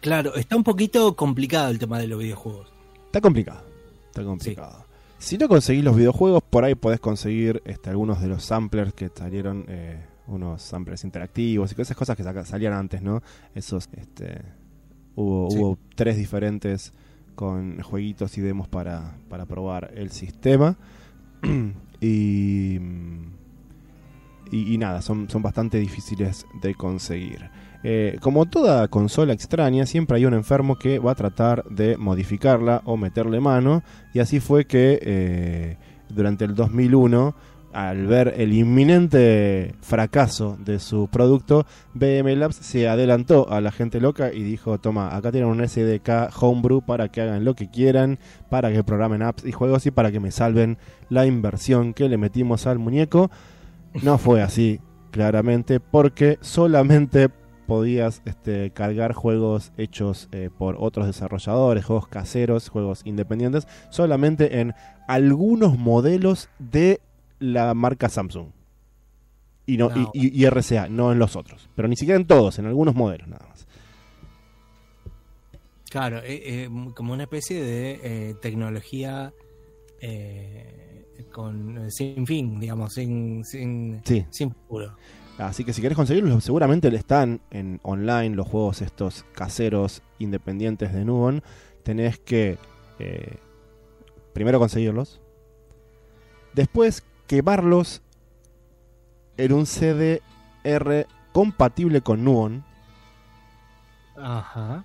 [0.00, 2.68] Claro, está un poquito complicado el tema de los videojuegos.
[3.06, 3.62] Está complicado.
[4.08, 4.83] Está complicado.
[5.24, 9.08] Si no conseguís los videojuegos, por ahí podés conseguir este, algunos de los samplers que
[9.08, 13.22] salieron, eh, unos samplers interactivos y esas cosas que salían antes, ¿no?
[13.54, 14.42] Esos, este,
[15.16, 15.56] hubo, Sí.
[15.56, 16.92] hubo tres diferentes
[17.34, 20.76] con jueguitos y demos para, para probar el sistema.
[22.02, 22.78] y,
[24.52, 27.48] y, y nada, son, son bastante difíciles de conseguir.
[27.86, 32.80] Eh, como toda consola extraña, siempre hay un enfermo que va a tratar de modificarla
[32.86, 33.82] o meterle mano.
[34.14, 35.76] Y así fue que eh,
[36.08, 37.36] durante el 2001,
[37.74, 44.00] al ver el inminente fracaso de su producto, BM Labs se adelantó a la gente
[44.00, 48.18] loca y dijo, toma, acá tienen un SDK Homebrew para que hagan lo que quieran,
[48.48, 50.78] para que programen apps y juegos y para que me salven
[51.10, 53.30] la inversión que le metimos al muñeco.
[54.02, 54.80] No fue así,
[55.10, 57.28] claramente, porque solamente
[57.66, 64.74] podías este, cargar juegos hechos eh, por otros desarrolladores, juegos caseros, juegos independientes, solamente en
[65.08, 67.00] algunos modelos de
[67.38, 68.48] la marca Samsung.
[69.66, 70.10] Y, no, No.
[70.12, 71.68] y, y- y RCA, no en los otros.
[71.74, 73.66] Pero ni siquiera en todos, en algunos modelos nada más.
[75.90, 79.32] Claro, eh, eh, como una especie de tecnología
[81.32, 84.24] con sin fin, digamos, sin sin, Sí.
[84.30, 84.94] sin puro.
[85.38, 90.92] Así que si querés conseguirlos, seguramente le están en online los juegos estos caseros independientes
[90.92, 91.42] de Nubon.
[91.82, 92.56] Tenés que
[92.98, 93.38] eh,
[94.32, 95.20] primero conseguirlos,
[96.54, 98.02] después quemarlos
[99.36, 102.64] en un CDR compatible con Nubon,
[104.16, 104.84] Ajá.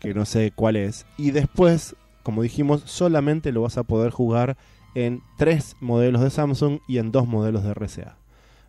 [0.00, 1.94] que no sé cuál es, y después,
[2.24, 4.56] como dijimos, solamente lo vas a poder jugar
[4.94, 8.16] en tres modelos de Samsung y en dos modelos de RCA.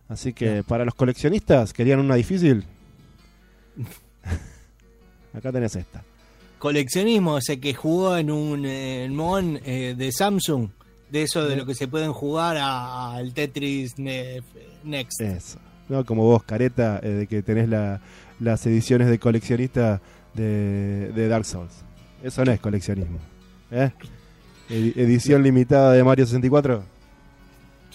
[0.08, 2.64] Así que para los coleccionistas, ¿querían una difícil?
[5.34, 6.02] Acá tenés esta.
[6.58, 10.68] Coleccionismo, ese que jugó en un eh, mon eh, de Samsung,
[11.10, 14.42] de eso de lo que se pueden jugar al Tetris Ne-
[14.82, 15.20] Next.
[15.20, 15.58] Eso.
[15.88, 18.00] No como vos, careta, eh, de que tenés la-
[18.40, 20.00] las ediciones de coleccionista
[20.34, 21.72] de, de Dark Souls.
[22.22, 23.18] Eso no es coleccionismo.
[23.70, 23.92] ¿eh?
[24.68, 26.82] Edi- edición limitada de Mario 64.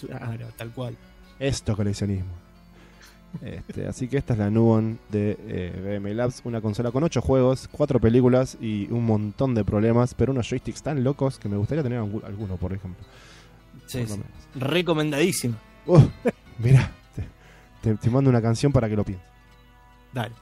[0.07, 0.95] Claro, tal cual.
[1.47, 2.31] Esto es coleccionismo.
[3.41, 7.19] Este, así que esta es la Nubon de eh, BM Labs, una consola con 8
[7.21, 11.57] juegos, 4 películas y un montón de problemas, pero unos joysticks tan locos que me
[11.57, 13.03] gustaría tener algu- alguno, por ejemplo.
[13.87, 14.21] Sí, Por sí.
[14.55, 15.55] Recomendadísimo.
[15.87, 15.99] Uh,
[16.59, 17.23] mira, te,
[17.81, 19.27] te- te mando una canción para que lo pienses.
[20.13, 20.35] Dale.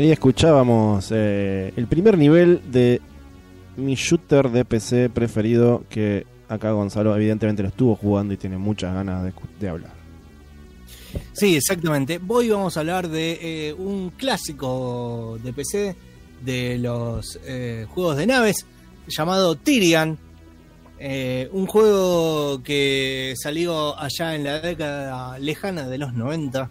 [0.00, 3.02] Ahí escuchábamos eh, el primer nivel de
[3.76, 8.94] mi shooter de PC preferido que acá Gonzalo evidentemente lo estuvo jugando y tiene muchas
[8.94, 9.92] ganas de, hablar.
[11.34, 12.18] Sí, exactamente.
[12.26, 15.94] Hoy vamos a hablar de eh, un clásico de PC
[16.46, 18.64] de los eh, juegos de naves
[19.06, 20.16] llamado Tyrian.
[21.52, 26.70] Un juego que salió allá en la década lejana de los 90.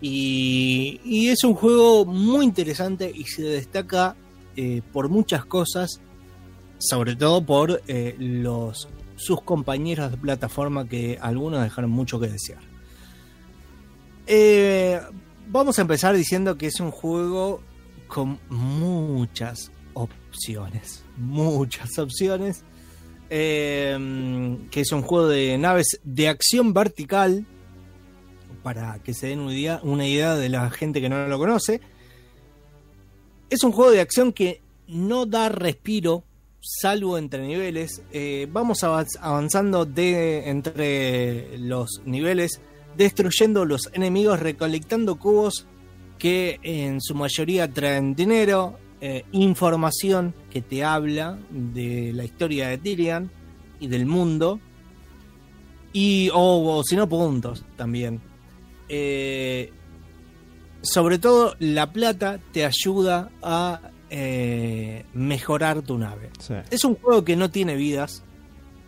[0.00, 4.16] Y, es un juego muy interesante y se destaca
[4.56, 6.00] eh, por muchas cosas,
[6.78, 12.62] sobre todo por eh, los sus compañeros de plataforma que algunos dejaron mucho que desear.
[14.26, 14.98] Eh,
[15.48, 17.60] vamos a empezar diciendo que es un juego
[18.08, 21.04] con muchas opciones.
[21.18, 22.64] Muchas opciones.
[23.28, 27.44] Que es un juego de naves de acción vertical.
[28.62, 31.80] Para que se den una idea, de la gente que no lo conoce.
[33.48, 36.24] Es un juego de acción que no da respiro,
[36.60, 38.02] salvo entre niveles.
[38.12, 42.60] Eh, vamos avanz- avanzando de entre los niveles
[42.96, 45.66] destruyendo los enemigos, recolectando cubos
[46.18, 52.76] que en su mayoría traen dinero, eh, información que te habla de la historia de
[52.78, 53.30] Tyrion
[53.78, 54.60] y del mundo,
[55.92, 58.20] y o si no, puntos también.
[58.90, 59.72] Eh,
[60.82, 63.80] sobre todo, la plata te ayuda a
[64.10, 66.30] eh, mejorar tu nave.
[66.38, 66.54] Sí.
[66.70, 68.24] Es un juego que no tiene vidas,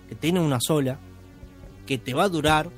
[0.09, 0.99] que tiene una sola,
[1.87, 2.71] que te va a durar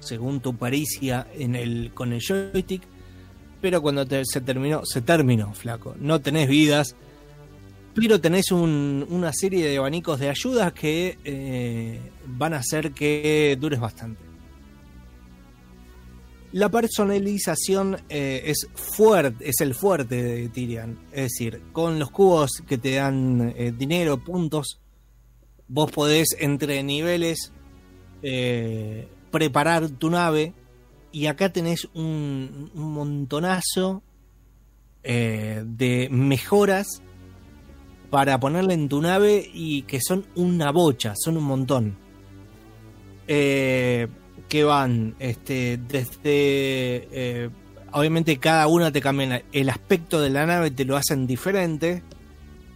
[0.00, 2.82] según tu pericia en el, con el joystick,
[3.60, 5.94] pero cuando te- se terminó, se terminó, flaco.
[5.98, 6.94] No tenés vidas,
[7.94, 13.56] pero tenés un- una serie de abanicos de ayudas que eh, van a hacer que
[13.60, 14.20] dures bastante.
[16.52, 20.98] La personalización eh, es fuerte, es el fuerte de Tyrion.
[21.10, 24.80] Es decir, con los cubos que te dan eh, dinero, puntos,
[25.66, 27.52] vos podés entre niveles
[28.22, 30.52] eh, preparar tu nave
[31.10, 34.02] y acá tenés un, montonazo
[35.02, 37.02] de mejoras
[38.12, 41.96] para ponerle en tu nave y que son una bocha, son un montón.
[43.26, 44.06] Eh,
[44.52, 47.08] que van este, desde...
[47.10, 47.48] eh,
[47.90, 52.02] obviamente cada una te cambia el aspecto de la nave, te lo hacen diferente.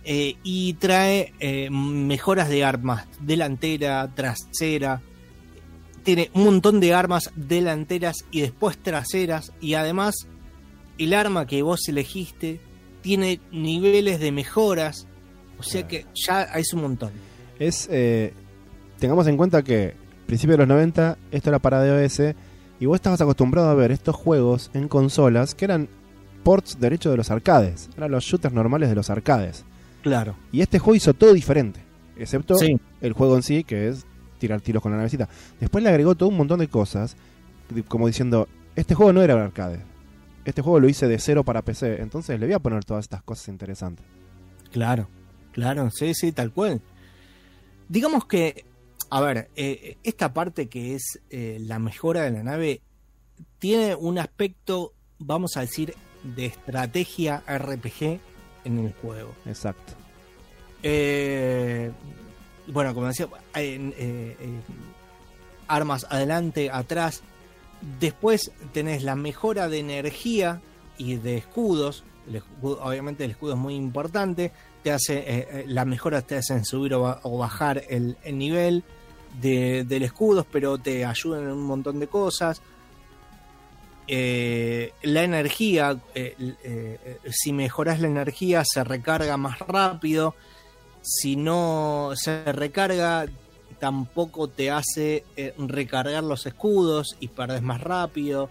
[0.08, 5.02] eh, y trae eh, mejoras de armas delantera, trasera.
[6.04, 9.52] Tiene un montón de armas delanteras y después traseras.
[9.60, 10.14] Y además,
[10.96, 12.60] el arma que vos elegiste
[13.02, 15.08] tiene niveles de mejoras.
[15.58, 17.10] O sea que ya es un montón.
[17.58, 18.32] Es, eh,
[18.98, 19.94] tengamos en cuenta que
[20.26, 22.20] principio de los 90 esto era para DOS
[22.80, 25.88] y vos estabas acostumbrado a ver estos juegos en consolas que eran
[26.42, 29.64] ports derechos de los arcades, eran los shooters normales de los arcades.
[30.02, 30.36] Claro.
[30.52, 31.80] Y este juego hizo todo diferente,
[32.16, 32.76] excepto Sí.
[33.00, 34.04] el juego en sí, que es
[34.38, 35.28] tirar tiros con la navecita.
[35.58, 37.16] Después le agregó todo un montón de cosas,
[37.88, 38.46] como diciendo,
[38.76, 39.80] este juego no era arcade,
[40.44, 43.22] este juego lo hice de cero para PC, entonces le voy a poner todas estas
[43.22, 44.04] cosas interesantes.
[44.70, 45.08] Claro,
[45.52, 46.80] claro, sí, sí, tal cual.
[47.88, 48.64] Digamos que,
[49.10, 52.80] a ver, eh, esta parte que es eh, la mejora de la nave
[53.58, 58.20] tiene un aspecto, vamos a decir, de estrategia RPG
[58.64, 59.32] en el juego.
[59.46, 59.92] Exacto.
[60.82, 61.90] Eh,
[62.68, 64.60] bueno, como decía, eh,
[65.68, 67.22] armas adelante, atrás.
[68.00, 70.60] Después tenés la mejora de energía
[70.98, 72.04] y de escudos.
[72.28, 74.52] El escudo- obviamente el escudo es muy importante.
[74.82, 78.84] Te hace, las mejoras te hacen subir o, ba- o bajar el, el nivel
[79.40, 82.60] de, del escudo, pero te ayudan en un montón de cosas.
[84.08, 90.34] Eh, la energía, eh, eh, si mejoras la energía, se recarga más rápido.
[91.02, 93.26] Si no se recarga,
[93.78, 95.24] tampoco te hace
[95.58, 98.50] recargar los escudos y perdés más rápido.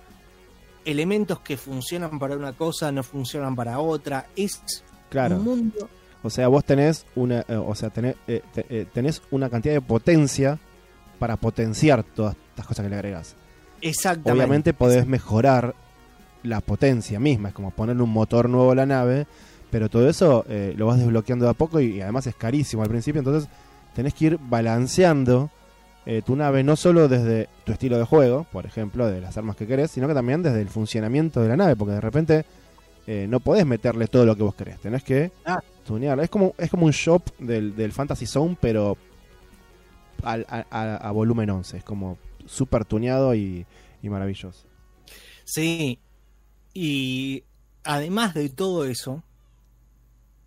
[0.85, 4.27] Elementos que funcionan para una cosa no funcionan para otra.
[4.35, 4.61] Es
[5.09, 5.37] Claro.
[5.37, 5.89] un mundo.
[6.23, 10.59] O sea, vos tenés una, o sea, tenés, te- tenés una cantidad de potencia
[11.19, 13.35] para potenciar todas estas cosas que le agregas.
[13.81, 14.31] Exactamente.
[14.31, 15.75] Obviamente podés mejorar
[16.43, 19.25] la potencia misma, es como ponerle un motor nuevo a la nave,
[19.71, 22.83] pero todo eso eh, lo vas desbloqueando de a poco y, y además es carísimo
[22.83, 23.49] al principio, entonces
[23.95, 25.49] tenés que ir balanceando
[26.05, 29.55] eh, tu nave no solo desde tu estilo de juego, por ejemplo, de las armas
[29.55, 32.45] que querés, sino que también desde el funcionamiento de la nave, porque de repente
[33.07, 35.59] eh, no podés meterle todo lo que vos querés, tenés que Ah.
[35.85, 36.23] tunearla.
[36.23, 38.97] Es como, es como un shop del, del Fantasy Zone, pero
[40.33, 43.65] a, a- volumen 11, es como súper tuneado y,
[44.01, 44.65] y maravilloso.
[45.43, 45.99] Sí.
[46.73, 47.43] Y
[47.83, 49.23] además de todo eso,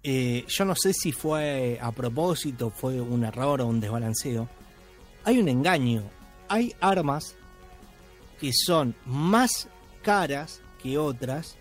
[0.02, 4.48] eh, yo no sé si fue a propósito, fue un error o un desbalanceo.
[5.24, 6.04] Hay un engaño.
[6.48, 7.34] Hay armas
[8.40, 9.68] que son más
[10.02, 11.56] caras que otras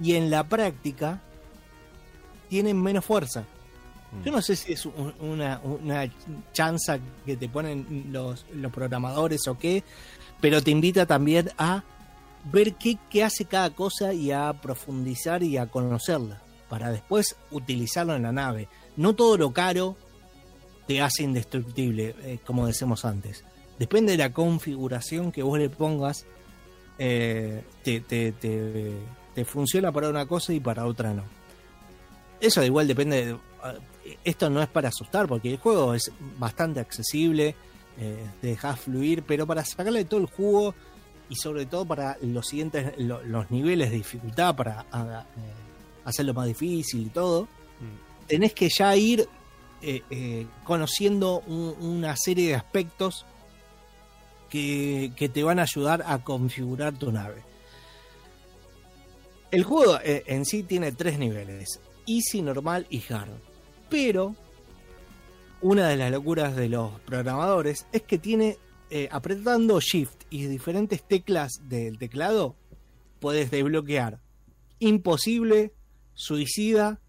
[0.00, 1.20] y en la práctica
[2.48, 3.44] tienen menos fuerza.
[4.24, 6.10] Yo no sé si es un- una, una
[6.52, 9.84] chanza que te ponen los, los programadores o qué,
[10.40, 11.84] pero te invita también a
[12.52, 18.14] ver qué, qué hace cada cosa y a profundizar y a conocerla para después utilizarlo
[18.16, 18.68] en la nave.
[18.96, 19.96] No todo lo caro
[20.86, 23.44] te hace indestructible, eh, como decimos antes.
[23.78, 26.24] Depende de la configuración que vos le pongas,
[26.98, 28.92] eh, te, te- te-
[29.34, 31.24] te funciona para una cosa y para otra no.
[32.40, 33.26] Eso igual depende.
[33.26, 33.38] de-
[34.24, 37.54] esto no es para asustar, porque el juego es bastante accesible,
[37.98, 40.74] eh, te dejas fluir, pero para sacarle todo el jugo
[41.28, 45.40] y sobre todo para los siguientes, lo- los niveles de dificultad, para ah, eh,
[46.04, 47.48] hacerlo más difícil y todo,
[48.26, 49.28] tenés que ya ir
[49.82, 53.24] eh, conociendo un- una serie de aspectos
[54.50, 57.42] que, que te van a ayudar a configurar tu nave.
[59.50, 63.30] El juego en sí tiene tres niveles, easy, normal y hard.
[63.88, 64.34] Pero
[65.60, 68.58] una de las locuras de los programadores es que tiene,
[68.90, 72.56] eh, apretando shift y diferentes teclas del teclado,
[73.20, 74.20] puedes desbloquear
[74.78, 75.72] imposible,
[76.14, 77.00] suicida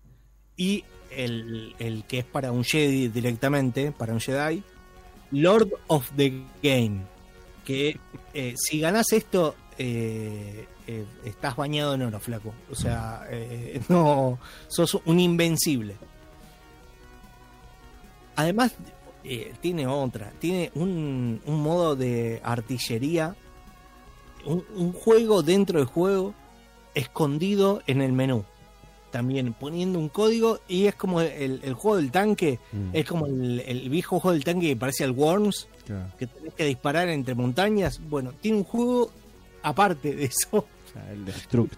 [0.55, 4.63] y el, el que es para un Jedi directamente, para un Jedi,
[5.31, 7.01] Lord of the Game.
[7.65, 7.99] Que
[8.33, 10.65] eh, si ganas esto, eh,
[11.25, 12.53] estás bañado en oro, flaco.
[12.71, 13.27] O sea,
[13.89, 14.39] no,
[14.69, 15.95] sos un invencible.
[18.37, 18.73] Además,
[19.25, 23.35] eh, tiene otra, tiene un, un modo de artillería,
[24.45, 26.33] un, un juego dentro del juego,
[26.95, 28.45] escondido en el menú.
[29.11, 32.89] También poniendo un código y es como el, el juego del tanque, Mm.
[32.93, 36.11] es como el, el viejo juego del tanque que parece al Worms, Claro.
[36.19, 37.99] que tenés que disparar entre montañas.
[38.09, 39.09] Bueno, tiene un juego
[39.63, 40.49] aparte de eso.
[40.57, 41.73] O sea, el Destruct.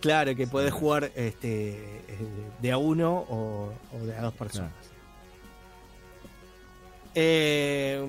[0.00, 2.00] Claro, que podés jugar este, eh,
[2.62, 4.72] de a uno o, o de a dos personas.
[7.14, 8.00] Eh,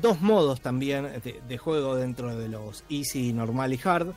[0.00, 1.08] dos modos también
[1.48, 4.12] de, juego dentro de los easy, normal y hard.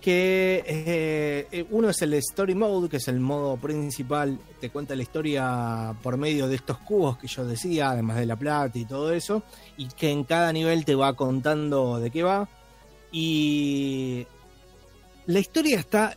[0.00, 4.94] Que eh, eh, uno es el story mode, que es el modo principal, te cuenta
[4.94, 8.84] la historia por medio de estos cubos que yo decía, además de la plata y
[8.84, 9.42] todo eso,
[9.76, 12.48] y que en cada nivel te va contando de qué va.
[13.10, 14.24] Y
[15.26, 16.16] la historia está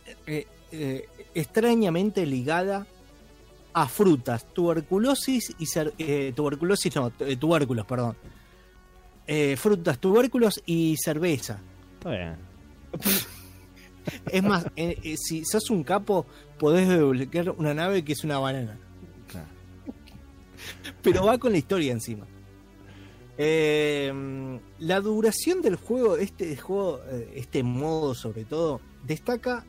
[1.34, 2.86] extrañamente ligada
[3.74, 5.66] a frutas, tuberculosis y
[5.98, 8.16] eh, tuberculosis no, eh, tubérculos, perdón.
[9.26, 11.60] Eh, frutas, tubérculos y cerveza.
[11.94, 12.36] Está bien.
[14.30, 16.26] Es más, eh, eh, si sos un capo,
[16.58, 18.78] podés desbloquear una nave que es una banana.
[19.28, 19.46] Claro.
[21.02, 22.26] Pero va con la historia encima.
[23.38, 24.12] Eh,
[24.78, 27.00] la duración del juego, este juego,
[27.34, 29.64] este modo sobre todo, destaca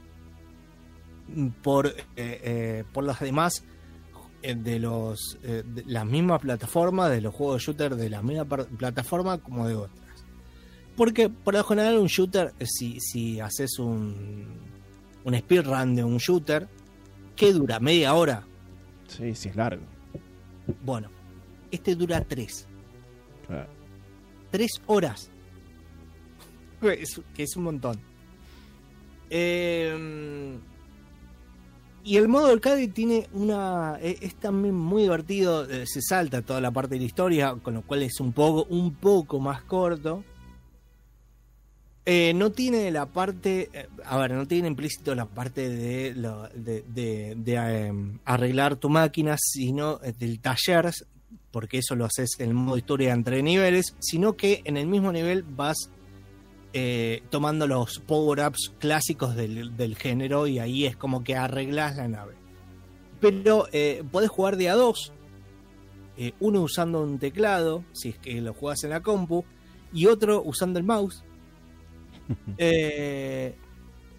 [1.62, 1.94] por,
[2.92, 3.64] por las demás
[4.44, 8.46] de los eh, de las mismas plataformas, de los juegos de shooter de la misma
[8.46, 10.00] plataforma como de otras.
[10.96, 14.46] Porque por lo general un shooter, eh, si, si haces un,
[15.24, 16.68] un speedrun de un shooter,
[17.36, 17.80] que dura?
[17.80, 18.46] ¿Media hora?
[19.08, 19.84] Sí, sí, es largo.
[20.84, 21.10] Bueno,
[21.72, 22.68] este dura tres.
[23.48, 23.70] Claro.
[24.52, 25.30] Tres horas.
[26.82, 28.00] Es- que es un montón.
[29.30, 30.58] Eh,
[32.04, 33.98] y el modo arcade tiene una.
[34.02, 35.70] e- Es también muy divertido.
[35.70, 38.66] eh, Se salta toda la parte de la historia, con lo cual es un poco,
[38.70, 40.24] un poco más corto.
[42.06, 43.70] Eh, no tiene la parte.
[43.72, 46.10] eh, a ver, no tiene implícito la parte de,
[47.88, 50.92] em, arreglar tu máquina, sino del taller,
[51.52, 55.12] porque eso lo haces en el modo historia entre niveles, sino que en el mismo
[55.14, 55.90] nivel vas
[56.74, 62.08] eh, tomando los power-ups clásicos del, del género y ahí es como que arreglas la
[62.08, 62.34] nave.
[63.24, 65.14] Pero eh, podés jugar de a dos,
[66.18, 69.46] eh, uno usando un teclado, si es que lo juegas en la compu,
[69.94, 71.24] y otro usando el mouse.
[72.58, 73.56] Eh,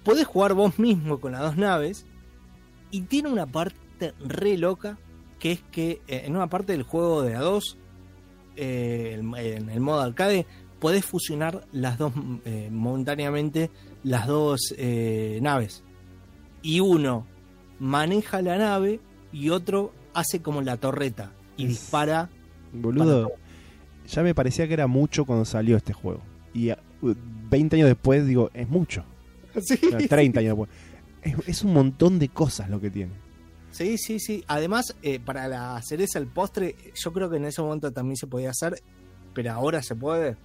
[0.05, 2.05] podés jugar vos mismo con las dos naves
[2.91, 4.99] y tiene una parte re loca
[5.39, 7.79] que es que en una parte del juego de a dos
[8.57, 10.47] en el modo arcade
[10.85, 12.13] podés fusionar las dos
[12.45, 13.71] eh, momentáneamente
[14.03, 15.83] las dos eh, naves
[16.61, 17.27] y uno
[17.79, 19.01] maneja la nave
[19.33, 22.29] y otro hace como la torreta y dispara
[22.71, 23.33] Boludo,
[24.07, 26.21] ya me parecía que era mucho cuando salió este juego.
[26.53, 29.05] Y a- 20 años después digo, es mucho.
[29.63, 29.79] Sí.
[29.87, 30.71] O sea, 30 años después.
[31.23, 33.13] Es, es un montón de cosas lo que tiene.
[33.71, 34.45] Sí, sí, sí.
[34.49, 38.27] Además, eh, para la cereza el postre, yo creo que en ese momento también se
[38.27, 38.83] podía hacer,
[39.33, 40.37] pero ahora se puede.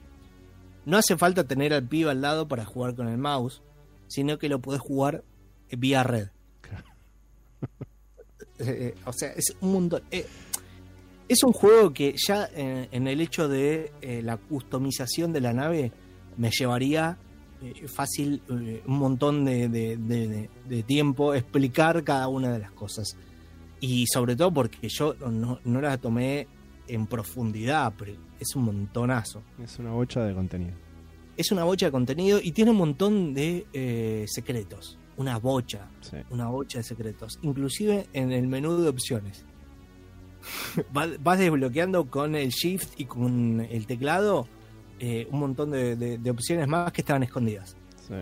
[0.90, 3.62] No hace falta tener al pibe al lado para jugar con el mouse,
[4.08, 5.24] sino que lo podés jugar
[5.70, 6.30] eh, vía red.
[8.58, 10.02] Eh, eh, o sea, es un mundo.
[10.12, 10.26] eh,
[11.28, 15.54] es un juego que ya en, en el hecho de eh, la customización de la
[15.54, 15.92] nave
[16.38, 17.18] me llevaría
[17.94, 23.16] fácil un montón de, de- de- de- de tiempo explicar cada una de las cosas.
[23.82, 26.48] Y sobre todo porque yo no, no la tomé
[26.88, 29.42] en profundidad, pero es un montonazo.
[29.64, 30.74] Es una bocha de contenido.
[31.38, 34.98] Es una bocha de contenido y tiene un montón de eh, secretos.
[35.18, 36.18] Una bocha, Sí.
[36.30, 37.40] una bocha de secretos.
[37.42, 39.46] Inclusive en el menú de opciones.
[40.94, 44.48] vas, vas desbloqueando con el shift y con el teclado
[45.00, 47.76] eh, un montón de, de- de opciones más que estaban escondidas.
[48.08, 48.16] sí.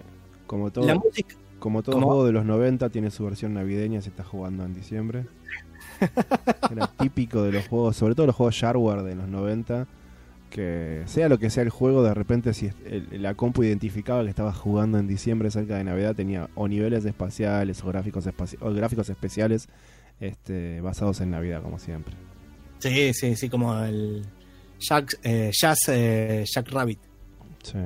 [0.48, 4.08] Como todo, La música, como todo juego de los 90 tiene su versión navideña si
[4.08, 5.26] está jugando en diciembre.
[6.72, 9.88] Era típico de los juegos, sobre todo los juegos shareware de los 90,
[10.50, 14.30] que sea lo que sea el juego, de repente si el- la compu identificaba que
[14.30, 18.74] estaba jugando en diciembre cerca de Navidad tenía o niveles espaciales o gráficos, espaci- o
[18.74, 19.68] gráficos especiales
[20.20, 22.14] este, basados en Navidad, como siempre.
[22.80, 24.24] sí, sí, sí, como el
[24.80, 27.00] Jack, eh, Jazz eh, Jack Rabbit.
[27.64, 27.78] Sí.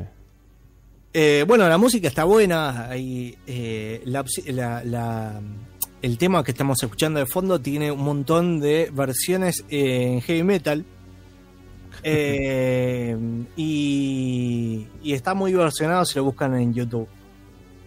[1.14, 2.90] Eh, bueno, la música está buena.
[2.90, 5.42] Hay, eh, la opci- la- la-
[6.02, 10.86] el tema que estamos escuchando de fondo tiene un montón de versiones en heavy metal.
[12.04, 13.18] Eh,
[13.56, 17.08] y, y está muy versionado si lo buscan en YouTube.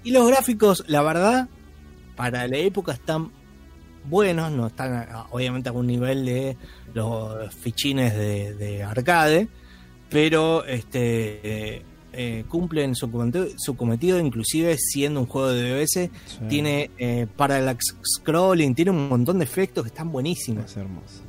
[0.03, 1.49] Y los gráficos, la verdad,
[2.17, 3.31] para la época están
[4.09, 6.57] buenos, no están obviamente a un nivel de
[6.93, 9.49] los fichines de, de arcade,
[10.11, 11.41] pero este
[11.77, 11.83] eh,
[12.13, 16.11] eh, cumplen su cometido, su cometido, inclusive siendo un juego de sí.
[16.49, 20.67] tiene eh, parallax scrolling, tiene un montón de efectos que están buenísimos.
[20.67, 21.23] Es hermoso.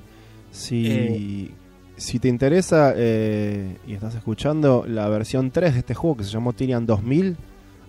[0.52, 1.52] Si, Eh.
[1.98, 6.32] Si te interesa eh, y estás escuchando la versión 3 de este juego que se
[6.32, 7.38] llamó Tyrian 2000,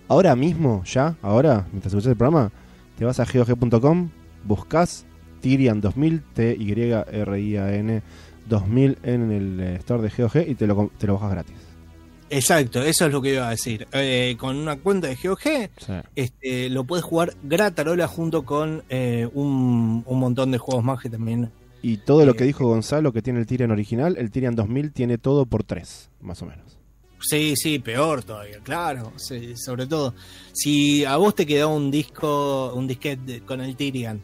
[0.07, 2.51] ahora mismo, ya, ahora, mientras escuchas el programa,
[2.97, 4.09] te vas a GOG.com,
[4.45, 5.05] buscas
[5.41, 8.01] Tyrian 2000, T-Y-R-I-A-N
[8.47, 11.55] 2000 en el eh, store de GOG y te lo, te lo bajas gratis.
[12.29, 13.87] Exacto, eso es lo que iba a decir.
[13.93, 15.39] Eh, con una cuenta de GOG
[15.77, 15.93] Sí.
[16.15, 21.09] este, lo puedes jugar gratarola junto con eh, un, un montón de juegos más que
[21.09, 21.51] también
[21.87, 24.91] Y todo lo Eh, que dijo Gonzalo que tiene el Tyrian original, el Tyrian 2000
[24.91, 26.77] tiene todo por 3, más o menos.
[27.19, 29.13] Sí, sí, peor todavía, claro.
[29.15, 30.13] sí, sobre todo,
[30.53, 34.21] si a vos te quedó un disco, un disquete con el Tyrian,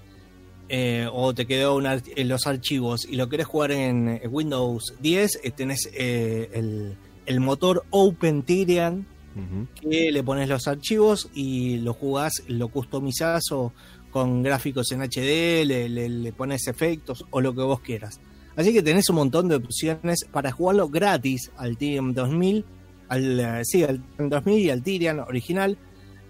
[0.70, 4.28] eh, o te quedó un ar- en los archivos y lo querés jugar en eh,
[4.30, 6.96] Windows 10, eh, tenés eh, el,
[7.26, 9.66] el motor Open Tyrian, Ujú.
[9.90, 13.74] que le pones los archivos y lo jugás, lo customizás o
[14.14, 18.22] con gráficos en HD, le, le- le pones efectos o lo que vos quieras.
[18.56, 22.64] Así que tenés un montón de opciones para jugarlo gratis al Tyrian 2000,
[23.10, 25.78] al, eh, sí, al Tyrian 2000 y al Tyrian original.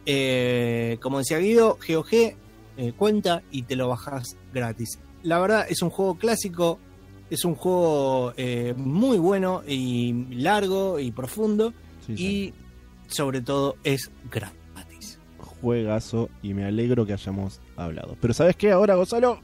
[0.06, 2.36] Eh, como decía Guido, GOG eh,
[2.98, 5.00] cuenta y te lo bajas gratis.
[5.22, 6.80] La verdad es un juego clásico,
[7.30, 11.74] es un juego eh, muy bueno y largo y profundo
[12.06, 12.24] Sí, sí.
[12.26, 12.54] y
[13.08, 15.20] sobre todo es gratis.
[15.62, 18.16] juegazo y me alegro que hayamos hablado.
[18.22, 19.40] Pero ¿sabes qué ahora, Gonzalo?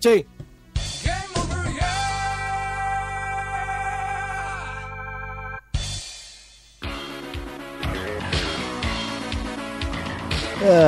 [0.00, 0.24] Sí,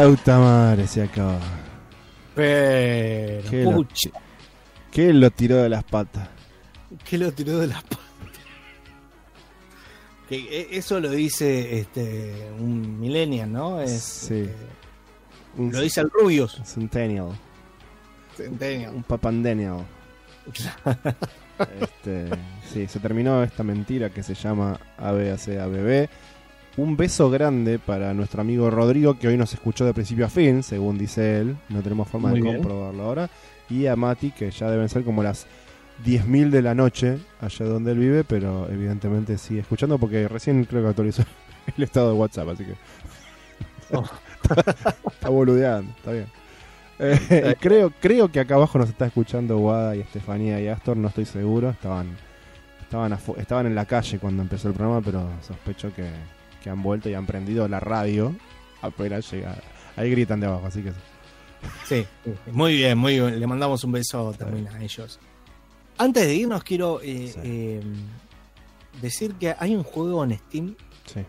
[0.08, 1.38] Puta madre, se acaba.
[2.34, 3.86] pero Qué lo-
[4.90, 6.28] ¿Qué lo tiró de las patas?
[7.04, 7.98] que lo tiró de las patas.
[10.28, 13.80] Que e- eso lo dice este un millennial, ¿no?
[13.80, 14.34] Es, Sí.
[14.40, 14.54] este,
[15.58, 16.60] Un lo dice el Rubius.
[16.64, 17.28] Centennial,
[18.36, 18.94] Centennial.
[18.94, 19.84] un Papandenial.
[21.80, 22.26] Este,
[22.72, 26.08] sí, se terminó esta mentira que se llama ABACABB.
[26.76, 30.62] Un beso grande para nuestro amigo Rodrigo, que hoy nos escuchó de principio a fin,
[30.62, 31.56] según dice él.
[31.68, 32.56] No tenemos forma Muy de bien.
[32.58, 33.28] comprobarlo ahora.
[33.68, 35.48] Y a Mati, que ya deben ser como las
[36.04, 40.82] 10.000 de la noche, allá donde él vive, pero evidentemente sigue escuchando porque recién creo
[40.84, 41.24] que actualizó
[41.76, 42.74] el estado de WhatsApp, así que.
[43.92, 44.04] Oh.
[45.10, 46.26] está boludeando, está bien.
[47.00, 50.96] Eh, y creo, creo que acá abajo nos está escuchando Guada y Estefanía y Astor,
[50.96, 51.70] no estoy seguro.
[51.70, 52.16] Estaban
[52.82, 56.08] estaban, estaban en la calle cuando empezó el programa, pero sospecho que,
[56.62, 58.34] que han vuelto y han prendido la radio
[58.82, 59.54] apenas llega.
[59.96, 60.92] Ahí gritan de abajo, así que
[61.84, 62.06] Sí,
[62.52, 63.38] muy bien, muy bien.
[63.40, 65.18] Le mandamos un beso también a ellos.
[65.98, 67.40] Antes de irnos, quiero eh, Sí.
[67.42, 67.80] eh,
[69.02, 71.20] decir que hay un juego en Steam sí.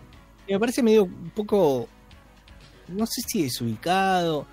[0.47, 1.87] que me parece medio un poco
[2.89, 4.45] no sé si es ubicado.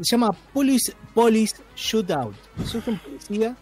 [0.00, 2.34] Se llama Police, Police Shootout.
[2.62, 3.56] Es un policía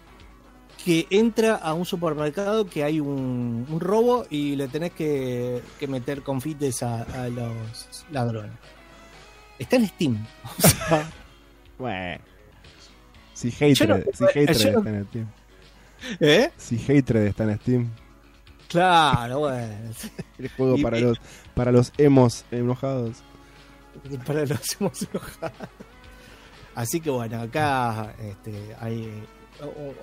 [0.84, 5.86] que entra a un supermercado que hay un, un robo y le tenés que, que
[5.86, 8.52] meter confites a, a los ladrones.
[9.58, 10.26] Está en Steam.
[11.78, 12.22] Bueno.
[13.34, 15.26] Si Hatred, no- si Hatred no- está en Steam.
[16.20, 16.50] ¿Eh?
[16.56, 17.90] Si Hatred está en Steam.
[18.68, 19.90] Claro, bueno.
[20.38, 21.18] El juego Y- para y- los
[21.54, 23.22] para los emos enojados.
[24.26, 25.52] Para los hemos enojado.
[26.74, 29.22] Así que bueno, acá este, hay.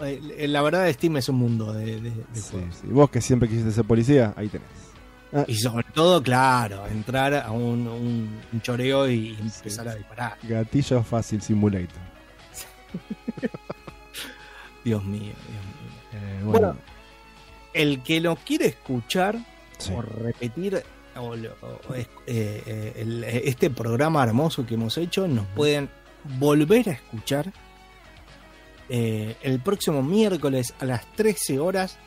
[0.02, 2.76] eh, La verdad, Steam es un mundo de, de- de Sí, juegos.
[2.82, 2.88] sí.
[2.88, 4.68] Vos que siempre quisiste ser policía, ahí tenés.
[5.48, 10.38] Y sobre todo, claro, entrar a un, un- un choreo y empezar a disparar.
[10.44, 12.00] Gatillo Fácil Simulator.
[14.84, 16.14] Dios mío, Dios mío.
[16.14, 16.76] Eh, Bueno, bueno,
[17.74, 19.38] El que lo quiere escuchar
[19.94, 20.84] o repetir
[21.18, 25.90] o o eh, eh, el- este programa hermoso que hemos hecho, nos pueden
[26.40, 27.52] volver a escuchar
[28.90, 31.98] eh, el próximo miércoles a las 13 horas.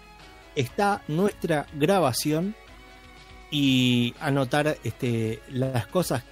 [0.54, 2.54] Está nuestra grabación
[3.50, 6.22] y anotar este, las cosas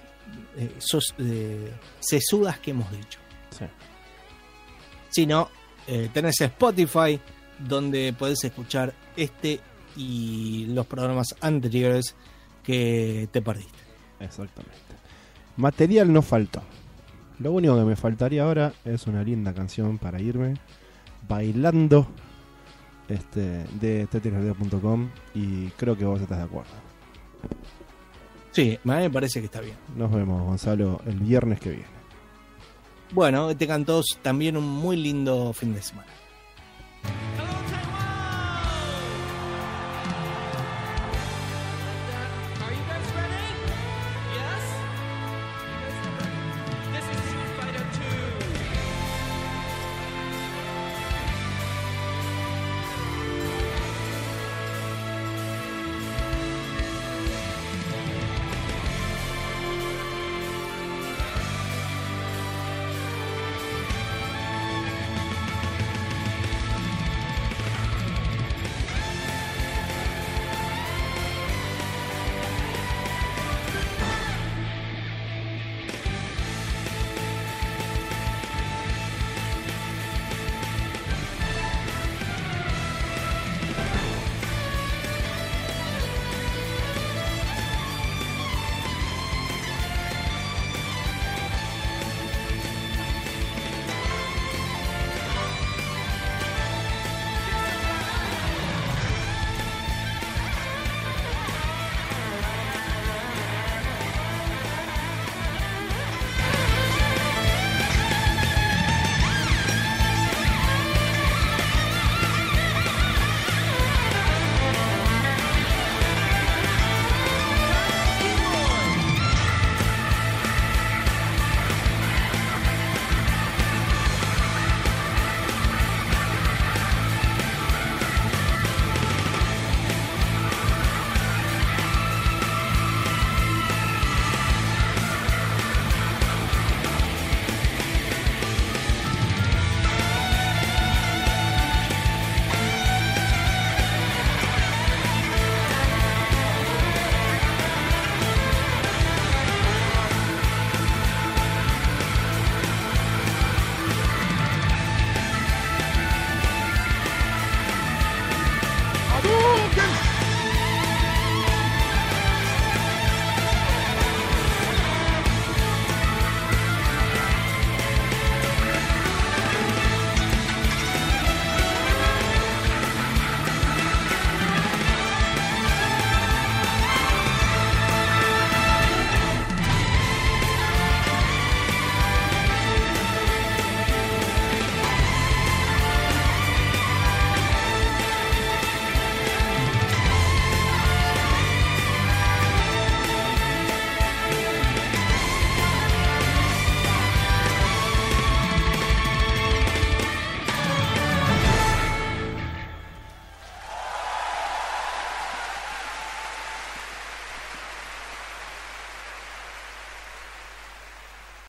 [0.57, 3.19] eh, sos- eh, sesudas que hemos dicho.
[3.57, 3.65] Sí.
[5.09, 5.49] Si no,
[5.87, 7.19] eh, tenés Spotify,
[7.59, 9.59] donde podés escuchar este
[9.95, 12.15] y los programas anteriores
[12.63, 13.79] que te perdiste.
[14.19, 14.77] Exactamente.
[15.57, 16.61] Material no faltó.
[17.39, 20.53] Lo único que me faltaría ahora es una linda canción para irme
[21.27, 22.07] bailando
[23.07, 26.71] este, de tetrisradio.com y creo que vos estás de acuerdo.
[28.51, 29.75] Sí, a mí me parece que está bien.
[29.95, 32.01] Nos vemos, Gonzalo, el viernes que viene.
[33.13, 36.09] Bueno, tengan todos también un muy lindo fin de semana.